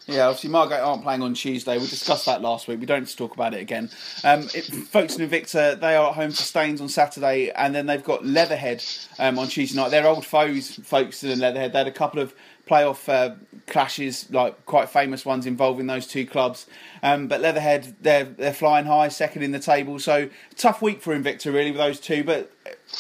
Yeah, 0.08 0.28
obviously 0.28 0.50
Margate 0.52 0.80
aren't 0.80 1.04
playing 1.04 1.22
on 1.22 1.34
Tuesday. 1.34 1.78
We 1.78 1.86
discussed 1.86 2.26
that 2.28 2.42
last 2.42 2.70
week. 2.70 2.80
We 2.80 2.86
don't 2.86 3.02
need 3.02 3.10
to 3.10 3.18
talk 3.18 3.34
about 3.34 3.54
it 3.54 3.60
again. 3.60 3.90
Um, 4.24 4.44
it, 4.54 4.64
Folkestone 4.64 5.30
Invicta, 5.30 5.78
they 5.78 5.98
are 5.98 6.10
at 6.10 6.16
home 6.16 6.32
to 6.32 6.44
Staines 6.44 6.80
on 6.80 6.88
Saturday, 6.88 7.52
and 7.52 7.76
then 7.76 7.88
they've 7.88 8.04
got 8.04 8.26
Leatherhead 8.26 8.82
um, 9.20 9.38
on 9.38 9.50
Tuesday 9.50 9.78
night. 9.78 9.90
They're 9.90 10.08
old 10.08 10.26
foes, 10.26 10.76
Folkestone 10.76 11.32
and 11.32 11.42
Leatherhead. 11.42 11.74
They 11.74 11.80
had 11.80 11.88
a 11.88 11.92
couple 11.92 12.22
of 12.22 12.34
playoff 12.70 13.10
uh, 13.10 13.36
clashes, 13.68 14.32
like 14.32 14.66
quite 14.66 14.90
famous 14.90 15.26
ones 15.26 15.46
involving 15.46 15.88
those 15.88 16.08
two 16.08 16.26
clubs. 16.26 16.68
Um, 17.04 17.28
but 17.28 17.42
Leatherhead, 17.42 17.98
they're 18.02 18.24
they're 18.24 18.54
flying 18.54 18.86
high, 18.86 19.10
second 19.10 19.44
in 19.44 19.52
the 19.52 19.60
table. 19.60 20.00
So 20.00 20.30
tough 20.56 20.82
week 20.82 21.02
for 21.02 21.14
Invicta 21.14 21.54
really 21.54 21.72
with 21.72 21.80
those 21.80 22.00
two. 22.00 22.24
But 22.24 22.50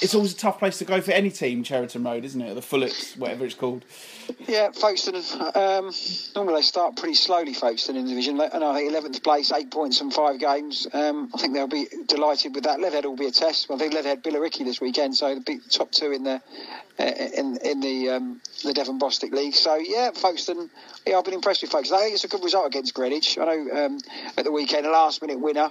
it's 0.01 0.13
always 0.13 0.33
a 0.33 0.37
tough 0.37 0.59
place 0.59 0.77
to 0.79 0.85
go 0.85 1.01
for 1.01 1.11
any 1.11 1.31
team, 1.31 1.63
Cheriton 1.63 2.03
Road, 2.03 2.23
isn't 2.25 2.39
it? 2.39 2.53
The 2.53 2.61
Fullets, 2.61 3.17
whatever 3.17 3.45
it's 3.45 3.55
called. 3.55 3.83
Yeah, 4.47 4.71
Folkestone. 4.71 5.23
Um, 5.55 5.91
normally 6.35 6.55
they 6.55 6.61
start 6.61 6.97
pretty 6.97 7.15
slowly, 7.15 7.53
Folkestone 7.53 7.95
in 7.95 8.03
the 8.03 8.09
division. 8.09 8.39
And 8.39 8.63
I 8.63 8.75
think 8.75 8.91
11th 8.91 9.23
place, 9.23 9.51
eight 9.51 9.71
points 9.71 9.97
from 9.97 10.11
five 10.11 10.39
games. 10.39 10.87
Um, 10.93 11.29
I 11.33 11.37
think 11.39 11.53
they'll 11.53 11.67
be 11.67 11.87
delighted 12.07 12.53
with 12.53 12.65
that. 12.65 12.79
Leatherhead 12.79 13.05
will 13.05 13.15
be 13.15 13.27
a 13.27 13.31
test. 13.31 13.69
Well, 13.69 13.77
I 13.77 13.79
think 13.79 13.93
Leatherhead 13.93 14.23
Billericay 14.23 14.65
this 14.65 14.81
weekend, 14.81 15.15
so 15.15 15.33
the 15.33 15.61
top 15.69 15.91
two 15.91 16.11
in 16.11 16.23
the 16.23 16.41
uh, 16.99 17.03
in 17.03 17.57
in 17.57 17.79
the 17.79 18.09
um, 18.09 18.41
the 18.63 18.73
Devon 18.73 18.99
Bostik 18.99 19.31
League. 19.31 19.55
So 19.55 19.75
yeah, 19.75 20.11
Folkestone. 20.11 20.69
Yeah, 21.05 21.17
I've 21.17 21.25
been 21.25 21.33
impressed 21.33 21.61
with 21.61 21.71
Folkestone. 21.71 21.99
I 21.99 22.01
think 22.03 22.15
it's 22.15 22.23
a 22.23 22.27
good 22.27 22.43
result 22.43 22.67
against 22.67 22.93
Greenwich. 22.93 23.37
I 23.37 23.45
know 23.45 23.85
um, 23.85 23.99
at 24.37 24.45
the 24.45 24.51
weekend, 24.51 24.85
a 24.85 24.91
last 24.91 25.21
minute 25.21 25.39
winner. 25.39 25.69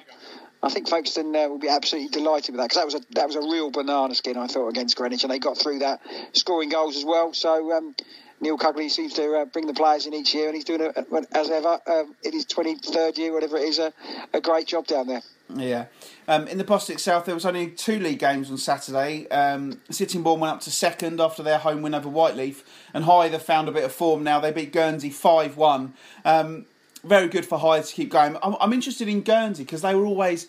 I 0.67 0.69
think 0.69 0.89
Folkestone 0.89 1.35
uh, 1.37 1.49
will 1.49 1.61
be 1.61 1.69
absolutely 1.69 2.09
delighted 2.09 2.53
with 2.53 2.61
that 2.61 2.71
because 2.71 2.77
that 2.77 2.85
was 2.87 2.95
a 2.97 3.01
that 3.15 3.27
was 3.29 3.37
a 3.37 3.41
real 3.41 3.71
banana 3.71 4.17
skin 4.17 4.37
I 4.37 4.49
thought 4.49 4.69
against 4.69 4.97
Greenwich 4.97 5.23
and 5.23 5.33
they 5.33 5.39
got 5.39 5.57
through 5.57 5.79
that 5.79 6.01
scoring 6.33 6.71
goals 6.71 6.97
as 6.97 7.05
well. 7.05 7.33
So 7.33 7.73
um, 7.73 7.95
Neil 8.41 8.59
Cugley 8.59 8.91
seems 8.91 9.15
to 9.15 9.37
uh, 9.37 9.45
bring 9.45 9.69
the 9.69 9.75
players 9.75 10.07
in 10.07 10.15
each 10.15 10.35
year 10.35 10.47
and 10.47 10.57
he's 10.57 10.65
doing 10.65 10.81
a, 10.83 10.93
as 11.33 11.51
ever 11.51 11.79
um, 11.87 12.17
in 12.25 12.33
his 12.33 12.47
23rd 12.47 13.17
year 13.17 13.33
whatever 13.33 13.57
it 13.57 13.63
is 13.63 13.79
a, 13.79 13.93
a 14.35 14.41
great 14.41 14.67
job 14.67 14.89
down 14.89 15.07
there. 15.07 15.23
Yeah. 15.55 15.87
Um, 16.27 16.49
in 16.49 16.59
the 16.59 16.65
Bostik 16.65 16.99
South, 16.99 17.27
there 17.27 17.35
was 17.37 17.47
only 17.47 17.71
two 17.71 18.01
league 18.01 18.19
games 18.19 18.51
on 18.51 18.59
Saturday. 18.59 19.29
Um, 19.29 19.81
Sittingbourne 19.89 20.41
went 20.41 20.55
up 20.55 20.61
to 20.63 20.73
second 20.73 21.21
after 21.21 21.45
their 21.45 21.59
home 21.59 21.83
win 21.83 21.95
over 21.95 22.09
Whyteleafe, 22.09 22.65
and 22.93 23.05
Hythe 23.05 23.41
found 23.41 23.69
a 23.69 23.73
bit 23.73 23.85
of 23.85 23.93
form 23.93 24.25
now. 24.25 24.41
They 24.41 24.51
beat 24.51 24.73
Guernsey 24.73 25.11
5 25.11 25.57
1. 25.57 25.95
Um, 26.25 26.67
very 27.07 27.29
good 27.29 27.47
for 27.47 27.59
Hythe 27.59 27.87
to 27.87 27.95
keep 27.95 28.11
going. 28.11 28.37
I'm, 28.43 28.57
I'm 28.61 28.73
interested 28.73 29.09
in 29.09 29.23
Guernsey 29.23 29.65
because 29.65 29.83
they 29.83 29.95
were 29.95 30.07
always 30.07 30.49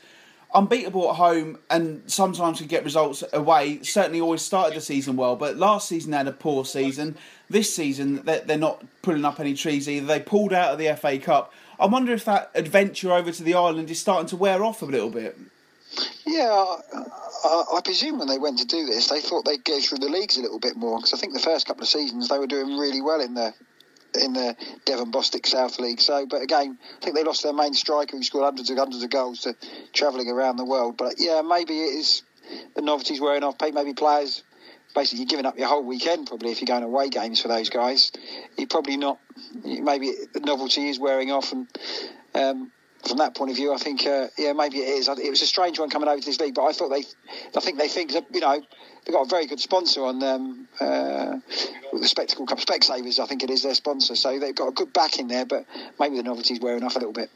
unbeatable 0.53 1.09
at 1.09 1.15
home 1.17 1.59
and 1.69 2.01
sometimes 2.09 2.59
could 2.59 2.69
get 2.69 2.83
results 2.83 3.23
away. 3.33 3.81
Certainly 3.83 4.21
always 4.21 4.41
started 4.41 4.75
the 4.75 4.81
season 4.81 5.15
well, 5.15 5.35
but 5.35 5.57
last 5.57 5.87
season 5.87 6.11
they 6.11 6.17
had 6.17 6.27
a 6.27 6.31
poor 6.31 6.65
season. 6.65 7.17
This 7.49 7.73
season 7.73 8.23
they're 8.23 8.57
not 8.57 8.83
pulling 9.01 9.25
up 9.25 9.39
any 9.39 9.53
trees 9.53 9.87
either. 9.89 10.05
They 10.05 10.19
pulled 10.19 10.53
out 10.53 10.71
of 10.71 10.79
the 10.79 10.95
FA 10.95 11.19
Cup. 11.19 11.53
I 11.79 11.85
wonder 11.85 12.13
if 12.13 12.25
that 12.25 12.51
adventure 12.55 13.11
over 13.11 13.31
to 13.31 13.43
the 13.43 13.53
island 13.53 13.91
is 13.91 13.99
starting 13.99 14.27
to 14.29 14.35
wear 14.35 14.63
off 14.63 14.81
a 14.81 14.85
little 14.85 15.11
bit. 15.11 15.37
Yeah, 16.25 16.77
I, 17.43 17.63
I, 17.75 17.81
presume 17.83 18.19
when 18.19 18.27
they 18.27 18.37
went 18.37 18.59
to 18.59 18.65
do 18.65 18.85
this, 18.85 19.07
they 19.07 19.21
thought 19.21 19.45
they'd 19.45 19.63
go 19.63 19.79
through 19.79 19.99
the 19.99 20.09
leagues 20.09 20.37
a 20.37 20.41
little 20.41 20.59
bit 20.59 20.75
more 20.75 20.97
because 20.97 21.13
I 21.13 21.17
think 21.17 21.33
the 21.33 21.39
first 21.39 21.65
couple 21.65 21.83
of 21.83 21.87
seasons 21.87 22.27
they 22.27 22.37
were 22.37 22.47
doing 22.47 22.77
really 22.77 23.01
well 23.01 23.21
in 23.21 23.33
the 23.33 23.53
in 24.17 24.33
the 24.33 24.55
Devon 24.85 25.11
Bostik 25.11 25.45
South 25.45 25.79
League. 25.79 26.01
So, 26.01 26.25
but 26.25 26.41
again, 26.41 26.77
I 27.01 27.03
think 27.03 27.15
they 27.15 27.23
lost 27.23 27.43
their 27.43 27.53
main 27.53 27.73
striker 27.73 28.17
who 28.17 28.23
scored 28.23 28.45
hundreds 28.45 28.69
and 28.69 28.79
hundreds 28.79 29.03
of 29.03 29.09
goals 29.09 29.41
to 29.41 29.55
travelling 29.93 30.29
around 30.29 30.57
the 30.57 30.65
world. 30.65 30.97
But 30.97 31.15
yeah, 31.17 31.41
maybe 31.41 31.79
it 31.79 31.95
is 31.95 32.23
the 32.75 32.81
novelty's 32.81 33.21
wearing 33.21 33.43
off. 33.43 33.55
Maybe 33.61 33.93
players 33.93 34.43
basically 34.95 35.19
you're 35.19 35.27
giving 35.27 35.45
up 35.45 35.57
your 35.57 35.67
whole 35.67 35.83
weekend 35.83 36.27
probably 36.27 36.51
if 36.51 36.61
you're 36.61 36.67
going 36.67 36.83
away 36.83 37.09
games 37.09 37.41
for 37.41 37.47
those 37.47 37.69
guys. 37.69 38.11
You're 38.57 38.67
probably 38.67 38.97
not. 38.97 39.19
Maybe 39.63 40.13
the 40.33 40.39
novelty 40.39 40.89
is 40.89 40.99
wearing 40.99 41.31
off 41.31 41.51
and. 41.51 41.67
Um, 42.33 42.71
from 43.07 43.19
that 43.19 43.35
point 43.35 43.51
of 43.51 43.55
view, 43.55 43.73
I 43.73 43.77
think 43.77 44.05
uh, 44.05 44.27
yeah 44.37 44.53
maybe 44.53 44.79
it 44.79 44.89
is. 44.89 45.07
It 45.07 45.29
was 45.29 45.41
a 45.41 45.47
strange 45.47 45.79
one 45.79 45.89
coming 45.89 46.09
over 46.09 46.19
to 46.19 46.25
this 46.25 46.39
league, 46.39 46.55
but 46.55 46.65
I 46.65 46.73
thought 46.73 46.89
they, 46.89 47.05
I 47.55 47.59
think 47.61 47.77
they 47.77 47.87
think 47.87 48.11
that 48.13 48.25
you 48.33 48.41
know 48.41 48.61
they've 49.07 49.15
got 49.15 49.25
a 49.25 49.29
very 49.29 49.47
good 49.47 49.59
sponsor 49.59 50.03
on 50.03 50.19
them, 50.19 50.67
uh, 50.81 51.37
the 51.93 52.07
Spectacle 52.07 52.45
Cup, 52.45 52.59
Specsavers, 52.59 53.19
I 53.19 53.25
think 53.25 53.41
it 53.41 53.49
is 53.49 53.63
their 53.63 53.73
sponsor. 53.73 54.15
So 54.15 54.37
they've 54.37 54.53
got 54.53 54.67
a 54.67 54.71
good 54.73 54.91
back 54.91 55.17
in 55.17 55.29
there, 55.29 55.45
but 55.45 55.65
maybe 55.97 56.17
the 56.17 56.23
novelty's 56.23 56.59
wearing 56.59 56.83
off 56.83 56.95
a 56.95 56.99
little 56.99 57.13
bit. 57.13 57.29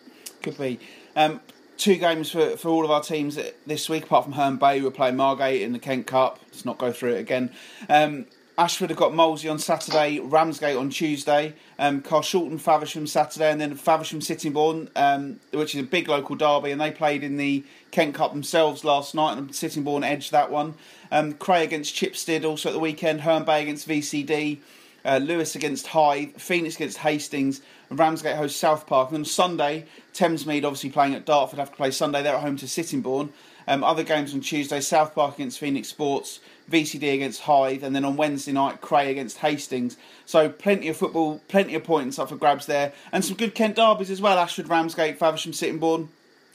Could 0.43 0.57
be. 0.57 0.79
Um, 1.15 1.39
two 1.77 1.95
games 1.95 2.29
for, 2.29 2.57
for 2.57 2.67
all 2.69 2.83
of 2.83 2.91
our 2.91 3.01
teams 3.01 3.39
this 3.65 3.87
week, 3.87 4.03
apart 4.03 4.25
from 4.25 4.33
Herne 4.33 4.57
Bay, 4.57 4.81
we're 4.81 4.91
playing 4.91 5.15
Margate 5.15 5.61
in 5.61 5.71
the 5.71 5.79
Kent 5.79 6.07
Cup. 6.07 6.39
Let's 6.47 6.65
not 6.65 6.77
go 6.77 6.91
through 6.91 7.13
it 7.13 7.19
again. 7.19 7.51
Um, 7.87 8.25
Ashford 8.57 8.89
have 8.89 8.99
got 8.99 9.13
Molesey 9.13 9.49
on 9.49 9.57
Saturday, 9.57 10.19
Ramsgate 10.19 10.75
on 10.75 10.89
Tuesday, 10.89 11.53
um, 11.79 12.01
Carshalton, 12.01 12.59
Faversham 12.59 13.07
Saturday, 13.07 13.49
and 13.49 13.61
then 13.61 13.75
Faversham 13.75 14.19
Sittingbourne, 14.19 14.89
um, 14.95 15.39
which 15.53 15.73
is 15.73 15.81
a 15.81 15.85
big 15.85 16.09
local 16.09 16.35
derby, 16.35 16.71
and 16.71 16.81
they 16.81 16.91
played 16.91 17.23
in 17.23 17.37
the 17.37 17.63
Kent 17.91 18.15
Cup 18.15 18.31
themselves 18.33 18.83
last 18.83 19.13
night, 19.13 19.37
and 19.37 19.53
Sittingbourne 19.53 20.03
edged 20.03 20.31
that 20.31 20.51
one. 20.51 20.75
Um, 21.11 21.33
Cray 21.33 21.63
against 21.63 21.95
Chipstead 21.95 22.45
also 22.45 22.69
at 22.69 22.73
the 22.73 22.79
weekend, 22.79 23.21
Herne 23.21 23.43
Bay 23.43 23.61
against 23.61 23.87
VCD, 23.87 24.59
uh, 25.03 25.17
Lewes 25.17 25.55
against 25.55 25.87
Hythe, 25.87 26.35
Phoenix 26.37 26.75
against 26.75 26.99
Hastings, 26.99 27.61
Ramsgate 27.89 28.37
hosts 28.37 28.59
South 28.59 28.87
Park. 28.87 29.09
And 29.09 29.17
then 29.17 29.25
Sunday, 29.25 29.85
Thamesmead 30.13 30.63
obviously 30.63 30.89
playing 30.89 31.15
at 31.15 31.25
Dartford 31.25 31.59
have 31.59 31.71
to 31.71 31.75
play 31.75 31.91
Sunday. 31.91 32.21
They're 32.21 32.35
at 32.35 32.41
home 32.41 32.57
to 32.57 32.67
Sittingbourne. 32.67 33.33
Um, 33.67 33.83
other 33.83 34.03
games 34.03 34.33
on 34.33 34.41
Tuesday, 34.41 34.79
South 34.81 35.13
Park 35.13 35.35
against 35.35 35.59
Phoenix 35.59 35.87
Sports, 35.87 36.39
VCD 36.69 37.13
against 37.13 37.41
Hythe, 37.41 37.83
and 37.83 37.95
then 37.95 38.05
on 38.05 38.17
Wednesday 38.17 38.51
night, 38.51 38.81
Cray 38.81 39.11
against 39.11 39.37
Hastings. 39.37 39.97
So 40.25 40.49
plenty 40.49 40.87
of 40.87 40.97
football, 40.97 41.41
plenty 41.47 41.75
of 41.75 41.83
points 41.83 42.17
up 42.17 42.29
for 42.29 42.35
grabs 42.35 42.65
there, 42.65 42.93
and 43.11 43.23
some 43.23 43.37
good 43.37 43.53
Kent 43.53 43.75
derbies 43.75 44.09
as 44.09 44.21
well. 44.21 44.37
Ashford, 44.39 44.67
Ramsgate, 44.67 45.19
Faversham, 45.19 45.53
Sittingbourne. 45.53 46.09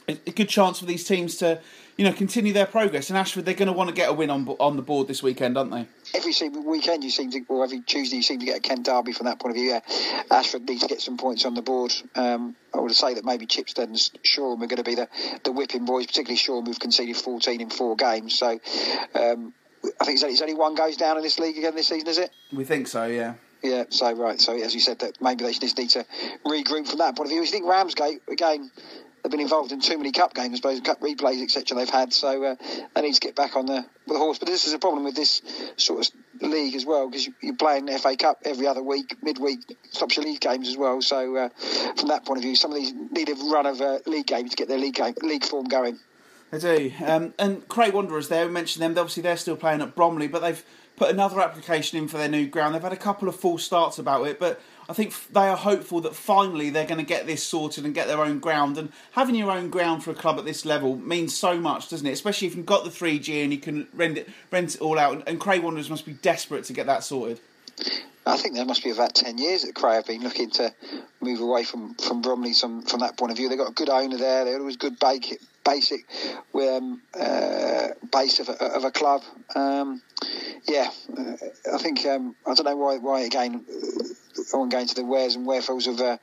A 0.09 0.31
good 0.31 0.47
chance 0.47 0.79
for 0.79 0.85
these 0.85 1.03
teams 1.03 1.35
to, 1.37 1.59
you 1.97 2.05
know, 2.05 2.13
continue 2.13 2.53
their 2.53 2.65
progress. 2.65 3.09
And 3.09 3.17
Ashford, 3.17 3.43
they're 3.43 3.53
going 3.53 3.67
to 3.67 3.73
want 3.73 3.89
to 3.89 3.93
get 3.93 4.09
a 4.09 4.13
win 4.13 4.29
on 4.29 4.47
on 4.47 4.77
the 4.77 4.81
board 4.81 5.09
this 5.09 5.21
weekend, 5.21 5.57
aren't 5.57 5.71
they? 5.71 5.85
Every 6.13 6.33
weekend 6.49 7.03
you 7.03 7.09
seem 7.09 7.29
to, 7.31 7.41
or 7.49 7.65
every 7.65 7.81
Tuesday 7.81 8.15
you 8.15 8.21
seem 8.21 8.39
to 8.39 8.45
get 8.45 8.57
a 8.57 8.61
Kent 8.61 8.85
derby 8.85 9.11
from 9.11 9.25
that 9.25 9.37
point 9.37 9.51
of 9.51 9.55
view. 9.57 9.69
Yeah, 9.71 9.81
Ashford 10.31 10.67
needs 10.69 10.83
to 10.83 10.87
get 10.87 11.01
some 11.01 11.17
points 11.17 11.43
on 11.43 11.55
the 11.55 11.61
board. 11.61 11.93
Um, 12.15 12.55
I 12.73 12.79
would 12.79 12.95
say 12.95 13.15
that 13.15 13.25
maybe 13.25 13.47
Chipstead 13.47 13.83
and 13.83 14.11
Shoreham 14.23 14.63
are 14.63 14.67
going 14.67 14.77
to 14.77 14.83
be 14.83 14.95
the, 14.95 15.09
the 15.43 15.51
whipping 15.51 15.83
boys, 15.83 16.05
particularly 16.05 16.37
Shoreham, 16.37 16.67
who've 16.67 16.79
conceded 16.79 17.17
14 17.17 17.59
in 17.59 17.69
four 17.69 17.97
games. 17.97 18.39
So 18.39 18.61
um, 19.13 19.53
I 19.99 20.05
think 20.05 20.15
it's 20.15 20.23
only, 20.23 20.33
it's 20.33 20.41
only 20.41 20.53
one 20.53 20.75
goes 20.75 20.95
down 20.95 21.17
in 21.17 21.23
this 21.23 21.37
league 21.37 21.57
again 21.57 21.75
this 21.75 21.87
season, 21.87 22.07
is 22.07 22.17
it? 22.17 22.31
We 22.53 22.63
think 22.63 22.87
so, 22.87 23.07
yeah. 23.07 23.33
Yeah, 23.61 23.85
so 23.89 24.13
right. 24.13 24.39
So 24.39 24.55
as 24.55 24.73
you 24.73 24.79
said, 24.79 24.99
that 24.99 25.21
maybe 25.21 25.43
they 25.43 25.51
just 25.51 25.77
need 25.77 25.89
to 25.89 26.05
regroup 26.45 26.87
from 26.87 26.99
that 26.99 27.17
point 27.17 27.27
of 27.27 27.31
view. 27.31 27.41
You 27.41 27.47
think 27.47 27.65
Ramsgate 27.65 28.21
again? 28.29 28.71
They've 29.27 29.31
been 29.33 29.41
involved 29.41 29.73
in 29.73 29.81
too 29.81 29.97
many 29.97 30.13
cup 30.13 30.33
games, 30.33 30.55
suppose, 30.55 30.79
cup 30.79 31.01
replays, 31.01 31.43
etc. 31.43 31.77
They've 31.77 31.89
had, 31.89 32.13
so 32.13 32.45
uh, 32.45 32.55
they 32.95 33.01
need 33.01 33.13
to 33.13 33.19
get 33.19 33.35
back 33.35 33.57
on 33.57 33.65
the, 33.65 33.85
the 34.07 34.17
horse. 34.17 34.39
But 34.39 34.47
this 34.47 34.65
is 34.65 34.71
a 34.71 34.79
problem 34.79 35.03
with 35.03 35.17
this 35.17 35.41
sort 35.75 35.99
of 35.99 36.49
league 36.49 36.75
as 36.75 36.85
well, 36.85 37.09
because 37.09 37.27
you, 37.27 37.33
you're 37.41 37.57
playing 37.57 37.89
FA 37.97 38.15
Cup 38.15 38.43
every 38.45 38.67
other 38.67 38.81
week, 38.81 39.21
midweek 39.21 39.59
stops 39.91 40.15
your 40.15 40.25
league 40.25 40.39
games 40.39 40.69
as 40.69 40.77
well. 40.77 41.01
So 41.01 41.35
uh, 41.35 41.49
from 41.97 42.07
that 42.07 42.23
point 42.23 42.37
of 42.37 42.43
view, 42.43 42.55
some 42.55 42.71
of 42.71 42.77
these 42.77 42.93
need 42.93 43.27
a 43.27 43.35
run 43.51 43.65
of 43.65 43.81
uh, 43.81 43.99
league 44.05 44.27
games 44.27 44.51
to 44.51 44.55
get 44.55 44.69
their 44.69 44.77
league 44.77 44.95
game, 44.95 45.13
league 45.21 45.43
form 45.43 45.65
going. 45.65 45.99
They 46.51 46.59
do. 46.59 46.93
Um, 47.05 47.33
and 47.37 47.67
Cray 47.67 47.89
Wanderers 47.89 48.29
there, 48.29 48.45
we 48.45 48.53
mentioned 48.53 48.81
them. 48.81 48.91
Obviously, 48.91 49.23
they're 49.23 49.35
still 49.35 49.57
playing 49.57 49.81
at 49.81 49.93
Bromley, 49.93 50.29
but 50.29 50.41
they've 50.41 50.63
put 50.95 51.09
another 51.09 51.41
application 51.41 51.97
in 51.97 52.07
for 52.07 52.17
their 52.17 52.29
new 52.29 52.47
ground. 52.47 52.75
They've 52.75 52.81
had 52.81 52.93
a 52.93 52.95
couple 52.95 53.27
of 53.27 53.35
false 53.35 53.65
starts 53.65 53.99
about 53.99 54.25
it, 54.25 54.39
but 54.39 54.61
I 54.89 54.93
think 54.93 55.13
they 55.31 55.47
are 55.47 55.57
hopeful 55.57 55.99
that 56.01 56.15
finally 56.15 56.69
they're 56.69 56.85
going 56.85 56.99
to 56.99 57.05
get 57.05 57.27
this 57.27 57.43
sorted 57.43 57.83
and 57.83 57.93
get 57.93 58.07
their 58.07 58.21
own 58.21 58.39
ground. 58.39 58.77
And 58.77 58.91
having 59.11 59.35
your 59.35 59.51
own 59.51 59.69
ground 59.69 60.03
for 60.03 60.11
a 60.11 60.15
club 60.15 60.37
at 60.37 60.45
this 60.45 60.65
level 60.65 60.95
means 60.95 61.35
so 61.35 61.59
much, 61.59 61.89
doesn't 61.89 62.07
it? 62.07 62.11
Especially 62.11 62.47
if 62.47 62.55
you've 62.55 62.65
got 62.65 62.85
the 62.85 62.89
3G 62.89 63.43
and 63.43 63.51
you 63.51 63.59
can 63.59 63.87
rent 63.93 64.17
it, 64.17 64.29
rent 64.49 64.75
it 64.75 64.81
all 64.81 64.97
out. 64.97 65.27
And 65.27 65.39
Cray 65.39 65.59
Wanderers 65.59 65.89
must 65.89 66.05
be 66.05 66.13
desperate 66.13 66.63
to 66.65 66.73
get 66.73 66.85
that 66.85 67.03
sorted. 67.03 67.41
I 68.25 68.37
think 68.37 68.55
there 68.55 68.65
must 68.65 68.83
be 68.83 68.91
about 68.91 69.15
10 69.15 69.37
years 69.37 69.63
that 69.63 69.75
Cray 69.75 69.95
have 69.95 70.05
been 70.05 70.21
looking 70.21 70.49
to 70.51 70.73
move 71.21 71.39
away 71.39 71.63
from, 71.63 71.95
from 71.95 72.21
Bromley 72.21 72.53
from, 72.53 72.81
from 72.81 72.99
that 73.01 73.17
point 73.17 73.31
of 73.31 73.37
view. 73.37 73.49
They've 73.49 73.57
got 73.57 73.71
a 73.71 73.73
good 73.73 73.89
owner 73.89 74.17
there. 74.17 74.45
They're 74.45 74.59
always 74.59 74.77
good 74.77 74.99
basic, 74.99 75.39
basic 75.65 76.05
um, 76.53 77.01
uh, 77.17 77.89
base 78.11 78.39
of 78.39 78.49
a, 78.49 78.63
of 78.63 78.83
a 78.83 78.91
club. 78.91 79.21
Um, 79.55 80.01
yeah, 80.67 80.89
uh, 81.17 81.33
I 81.73 81.77
think, 81.77 82.05
um, 82.05 82.35
I 82.45 82.53
don't 82.53 82.65
know 82.65 82.75
why, 82.75 82.97
why 82.97 83.21
again, 83.21 83.65
on 84.53 84.69
going 84.69 84.87
to 84.87 84.95
the 84.95 85.03
wheres 85.03 85.35
and 85.35 85.45
wherefores 85.45 85.87
of 85.87 85.99
uh, 85.99 86.17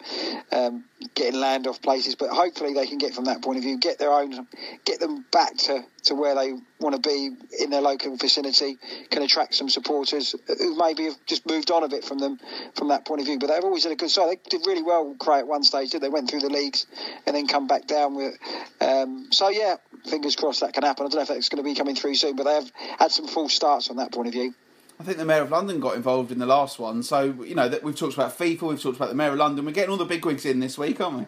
um, 0.53 0.85
getting 1.15 1.41
land 1.41 1.67
off 1.67 1.83
places. 1.83 2.15
But 2.15 2.31
hopefully 2.31 2.75
they 2.75 2.87
can 2.87 2.99
get 2.99 3.15
from 3.15 3.25
that 3.25 3.43
point 3.43 3.59
of 3.59 3.65
view, 3.65 3.79
get 3.79 3.99
their 3.99 4.13
own, 4.13 4.47
get 4.85 5.01
them 5.01 5.25
back 5.31 5.57
to, 5.57 5.85
to 6.05 6.15
where 6.15 6.35
they 6.35 6.53
want 6.81 7.03
to 7.03 7.09
be 7.09 7.31
in 7.61 7.71
their 7.71 7.81
local 7.81 8.17
vicinity, 8.17 8.79
can 9.11 9.23
attract 9.23 9.55
some 9.55 9.69
supporters 9.69 10.35
who 10.59 10.77
maybe 10.77 11.05
have 11.05 11.17
just 11.27 11.47
moved 11.47 11.71
on 11.71 11.83
a 11.83 11.89
bit 11.89 12.05
from 12.05 12.19
them 12.19 12.39
from 12.75 12.89
that 12.89 13.05
point 13.05 13.21
of 13.21 13.27
view. 13.27 13.39
But 13.39 13.49
they've 13.49 13.65
always 13.65 13.85
had 13.85 13.93
a 13.93 13.97
good 13.97 14.11
side. 14.11 14.29
They 14.29 14.59
did 14.59 14.67
really 14.67 14.83
well, 14.83 15.15
Cray, 15.19 15.39
at 15.39 15.47
one 15.47 15.63
stage. 15.63 15.91
Did 15.91 16.03
they 16.03 16.09
went 16.09 16.31
through 16.31 16.41
the 16.41 16.51
leagues 16.51 16.87
and 17.27 17.35
then 17.35 17.47
come 17.47 17.67
back 17.67 17.87
down 17.87 18.15
with. 18.15 18.35
Um, 18.81 19.29
so 19.31 19.49
yeah, 19.49 19.77
fingers 20.07 20.37
crossed 20.37 20.61
that 20.61 20.75
can 20.75 20.83
happen. 20.83 21.07
I 21.07 21.09
don't 21.09 21.17
know 21.17 21.23
if 21.23 21.29
that's 21.29 21.49
going 21.49 21.63
to 21.63 21.69
be 21.69 21.75
coming 21.75 21.95
through 21.95 22.15
soon, 22.17 22.37
but 22.37 22.45
they 22.45 22.55
have 22.55 22.71
had 22.99 23.11
some 23.11 23.27
false 23.27 23.55
starts 23.55 23.84
on 23.91 23.97
that 23.97 24.13
point 24.13 24.29
of 24.29 24.35
view. 24.35 24.55
I 24.99 25.03
think 25.03 25.19
the 25.19 25.25
Mayor 25.25 25.43
of 25.43 25.51
London 25.51 25.81
got 25.81 25.97
involved 25.97 26.31
in 26.31 26.39
the 26.39 26.47
last 26.47 26.79
one. 26.79 27.03
So, 27.03 27.25
you 27.45 27.57
know, 27.57 27.69
that 27.69 27.83
we've 27.83 27.97
talked 27.97 28.15
about 28.15 28.39
FIFA, 28.39 28.63
we've 28.63 28.83
talked 28.83 28.97
about 28.97 29.09
the 29.09 29.17
Mayor 29.17 29.33
of 29.33 29.39
London. 29.39 29.65
We're 29.65 29.73
getting 29.73 29.91
all 29.91 29.97
the 29.97 30.05
big 30.05 30.25
wigs 30.25 30.47
in 30.47 30.61
this 30.61 30.79
week, 30.79 31.01
aren't 31.01 31.19
we? 31.19 31.27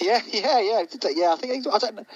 Yeah, 0.00 0.20
yeah, 0.32 0.60
yeah, 0.60 0.84
yeah. 1.14 1.32
I 1.32 1.36
think 1.36 1.66
I 1.66 1.78
don't 1.78 2.06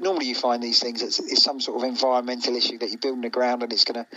normally, 0.00 0.26
you 0.26 0.34
find 0.34 0.62
these 0.62 0.80
things. 0.80 1.02
It's, 1.02 1.18
it's, 1.18 1.42
some 1.42 1.60
sort 1.60 1.82
of 1.82 1.88
environmental 1.88 2.56
issue 2.56 2.78
that 2.78 2.90
you 2.90 2.98
build 2.98 3.16
in 3.16 3.20
the 3.20 3.30
ground, 3.30 3.62
and 3.62 3.72
it's 3.72 3.84
going 3.84 4.04
to 4.04 4.16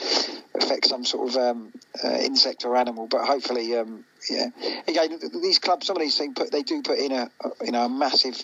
affect 0.56 0.88
some 0.88 1.04
sort 1.04 1.30
of 1.30 1.36
um, 1.36 1.74
uh, 2.04 2.18
insect 2.18 2.64
or 2.64 2.78
animal. 2.78 3.08
But 3.08 3.26
hopefully, 3.26 3.76
um, 3.76 4.06
yeah. 4.30 4.48
Again, 4.88 5.20
these 5.42 5.60
clubs, 5.60 5.88
some 5.88 5.98
of 5.98 6.02
these 6.02 6.18
things, 6.18 6.34
put 6.36 6.52
they 6.52 6.64
do 6.64 6.82
put 6.82 6.98
in 6.98 7.12
a 7.12 7.30
you 7.64 7.72
know 7.72 7.86
a 7.86 7.90
massive 7.90 8.42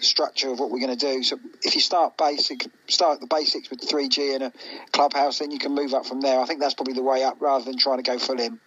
structure 0.00 0.50
of 0.50 0.58
what 0.58 0.70
we're 0.70 0.80
going 0.80 0.96
to 0.96 1.12
do. 1.12 1.22
So 1.22 1.38
if 1.62 1.74
you 1.74 1.80
start 1.80 2.16
basic, 2.16 2.66
start 2.88 3.20
the 3.20 3.26
basics 3.26 3.70
with 3.70 3.80
3G 3.80 4.34
and 4.34 4.44
a 4.44 4.52
clubhouse, 4.92 5.38
then 5.38 5.50
you 5.50 5.58
can 5.58 5.74
move 5.74 5.94
up 5.94 6.06
from 6.06 6.20
there. 6.20 6.40
I 6.40 6.46
think 6.46 6.60
that's 6.60 6.74
probably 6.74 6.94
the 6.94 7.02
way 7.02 7.22
up, 7.24 7.40
rather 7.40 7.64
than 7.64 7.78
trying 7.78 7.98
to 7.98 8.02
go 8.02 8.18
full 8.18 8.40
in. 8.40 8.58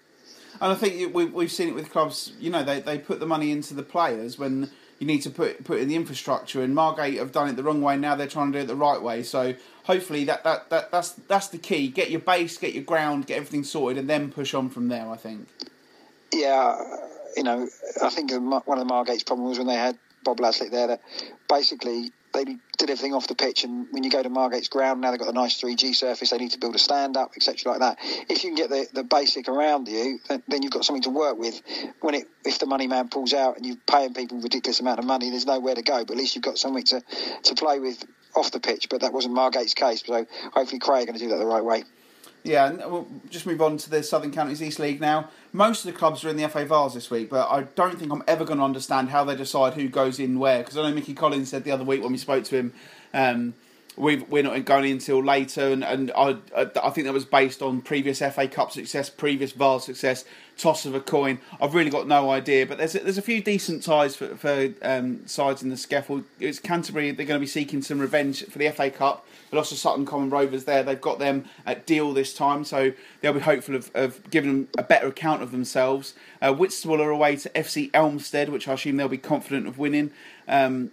And 0.62 0.72
I 0.72 0.76
think 0.76 1.14
we've, 1.14 1.34
we've 1.34 1.52
seen 1.52 1.70
it 1.70 1.76
with 1.76 1.92
clubs. 1.92 2.34
You 2.40 2.50
know, 2.50 2.64
they, 2.64 2.80
they 2.80 2.98
put 2.98 3.20
the 3.20 3.26
money 3.26 3.52
into 3.52 3.74
the 3.74 3.84
players 3.84 4.38
when 4.38 4.70
you 5.00 5.08
need 5.08 5.22
to 5.24 5.30
put 5.30 5.64
put 5.64 5.80
in 5.80 5.88
the 5.88 5.96
infrastructure. 5.96 6.62
And 6.62 6.74
Margate 6.74 7.18
have 7.20 7.32
done 7.32 7.50
it 7.50 7.56
the 7.56 7.64
wrong 7.64 7.82
way. 7.82 7.98
Now 7.98 8.16
they're 8.16 8.28
trying 8.28 8.52
to 8.52 8.60
do 8.60 8.64
it 8.64 8.68
the 8.68 8.76
right 8.76 9.02
way. 9.02 9.24
So 9.24 9.56
hopefully 9.84 10.24
that, 10.26 10.44
that, 10.44 10.70
that 10.70 10.92
that's 10.92 11.12
that's 11.12 11.48
the 11.50 11.58
key. 11.58 11.90
Get 11.90 12.10
your 12.10 12.22
base, 12.22 12.58
get 12.58 12.74
your 12.74 12.84
ground, 12.84 13.28
get 13.28 13.38
everything 13.38 13.64
sorted, 13.64 13.98
and 13.98 14.10
then 14.10 14.32
push 14.32 14.54
on 14.54 14.70
from 14.70 14.88
there. 14.88 15.10
I 15.10 15.18
think. 15.18 15.48
Yeah, 16.34 16.82
you 17.36 17.44
know, 17.44 17.68
I 18.04 18.10
think 18.10 18.32
one 18.32 18.54
of 18.54 18.88
the 18.88 18.94
Margate's 18.94 19.24
problems 19.24 19.50
was 19.50 19.58
when 19.60 19.68
they 19.68 19.76
had 19.76 19.98
Bob 20.24 20.40
Laslett 20.40 20.72
there. 20.72 20.88
That 20.88 21.02
basically 21.48 22.12
they 22.36 22.58
did 22.78 22.90
everything 22.90 23.14
off 23.14 23.28
the 23.28 23.36
pitch. 23.36 23.64
And 23.64 23.88
when 23.92 24.04
you 24.04 24.10
go 24.10 24.22
to 24.22 24.30
Margate's 24.30 24.68
ground, 24.68 25.02
now 25.02 25.12
they've 25.12 25.20
got 25.20 25.30
a 25.30 25.34
nice 25.34 25.60
3G 25.60 25.96
surface. 25.96 26.30
They 26.30 26.38
need 26.38 26.52
to 26.52 26.60
build 26.60 26.76
a 26.76 26.80
stand 26.80 27.18
up, 27.18 27.32
etc., 27.36 27.72
like 27.72 27.80
that. 27.80 27.98
If 28.30 28.44
you 28.44 28.50
can 28.50 28.56
get 28.56 28.70
the, 28.70 28.88
the 28.94 29.04
basic 29.04 29.48
around 29.48 29.88
you, 29.88 30.20
then, 30.48 30.62
you've 30.62 30.72
got 30.72 30.86
something 30.86 31.04
to 31.04 31.10
work 31.10 31.38
with. 31.38 31.62
When 32.02 32.16
it 32.16 32.28
if 32.44 32.60
the 32.60 32.66
money 32.66 32.88
man 32.88 33.10
pulls 33.10 33.34
out 33.34 33.58
and 33.58 33.66
you're 33.66 33.78
paying 33.88 34.14
people 34.14 34.40
ridiculous 34.40 34.80
amount 34.80 35.00
of 35.00 35.06
money, 35.06 35.30
there's 35.30 35.46
nowhere 35.46 35.76
to 35.76 35.82
go. 35.82 36.06
But 36.06 36.14
at 36.14 36.18
least 36.18 36.36
you've 36.36 36.44
got 36.44 36.58
something 36.58 36.84
to 36.84 37.02
to 37.44 37.56
play 37.56 37.80
with 37.80 38.04
off 38.36 38.52
the 38.52 38.60
pitch. 38.60 38.88
But 38.90 39.02
that 39.02 39.14
wasn't 39.14 39.36
Margate's 39.36 39.74
case. 39.74 40.04
So 40.06 40.26
hopefully 40.54 40.80
Cray 40.80 41.04
are 41.04 41.06
going 41.06 41.18
to 41.18 41.24
do 41.24 41.30
that 41.30 41.38
the 41.38 41.46
right 41.46 41.64
way. 41.64 41.84
Yeah, 42.46 42.68
and 42.68 42.78
we'll 42.78 43.08
just 43.32 43.48
move 43.48 43.60
on 43.60 43.78
to 43.78 43.90
the 43.90 44.04
Southern 44.04 44.32
Counties 44.32 44.62
East 44.62 44.78
League 44.78 45.02
now. 45.02 45.30
Most 45.52 45.84
of 45.84 45.92
the 45.92 45.98
clubs 45.98 46.24
are 46.24 46.30
in 46.30 46.38
the 46.38 46.48
FA 46.48 46.64
Vase 46.64 46.94
this 46.94 47.10
week, 47.10 47.28
but 47.28 47.50
I 47.50 47.64
don't 47.64 47.98
think 47.98 48.12
I'm 48.12 48.24
ever 48.28 48.46
going 48.46 48.60
to 48.60 48.64
understand 48.64 49.10
how 49.10 49.24
they 49.24 49.36
decide 49.36 49.74
who 49.74 49.90
goes 49.90 50.20
in 50.20 50.38
where. 50.38 50.60
Because 50.60 50.78
I 50.78 50.88
know 50.88 50.94
Mickey 50.94 51.16
Collins 51.16 51.50
said 51.50 51.64
the 51.64 51.72
other 51.72 51.84
week 51.84 52.04
when 52.04 52.12
we 52.12 52.20
spoke 52.20 52.44
to 52.44 52.56
him, 52.56 52.74
um, 53.16 53.56
we 53.98 54.22
are 54.22 54.44
not 54.44 54.64
going 54.64 54.92
until 54.92 55.24
later, 55.24 55.72
and, 55.72 55.84
and 55.84 56.12
I, 56.16 56.38
I 56.56 56.90
think 56.92 57.06
that 57.06 57.14
was 57.14 57.26
based 57.26 57.64
on 57.64 57.82
previous 57.82 58.20
FA 58.20 58.48
Cup 58.48 58.72
success, 58.72 59.10
previous 59.10 59.52
Vase 59.54 59.86
success, 59.86 60.24
toss 60.58 60.86
of 60.86 60.96
a 60.96 61.00
coin. 61.00 61.40
I've 61.62 61.74
really 61.74 61.90
got 61.90 62.08
no 62.08 62.30
idea, 62.30 62.66
but 62.66 62.78
there's 62.78 62.96
a, 62.96 63.00
there's 63.00 63.18
a 63.18 63.22
few 63.22 63.42
decent 63.42 63.84
ties 63.84 64.16
for, 64.16 64.36
for 64.36 64.74
um, 64.82 65.26
sides 65.28 65.62
in 65.62 65.70
the 65.70 65.78
scaffold. 65.78 66.24
It's 66.40 66.60
Canterbury; 66.60 67.12
they're 67.12 67.26
going 67.26 67.40
to 67.40 67.44
be 67.44 67.48
seeking 67.48 67.82
some 67.82 68.00
revenge 68.00 68.46
for 68.46 68.58
the 68.60 68.70
FA 68.70 68.90
Cup. 68.90 69.26
But 69.52 69.58
also 69.58 69.76
Sutton 69.76 70.06
Common 70.06 70.30
Rovers 70.30 70.66
there. 70.66 70.84
They've 70.84 71.00
got 71.00 71.20
them 71.20 71.46
at 71.66 71.86
deal 71.86 72.14
this 72.14 72.34
time, 72.34 72.66
so 72.66 72.94
they'll 73.22 73.34
be 73.34 73.40
hopeful 73.40 73.76
of, 73.76 73.92
of 73.94 74.30
giving 74.32 74.52
them 74.52 74.68
a 74.78 74.84
better 74.84 75.08
account 75.08 75.44
of 75.44 75.52
themselves. 75.52 76.14
Uh, 76.42 76.54
Whitstable 76.54 77.02
are 77.02 77.12
away 77.12 77.36
to 77.38 77.50
FC 77.50 77.92
Elmstead, 77.92 78.50
which 78.50 78.68
I 78.68 78.74
assume 78.74 78.98
they'll 78.98 79.08
be 79.08 79.18
confident 79.18 79.68
of 79.68 79.78
winning. 79.78 80.12
Um, 80.48 80.92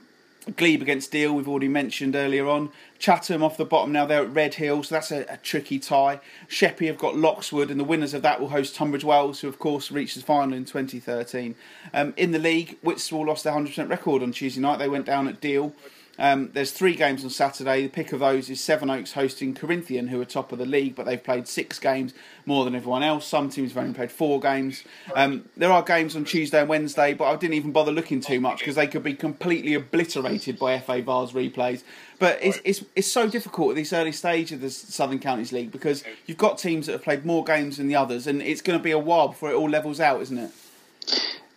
Glebe 0.57 0.83
against 0.83 1.13
Deal, 1.13 1.33
we've 1.33 1.49
already 1.49 1.69
mentioned 1.69 2.17
earlier 2.17 2.49
on. 2.49 2.71
Chatham 2.99 3.43
off 3.43 3.57
the 3.57 3.65
bottom 3.65 3.93
now, 3.93 4.07
they're 4.07 4.23
at 4.23 4.35
Redhill, 4.35 4.83
so 4.83 4.95
that's 4.95 5.13
a, 5.13 5.25
a 5.29 5.37
tricky 5.37 5.79
tie. 5.79 6.21
Sheppey 6.49 6.87
have 6.87 6.99
got 6.99 7.17
Loxwood, 7.17 7.71
and 7.71 7.79
the 7.79 7.85
winners 7.85 8.13
of 8.13 8.23
that 8.23 8.41
will 8.41 8.49
host 8.49 8.75
Tunbridge 8.75 9.05
Wells, 9.05 9.41
who 9.41 9.49
of 9.49 9.59
course 9.59 9.93
reached 9.93 10.17
the 10.17 10.23
final 10.23 10.55
in 10.55 10.65
2013. 10.65 11.55
Um, 11.95 12.13
in 12.17 12.33
the 12.33 12.39
league, 12.39 12.77
Whitstable 12.83 13.27
lost 13.27 13.45
their 13.45 13.53
100% 13.53 13.89
record 13.89 14.23
on 14.23 14.33
Tuesday 14.33 14.61
night, 14.61 14.79
they 14.79 14.89
went 14.89 15.07
down 15.07 15.29
at 15.29 15.41
Deal. 15.41 15.73
Um, 16.19 16.51
there's 16.53 16.73
three 16.73 16.95
games 16.95 17.25
on 17.25 17.31
Saturday. 17.31 17.83
The 17.83 17.89
pick 17.89 18.13
of 18.13 18.21
those 18.21 18.51
is 18.51 18.61
Sevenoaks 18.61 19.13
hosting 19.13 19.55
Corinthian, 19.55 20.09
who 20.09 20.21
are 20.21 20.25
top 20.27 20.53
of 20.53 20.59
the 20.59 20.67
league, 20.67 20.95
but 20.95 21.07
they've 21.07 21.23
played 21.23 21.49
six 21.49 21.79
games 21.79 22.13
more 22.45 22.65
than 22.65 22.75
everyone 22.75 23.03
else. 23.03 23.27
Some 23.27 23.49
teams 23.49 23.73
have 23.73 23.83
only 23.83 23.95
played 23.95 24.13
four 24.13 24.39
games. 24.39 24.85
Um, 25.15 25.49
there 25.57 25.73
are 25.73 25.83
games 25.83 26.15
on 26.15 26.25
Tuesday 26.25 26.61
and 26.61 26.69
Wednesday, 26.69 27.15
but 27.15 27.25
I 27.25 27.37
didn't 27.37 27.55
even 27.55 27.73
bother 27.73 27.93
looking 27.93 28.21
too 28.21 28.41
much 28.41 28.59
because 28.59 28.75
they 28.75 28.87
could 28.87 29.03
be 29.03 29.15
completely 29.15 29.75
obliterated 29.75 30.59
by 30.59 30.79
FA 30.79 31.01
Vase 31.01 31.33
replays. 31.33 31.83
But 32.19 32.39
it's, 32.43 32.61
it's, 32.65 32.85
it's 32.95 33.11
so 33.11 33.29
difficult 33.29 33.71
at 33.71 33.77
this 33.77 33.93
early 33.93 34.13
stage 34.13 34.53
of 34.53 34.61
the 34.61 34.71
Southern 34.71 35.19
Counties 35.19 35.51
League 35.51 35.73
because 35.73 36.05
you've 36.27 36.39
got 36.39 36.59
teams 36.59 36.87
that 36.87 36.93
have 36.93 37.03
played 37.03 37.25
more 37.25 37.43
games 37.43 37.79
than 37.79 37.89
the 37.89 37.97
others, 37.97 38.27
and 38.27 38.43
it's 38.43 38.61
going 38.61 38.79
to 38.79 38.83
be 38.83 38.91
a 38.91 38.99
while 38.99 39.29
before 39.29 39.51
it 39.51 39.55
all 39.55 39.69
levels 39.69 39.99
out, 39.99 40.21
isn't 40.21 40.39
it? 40.39 40.51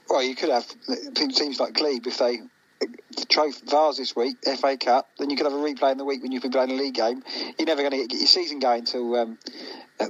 Well, 0.09 0.23
you 0.23 0.35
could 0.35 0.49
have 0.49 0.65
teams 1.13 1.59
like 1.59 1.73
Glebe 1.73 2.07
if 2.07 2.19
they 2.19 2.39
trophy 3.29 3.59
Vase 3.65 3.97
this 3.97 4.15
week, 4.15 4.37
FA 4.43 4.77
Cup. 4.77 5.09
Then 5.17 5.29
you 5.29 5.37
could 5.37 5.45
have 5.45 5.53
a 5.53 5.57
replay 5.57 5.91
in 5.91 5.97
the 5.97 6.05
week 6.05 6.21
when 6.21 6.31
you've 6.31 6.41
been 6.41 6.51
playing 6.51 6.71
a 6.71 6.75
league 6.75 6.95
game. 6.95 7.23
You're 7.57 7.67
never 7.67 7.81
going 7.81 7.91
to 7.91 8.07
get 8.07 8.17
your 8.17 8.27
season 8.27 8.59
going 8.59 8.79
until 8.79 9.15
um, 9.15 9.37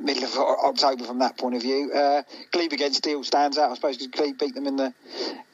middle 0.01 0.23
of 0.23 0.35
October 0.37 1.05
from 1.05 1.19
that 1.19 1.37
point 1.37 1.55
of 1.55 1.61
view. 1.61 1.91
Uh, 1.93 2.23
Glebe 2.51 2.73
against 2.73 3.03
Deal 3.03 3.23
stands 3.23 3.57
out, 3.57 3.71
I 3.71 3.75
suppose, 3.75 3.97
because 3.97 4.11
Glebe 4.11 4.39
beat 4.39 4.55
them 4.55 4.67
in 4.67 4.75
the 4.75 4.93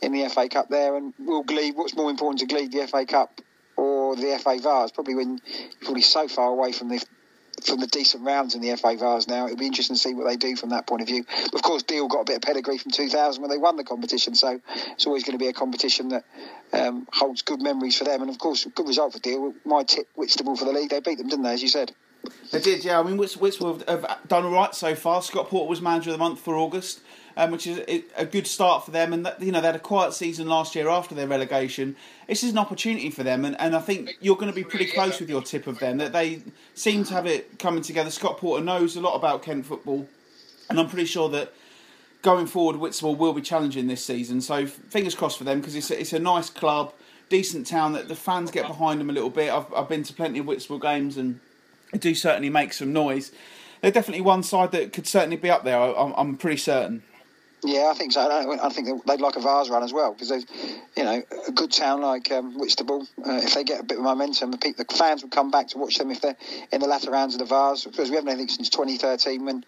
in 0.02 0.12
the 0.12 0.28
FA 0.30 0.50
Cup 0.50 0.70
there. 0.70 0.96
And 0.96 1.14
will 1.20 1.44
Glebe? 1.44 1.76
What's 1.76 1.96
more 1.96 2.10
important 2.10 2.40
to 2.40 2.46
Glebe, 2.46 2.72
the 2.72 2.88
FA 2.88 3.06
Cup 3.06 3.42
or 3.78 4.16
the 4.16 4.40
FA 4.42 4.58
Vase? 4.62 4.92
Probably 4.92 5.16
when 5.16 5.40
you're 5.46 5.70
probably 5.82 6.02
so 6.02 6.28
far 6.28 6.50
away 6.50 6.72
from 6.72 6.90
the 6.90 7.04
from 7.64 7.80
the 7.80 7.88
decent 7.88 8.24
rounds 8.24 8.56
in 8.56 8.62
the 8.62 8.76
FA 8.76 8.96
Vase 8.98 9.28
now. 9.28 9.46
It'll 9.46 9.58
be 9.58 9.68
interesting 9.68 9.96
to 9.96 10.02
see 10.02 10.14
what 10.14 10.28
they 10.28 10.38
do 10.38 10.56
from 10.56 10.70
that 10.70 10.88
point 10.88 11.02
of 11.02 11.08
view. 11.08 11.26
Of 11.54 11.62
course, 11.62 11.84
Deal 11.84 12.08
got 12.08 12.22
a 12.22 12.26
bit 12.26 12.36
of 12.38 12.42
pedigree 12.42 12.78
from 12.78 12.92
2000 12.92 13.42
when 13.42 13.50
they 13.50 13.58
won 13.58 13.78
the 13.78 13.84
competition, 13.84 14.36
so 14.36 14.60
it's 14.92 15.06
always 15.06 15.24
going 15.24 15.38
to 15.38 15.44
be 15.44 15.48
a 15.48 15.54
competition 15.54 16.10
that 16.10 16.24
um, 16.74 17.08
holds 17.12 17.42
good 17.42 17.62
memories 17.62 17.98
for 17.98 18.04
them. 18.04 18.22
And 18.22 18.30
of 18.30 18.38
course, 18.38 18.66
good 18.76 18.88
result 18.88 19.14
for 19.14 19.20
Deal. 19.20 19.54
My 19.66 19.84
tip, 19.84 20.08
Whitstable 20.16 20.56
for 20.56 20.66
the 20.66 20.72
league. 20.72 20.90
They 20.90 21.00
beat 21.00 21.18
them, 21.18 21.28
didn't 21.28 21.44
they, 21.44 21.54
as 21.54 21.62
you 21.62 21.70
said? 21.70 21.92
They 22.52 22.60
did, 22.60 22.84
yeah. 22.84 23.00
I 23.00 23.04
mean, 23.04 23.18
Whitstable 23.18 23.82
have 23.88 24.28
done 24.28 24.46
all 24.46 24.52
right 24.52 24.76
so 24.76 24.94
far. 24.96 25.22
Scott 25.22 25.48
Porter 25.48 25.70
was 25.70 25.82
manager 25.82 26.10
of 26.10 26.14
the 26.14 26.20
month 26.20 26.40
for 26.40 26.56
August 26.56 27.02
um, 27.38 27.52
which 27.52 27.68
is 27.68 27.82
a 28.16 28.26
good 28.26 28.48
start 28.48 28.86
for 28.86 28.92
them. 28.92 29.14
And 29.14 29.26
that, 29.26 29.42
you 29.42 29.52
know 29.52 29.62
they 29.62 29.68
had 29.68 29.76
a 29.76 29.80
quiet 29.80 30.14
season 30.14 30.48
last 30.48 30.76
year 30.76 30.90
after 30.90 31.16
their 31.16 31.28
relegation. 31.28 31.96
This 32.28 32.44
is 32.44 32.52
an 32.52 32.58
opportunity 32.58 33.10
for 33.10 33.24
them, 33.24 33.46
and, 33.46 33.60
and 33.60 33.76
I 33.76 33.80
think 33.80 34.18
you're 34.22 34.36
going 34.36 34.52
to 34.52 34.56
be 34.56 34.64
pretty 34.64 34.86
close 34.86 35.20
with 35.20 35.30
your 35.30 35.42
tip 35.42 35.68
of 35.68 35.80
them. 35.80 35.98
That 35.98 36.14
they 36.14 36.44
seem 36.74 37.04
to 37.06 37.14
have 37.14 37.26
it 37.26 37.60
coming 37.60 37.84
together. 37.84 38.10
Scott 38.10 38.38
Porter 38.38 38.64
knows 38.64 38.96
a 38.96 39.02
lot 39.02 39.16
about 39.16 39.44
Kent 39.44 39.66
football, 39.66 40.08
and 40.70 40.80
I'm 40.80 40.90
pretty 40.90 41.06
sure 41.06 41.30
that 41.30 41.54
going 42.22 42.48
forward, 42.48 42.78
Whitstable 42.78 43.16
will 43.16 43.34
be 43.34 43.42
challenging 43.42 43.88
this 43.88 44.06
season. 44.06 44.42
So 44.42 44.66
fingers 44.66 45.16
crossed 45.16 45.38
for 45.38 45.44
them 45.44 45.60
because 45.60 45.76
it's 45.76 45.90
a, 45.90 46.00
it's 46.00 46.14
a 46.14 46.20
nice 46.20 46.50
club, 46.50 46.94
decent 47.30 47.66
town 47.66 47.94
that 47.94 48.08
the 48.08 48.16
fans 48.16 48.52
get 48.52 48.68
behind 48.68 49.00
them 49.00 49.10
a 49.10 49.14
little 49.14 49.30
bit. 49.30 49.52
I've, 49.52 49.74
I've 49.74 49.90
been 49.90 50.04
to 50.04 50.14
plenty 50.14 50.40
of 50.40 50.46
Whitstable 50.46 50.80
games 50.80 51.18
and 51.18 51.40
do 52.00 52.16
certainly 52.16 52.50
make 52.50 52.74
some 52.74 52.94
noise. 52.94 53.32
They're 53.82 53.92
definitely 53.92 54.22
one 54.22 54.44
side 54.44 54.72
that 54.72 54.94
could 54.94 55.08
certainly 55.08 55.38
be 55.38 55.50
up 55.50 55.64
there. 55.64 55.78
I, 55.80 56.14
I'm 56.16 56.38
pretty 56.38 56.58
certain. 56.58 57.04
Yeah, 57.64 57.92
I 57.92 57.94
think 57.94 58.12
so. 58.12 58.22
I 58.62 58.70
think 58.70 59.06
they'd 59.06 59.22
like 59.22 59.36
a 59.36 59.40
Vase 59.40 59.70
run 59.70 59.84
as 59.84 59.94
well 59.94 60.14
because 60.14 60.30
they, 60.30 60.40
you 60.98 61.04
know, 61.04 61.22
a 61.48 61.52
good 61.52 61.72
town 61.72 62.02
like 62.02 62.32
um, 62.32 62.58
Whitstable, 62.58 63.08
uh, 63.24 63.40
if 63.44 63.54
they 63.54 63.64
get 63.64 63.82
a 63.82 63.84
bit 63.84 64.00
of 64.00 64.04
momentum, 64.04 64.50
the, 64.50 64.74
the 64.76 64.86
fans 64.86 65.22
would 65.22 65.32
come 65.32 65.52
back 65.52 65.68
to 65.70 65.78
watch 65.78 65.98
them 66.00 66.10
if 66.10 66.22
they're 66.22 66.38
in 66.72 66.82
the 66.82 66.88
latter 66.88 67.12
rounds 67.12 67.36
of 67.36 67.40
the 67.40 67.46
Vase 67.46 67.86
because 67.86 68.10
we 68.10 68.16
haven't 68.16 68.30
anything 68.30 68.48
since 68.48 68.70
2013 68.70 69.46
when 69.46 69.64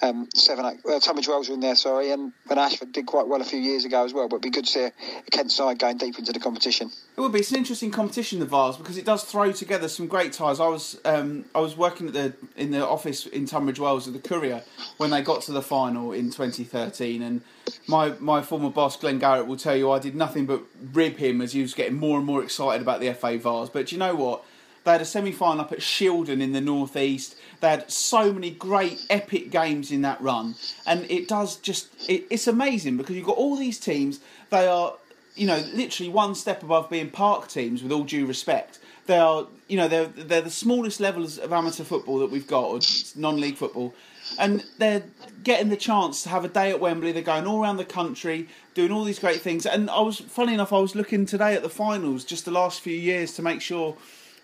um, 0.00 0.28
seven 0.34 0.64
uh, 0.64 1.00
Tunbridge 1.00 1.28
Wells 1.28 1.48
were 1.48 1.54
in 1.54 1.60
there, 1.60 1.74
sorry, 1.76 2.10
and 2.10 2.32
when 2.46 2.58
Ashford 2.58 2.92
did 2.92 3.04
quite 3.04 3.28
well 3.28 3.42
a 3.42 3.44
few 3.44 3.60
years 3.60 3.84
ago 3.84 4.04
as 4.04 4.14
well. 4.14 4.28
But 4.28 4.36
it'd 4.36 4.42
be 4.42 4.50
good 4.50 4.64
to 4.64 4.70
see 4.70 4.84
a, 4.84 4.92
Kent 5.30 5.50
side 5.50 5.78
going 5.78 5.98
deep 5.98 6.18
into 6.18 6.32
the 6.32 6.40
competition. 6.40 6.90
It 7.16 7.20
would 7.20 7.32
be. 7.32 7.40
It's 7.40 7.50
an 7.50 7.58
interesting 7.58 7.90
competition, 7.90 8.38
the 8.38 8.46
Vase, 8.46 8.76
because 8.76 8.96
it 8.96 9.04
does 9.04 9.24
throw 9.24 9.52
together 9.52 9.88
some 9.88 10.06
great 10.06 10.32
ties. 10.32 10.60
I 10.60 10.68
was 10.68 10.98
um, 11.04 11.44
I 11.54 11.60
was 11.60 11.76
working 11.76 12.06
at 12.08 12.14
the 12.14 12.32
in 12.56 12.70
the 12.70 12.86
office 12.86 13.26
in 13.26 13.44
Tunbridge 13.44 13.78
Wells 13.78 14.06
with 14.06 14.20
the 14.20 14.26
Courier 14.26 14.62
when 14.96 15.10
they 15.10 15.20
got 15.20 15.42
to 15.42 15.52
the 15.52 15.62
final 15.62 16.12
in 16.12 16.30
2013 16.30 17.22
and 17.26 17.42
my 17.86 18.14
my 18.20 18.42
former 18.42 18.70
boss 18.70 18.96
Glenn 18.96 19.18
Garrett 19.18 19.46
will 19.46 19.56
tell 19.56 19.76
you 19.76 19.90
I 19.90 19.98
did 19.98 20.14
nothing 20.14 20.46
but 20.46 20.62
rib 20.92 21.16
him 21.16 21.40
as 21.40 21.52
he 21.52 21.62
was 21.62 21.74
getting 21.74 21.96
more 21.96 22.16
and 22.18 22.26
more 22.26 22.42
excited 22.42 22.80
about 22.82 23.00
the 23.00 23.12
FA 23.12 23.38
Vase. 23.38 23.68
But 23.68 23.92
you 23.92 23.98
know 23.98 24.14
what? 24.14 24.44
They 24.84 24.92
had 24.92 25.00
a 25.00 25.04
semi 25.04 25.32
final 25.32 25.62
up 25.62 25.72
at 25.72 25.80
Shildon 25.80 26.40
in 26.40 26.52
the 26.52 26.60
northeast. 26.60 27.34
They 27.60 27.70
had 27.70 27.90
so 27.90 28.32
many 28.32 28.50
great 28.50 29.04
epic 29.10 29.50
games 29.50 29.90
in 29.90 30.02
that 30.02 30.20
run, 30.20 30.54
and 30.86 31.10
it 31.10 31.26
does 31.26 31.56
just 31.56 31.88
it, 32.08 32.24
it's 32.30 32.46
amazing 32.46 32.96
because 32.96 33.16
you've 33.16 33.26
got 33.26 33.36
all 33.36 33.56
these 33.56 33.80
teams. 33.80 34.20
They 34.50 34.68
are 34.68 34.94
you 35.34 35.48
know 35.48 35.60
literally 35.74 36.10
one 36.10 36.36
step 36.36 36.62
above 36.62 36.88
being 36.88 37.10
park 37.10 37.48
teams. 37.48 37.82
With 37.82 37.90
all 37.90 38.04
due 38.04 38.26
respect, 38.26 38.78
they 39.06 39.18
are 39.18 39.48
you 39.66 39.76
know 39.76 39.88
they're 39.88 40.06
they're 40.06 40.40
the 40.40 40.50
smallest 40.50 41.00
levels 41.00 41.36
of 41.38 41.52
amateur 41.52 41.82
football 41.82 42.20
that 42.20 42.30
we've 42.30 42.46
got 42.46 42.64
or 42.66 42.78
non-league 43.16 43.56
football 43.56 43.92
and 44.38 44.64
they're 44.78 45.04
getting 45.44 45.68
the 45.68 45.76
chance 45.76 46.22
to 46.22 46.28
have 46.28 46.44
a 46.44 46.48
day 46.48 46.70
at 46.70 46.80
Wembley. 46.80 47.12
They're 47.12 47.22
going 47.22 47.46
all 47.46 47.62
around 47.62 47.76
the 47.76 47.84
country, 47.84 48.48
doing 48.74 48.90
all 48.92 49.04
these 49.04 49.18
great 49.18 49.40
things. 49.40 49.66
And 49.66 49.88
I 49.90 50.00
was, 50.00 50.18
funny 50.18 50.54
enough, 50.54 50.72
I 50.72 50.78
was 50.78 50.94
looking 50.94 51.26
today 51.26 51.54
at 51.54 51.62
the 51.62 51.68
finals 51.68 52.24
just 52.24 52.44
the 52.44 52.50
last 52.50 52.80
few 52.80 52.96
years 52.96 53.34
to 53.34 53.42
make 53.42 53.60
sure 53.60 53.96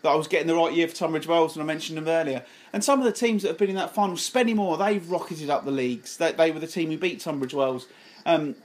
that 0.02 0.10
I 0.10 0.14
was 0.14 0.28
getting 0.28 0.48
the 0.48 0.54
right 0.54 0.72
year 0.72 0.88
for 0.88 0.96
Tunbridge 0.96 1.26
Wells, 1.26 1.56
and 1.56 1.62
I 1.62 1.66
mentioned 1.66 1.96
them 1.96 2.08
earlier. 2.08 2.44
And 2.72 2.82
some 2.82 2.98
of 2.98 3.04
the 3.04 3.12
teams 3.12 3.42
that 3.42 3.48
have 3.48 3.58
been 3.58 3.70
in 3.70 3.76
that 3.76 3.94
final, 3.94 4.16
Spennymoor, 4.16 4.78
they've 4.78 5.08
rocketed 5.10 5.48
up 5.48 5.64
the 5.64 5.70
leagues. 5.70 6.16
They, 6.16 6.32
they 6.32 6.50
were 6.50 6.58
the 6.58 6.66
team 6.66 6.90
who 6.90 6.98
beat 6.98 7.20
Tunbridge 7.20 7.54
Wells. 7.54 7.86
Um, 8.26 8.56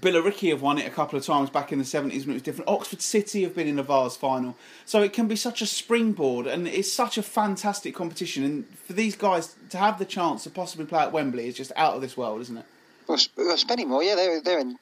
Billericay 0.00 0.50
have 0.50 0.62
won 0.62 0.78
it 0.78 0.86
a 0.86 0.90
couple 0.90 1.18
of 1.18 1.24
times 1.24 1.50
back 1.50 1.72
in 1.72 1.78
the 1.78 1.84
70s 1.84 2.20
when 2.20 2.30
it 2.30 2.34
was 2.34 2.42
different. 2.42 2.68
Oxford 2.68 3.02
City 3.02 3.42
have 3.42 3.54
been 3.54 3.68
in 3.68 3.76
the 3.76 3.82
Vase 3.82 4.16
final. 4.16 4.56
So 4.86 5.02
it 5.02 5.12
can 5.12 5.28
be 5.28 5.36
such 5.36 5.62
a 5.62 5.66
springboard 5.66 6.46
and 6.46 6.66
it's 6.66 6.92
such 6.92 7.18
a 7.18 7.22
fantastic 7.22 7.94
competition. 7.94 8.44
And 8.44 8.78
for 8.78 8.94
these 8.94 9.16
guys 9.16 9.54
to 9.70 9.78
have 9.78 9.98
the 9.98 10.04
chance 10.04 10.44
to 10.44 10.50
possibly 10.50 10.86
play 10.86 11.00
at 11.00 11.12
Wembley 11.12 11.46
is 11.46 11.56
just 11.56 11.72
out 11.76 11.94
of 11.94 12.00
this 12.00 12.16
world, 12.16 12.40
isn't 12.40 12.56
it? 12.56 12.64
Well, 13.06 13.18
Spennymoor, 13.18 14.04
yeah, 14.04 14.14
they're, 14.14 14.40
they're 14.40 14.60
in 14.60 14.78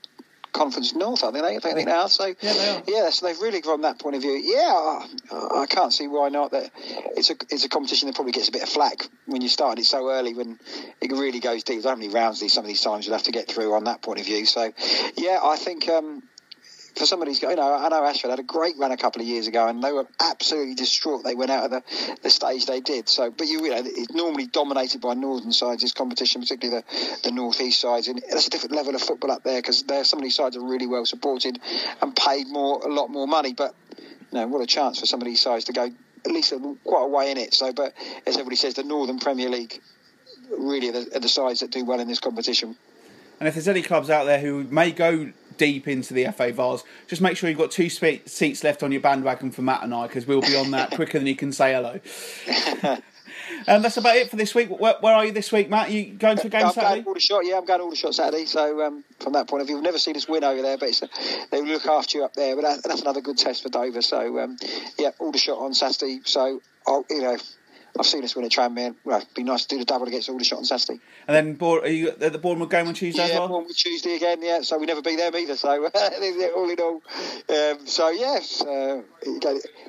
Conference 0.53 0.95
North, 0.95 1.25
I 1.25 1.31
think 1.31 1.45
they, 1.45 1.57
I 1.57 1.59
think 1.59 1.87
they 1.87 1.93
are. 1.93 2.09
So 2.09 2.27
yeah, 2.27 2.53
they 2.53 2.69
are. 2.69 2.83
yeah, 2.87 3.11
so 3.11 3.27
they've 3.27 3.41
really 3.41 3.63
from 3.63 3.83
that 3.83 3.99
point 3.99 4.17
of 4.17 4.23
view. 4.23 4.33
Yeah, 4.33 5.01
I, 5.33 5.63
I 5.63 5.67
can't 5.67 5.93
see 5.93 6.09
why 6.09 6.29
not. 6.29 6.51
That 6.51 6.71
it's 7.17 7.31
a 7.31 7.37
it's 7.51 7.65
a 7.65 7.69
competition 7.69 8.09
that 8.09 8.15
probably 8.15 8.33
gets 8.33 8.49
a 8.49 8.53
bit 8.53 8.63
of 8.63 8.69
flack 8.69 9.09
when 9.27 9.43
you 9.43 9.49
start 9.49 9.79
it 9.79 9.85
so 9.85 10.11
early 10.11 10.35
when 10.35 10.59
it 11.01 11.13
really 11.13 11.41
goes 11.41 11.63
deep. 11.65 11.85
How 11.85 11.95
many 11.95 12.09
rounds 12.09 12.41
these 12.41 12.53
some 12.53 12.65
of 12.65 12.69
these 12.69 12.81
times 12.81 13.07
you'll 13.07 13.17
have 13.17 13.25
to 13.25 13.33
get 13.33 13.49
through 13.49 13.75
on 13.75 13.85
that 13.85 14.03
point 14.03 14.21
of 14.21 14.27
view. 14.27 14.47
So 14.47 14.73
yeah, 15.17 15.39
I 15.43 15.57
think 15.57 15.89
um, 15.89 16.23
for 17.01 17.07
somebody 17.07 17.31
who's 17.31 17.41
got, 17.41 17.49
you 17.51 17.57
know, 17.57 17.75
I 17.75 17.89
know 17.89 18.05
Ashford 18.05 18.29
had 18.29 18.39
a 18.39 18.45
great 18.45 18.77
run 18.77 18.93
a 18.93 18.97
couple 18.97 19.23
of 19.23 19.27
years 19.27 19.47
ago, 19.47 19.67
and 19.67 19.83
they 19.83 19.91
were 19.91 20.07
absolutely 20.21 20.75
distraught. 20.75 21.25
They 21.25 21.35
went 21.35 21.51
out 21.51 21.65
of 21.65 21.71
the, 21.71 21.83
the 22.23 22.29
stage 22.29 22.67
they 22.67 22.81
did. 22.81 23.09
So, 23.09 23.31
but 23.31 23.47
you, 23.47 23.65
you 23.65 23.71
know, 23.71 23.83
it's 23.83 24.13
normally 24.13 24.47
dominated 24.47 25.01
by 25.01 25.15
northern 25.15 25.53
sides. 25.53 25.81
This 25.81 25.95
competition, 25.95 26.43
particularly 26.43 26.83
the 26.83 27.21
the 27.23 27.33
northeast 27.33 27.81
sides, 27.81 28.09
and 28.09 28.23
that's 28.31 28.49
a 28.49 28.51
different 28.51 28.75
level 28.75 28.95
of 28.95 29.01
football 29.01 29.31
up 29.31 29.43
there 29.45 29.59
because 29.63 29.83
there 29.85 30.05
some 30.05 30.19
of 30.19 30.25
these 30.25 30.35
sides 30.35 30.59
are 30.59 30.63
really 30.63 30.87
well 30.87 31.07
supported 31.07 31.59
and 32.03 32.15
paid 32.15 32.49
more, 32.49 32.83
a 32.85 32.93
lot 32.93 33.09
more 33.09 33.27
money. 33.27 33.55
But 33.55 33.75
you 33.99 34.39
know, 34.39 34.47
what 34.49 34.61
a 34.61 34.67
chance 34.67 35.01
for 35.01 35.07
some 35.07 35.23
of 35.23 35.27
these 35.27 35.41
sides 35.41 35.65
to 35.65 35.73
go 35.73 35.85
at 36.27 36.31
least 36.31 36.53
quite 36.85 37.05
a 37.05 37.09
way 37.09 37.31
in 37.31 37.39
it. 37.39 37.55
So, 37.55 37.73
but 37.73 37.95
as 38.27 38.35
everybody 38.35 38.57
says, 38.57 38.75
the 38.75 38.85
Northern 38.85 39.19
Premier 39.19 39.49
League 39.49 39.81
really 40.51 40.91
are 40.91 40.93
the, 40.93 41.17
are 41.17 41.21
the 41.21 41.31
sides 41.31 41.61
that 41.61 41.71
do 41.71 41.83
well 41.83 41.99
in 41.99 42.09
this 42.09 42.21
competition. 42.21 42.77
And 43.41 43.49
if 43.49 43.55
there's 43.55 43.69
any 43.69 43.83
clubs 43.83 44.11
out 44.11 44.25
there 44.25 44.39
who 44.39 44.65
may 44.65 44.93
go 44.93 45.33
deep 45.57 45.89
into 45.89 46.13
the 46.13 46.27
FA 46.27 46.53
Vase, 46.53 46.85
just 47.07 47.23
make 47.23 47.39
sure 47.39 47.49
you've 47.49 47.59
got 47.59 47.71
two 47.71 47.89
spe- 47.89 48.27
seats 48.27 48.63
left 48.63 48.83
on 48.83 48.93
your 48.93 49.01
bandwagon 49.01 49.51
for 49.51 49.63
Matt 49.63 49.83
and 49.83 49.95
I, 49.95 50.07
because 50.07 50.27
we'll 50.27 50.43
be 50.43 50.57
on 50.57 50.71
that 50.73 50.91
quicker 50.95 51.19
than 51.19 51.27
you 51.27 51.37
can 51.37 51.51
say 51.51 51.73
hello. 51.73 52.01
and 53.67 53.83
that's 53.85 53.97
about 53.97 54.17
it 54.17 54.29
for 54.29 54.37
this 54.37 54.55
week. 54.55 54.69
Where, 54.69 54.97
where, 55.01 55.15
are 55.15 55.25
you 55.25 55.33
this 55.33 55.51
week, 55.53 55.71
Matt? 55.71 55.89
Are 55.89 55.93
you 55.93 56.13
going 56.13 56.37
to 56.37 56.49
a 56.49 56.51
game 56.51 56.67
I'm 56.67 56.73
Saturday? 56.73 56.95
Going 56.97 57.07
Aldershot, 57.07 57.47
yeah, 57.47 57.57
I'm 57.57 57.65
going 57.65 57.81
Aldershot 57.81 58.15
Saturday. 58.15 58.45
So 58.45 58.83
um, 58.83 59.05
from 59.21 59.33
that 59.33 59.49
point 59.49 59.63
of 59.63 59.67
view, 59.69 59.77
we've 59.77 59.85
never 59.85 59.99
seen 59.99 60.17
us 60.17 60.29
win 60.29 60.45
over 60.45 60.61
there, 60.61 60.77
but 60.77 60.91
a, 61.03 61.09
they 61.51 61.63
will 61.63 61.69
look 61.69 61.87
after 61.87 62.19
you 62.19 62.25
up 62.25 62.35
there. 62.35 62.55
But 62.57 62.63
that, 62.63 62.83
that's 62.83 63.01
another 63.01 63.23
good 63.23 63.39
test 63.39 63.63
for 63.63 63.71
Dover. 63.71 64.03
So 64.03 64.39
um, 64.39 64.59
yeah, 64.99 65.13
Aldershot 65.19 65.59
on 65.59 65.73
Saturday. 65.73 66.21
So 66.25 66.61
I'll, 66.87 67.07
you 67.09 67.23
know, 67.23 67.39
I've 67.99 68.07
seen 68.07 68.25
us 68.25 68.35
win 68.35 68.45
a 68.45 68.49
Tranmere. 68.49 68.95
Well, 69.05 69.19
it'd 69.19 69.35
be 69.35 69.43
nice 69.43 69.65
to 69.67 69.69
do 69.69 69.79
the 69.79 69.85
double 69.85 70.07
against 70.07 70.29
all 70.29 70.35
the 70.35 70.39
Aldershot 70.39 70.59
on 70.59 70.65
Saturday. 70.65 71.01
And 71.27 71.59
then, 71.59 71.69
are 71.69 71.87
you 71.89 72.11
at 72.11 72.33
the 72.33 72.39
Bournemouth 72.39 72.71
game 72.71 72.89
on 72.89 72.95
Tuesday 72.95 73.27
yeah, 73.27 73.33
as 73.35 73.39
well? 73.39 73.49
Bournemouth 73.49 73.77
Tuesday 73.77 74.17
again, 74.17 74.43
yeah. 74.43 74.63
So 74.63 74.79
we 74.79 74.87
never 74.87 75.03
beat 75.03 75.17
them 75.17 75.35
either. 75.35 75.57
So 75.57 75.69
all 76.57 76.71
in 76.71 76.81
all, 76.81 77.03
um, 77.49 77.87
so 77.87 78.09
yes, 78.11 78.63
uh, 78.63 79.03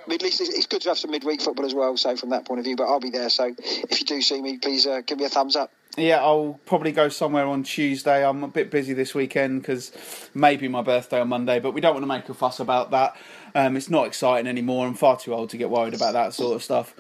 mid 0.08 0.24
it's, 0.24 0.42
it's 0.42 0.66
good 0.68 0.82
to 0.82 0.90
have 0.90 0.98
some 0.98 1.12
midweek 1.12 1.42
football 1.42 1.66
as 1.66 1.74
well. 1.74 1.96
So 1.98 2.16
from 2.16 2.30
that 2.30 2.46
point 2.46 2.60
of 2.60 2.66
view, 2.66 2.76
but 2.76 2.86
I'll 2.86 3.00
be 3.00 3.10
there. 3.10 3.30
So 3.30 3.54
if 3.58 4.00
you 4.00 4.06
do 4.06 4.22
see 4.22 4.42
me, 4.42 4.58
please 4.58 4.86
uh, 4.86 5.02
give 5.06 5.18
me 5.18 5.26
a 5.26 5.30
thumbs 5.30 5.56
up. 5.56 5.72
Yeah, 5.98 6.22
I'll 6.22 6.58
probably 6.66 6.94
go 6.94 7.10
somewhere 7.10 7.46
on 7.46 7.64
Tuesday. 7.64 8.26
I'm 8.26 8.44
a 8.44 8.48
bit 8.48 8.72
busy 8.72 8.94
this 8.94 9.14
weekend 9.14 9.62
because 9.62 9.92
maybe 10.34 10.70
my 10.70 10.82
birthday 10.82 11.20
on 11.20 11.28
Monday, 11.28 11.60
but 11.60 11.74
we 11.74 11.82
don't 11.82 11.94
want 11.94 12.04
to 12.04 12.08
make 12.08 12.30
a 12.30 12.34
fuss 12.34 12.62
about 12.62 12.92
that. 12.92 13.18
Um, 13.54 13.76
it's 13.76 13.90
not 13.90 14.08
exciting 14.08 14.48
anymore. 14.48 14.88
I'm 14.88 14.94
far 14.94 15.18
too 15.18 15.34
old 15.34 15.50
to 15.50 15.58
get 15.58 15.70
worried 15.70 15.94
about 15.94 16.14
that 16.14 16.34
sort 16.34 16.56
of 16.56 16.64
stuff. 16.64 16.96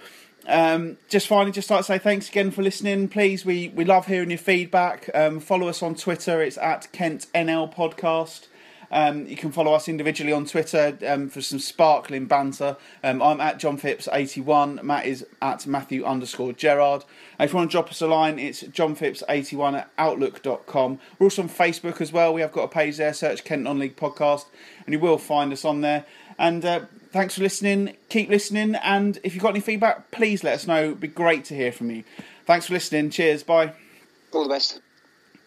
Um, 0.47 0.97
just 1.07 1.27
finally, 1.27 1.51
just 1.51 1.69
like 1.69 1.81
to 1.81 1.83
say 1.83 1.97
thanks 1.97 2.29
again 2.29 2.51
for 2.51 2.63
listening. 2.63 3.07
Please, 3.07 3.45
we, 3.45 3.69
we 3.69 3.85
love 3.85 4.07
hearing 4.07 4.31
your 4.31 4.39
feedback. 4.39 5.09
Um, 5.13 5.39
follow 5.39 5.67
us 5.67 5.83
on 5.83 5.95
Twitter. 5.95 6.41
It's 6.41 6.57
at 6.57 6.91
Kent 6.91 7.27
NL 7.33 7.73
Podcast. 7.73 8.47
Um, 8.91 9.25
you 9.25 9.37
can 9.37 9.51
follow 9.53 9.73
us 9.73 9.87
individually 9.87 10.33
on 10.33 10.45
Twitter 10.45 10.97
um, 11.07 11.29
for 11.29 11.41
some 11.41 11.59
sparkling 11.59 12.25
banter. 12.25 12.75
Um, 13.03 13.21
I'm 13.21 13.39
at 13.39 13.57
Jon 13.57 13.79
Phipps81. 13.79 14.83
Matt 14.83 15.05
is 15.05 15.25
at 15.41 15.65
Matthew 15.65 16.03
underscore 16.03 16.51
Gerard. 16.51 17.05
If 17.39 17.51
you 17.51 17.57
want 17.57 17.71
to 17.71 17.75
drop 17.75 17.89
us 17.89 18.01
a 18.01 18.07
line, 18.07 18.37
it's 18.37 18.63
johnphipps81 18.63 19.77
at 19.77 19.91
outlook.com. 19.97 20.99
We're 21.17 21.25
also 21.25 21.43
on 21.43 21.49
Facebook 21.49 22.01
as 22.01 22.11
well. 22.11 22.33
We 22.33 22.41
have 22.41 22.51
got 22.51 22.63
a 22.63 22.67
page 22.67 22.97
there. 22.97 23.13
Search 23.13 23.45
Kent 23.45 23.63
Non 23.63 23.79
League 23.79 23.95
Podcast, 23.95 24.47
and 24.85 24.91
you 24.91 24.99
will 24.99 25.17
find 25.17 25.53
us 25.53 25.63
on 25.63 25.79
there. 25.79 26.05
And 26.37 26.65
uh, 26.65 26.81
thanks 27.11 27.35
for 27.35 27.41
listening. 27.41 27.95
Keep 28.09 28.29
listening. 28.29 28.75
And 28.75 29.19
if 29.23 29.33
you've 29.33 29.43
got 29.43 29.49
any 29.49 29.59
feedback, 29.59 30.11
please 30.11 30.43
let 30.43 30.53
us 30.55 30.67
know. 30.67 30.83
It'd 30.83 30.99
be 30.99 31.07
great 31.07 31.45
to 31.45 31.55
hear 31.55 31.71
from 31.71 31.91
you. 31.91 32.03
Thanks 32.45 32.67
for 32.67 32.73
listening. 32.73 33.09
Cheers. 33.09 33.43
Bye. 33.43 33.73
All 34.33 34.43
the 34.43 34.49
best. 34.49 34.81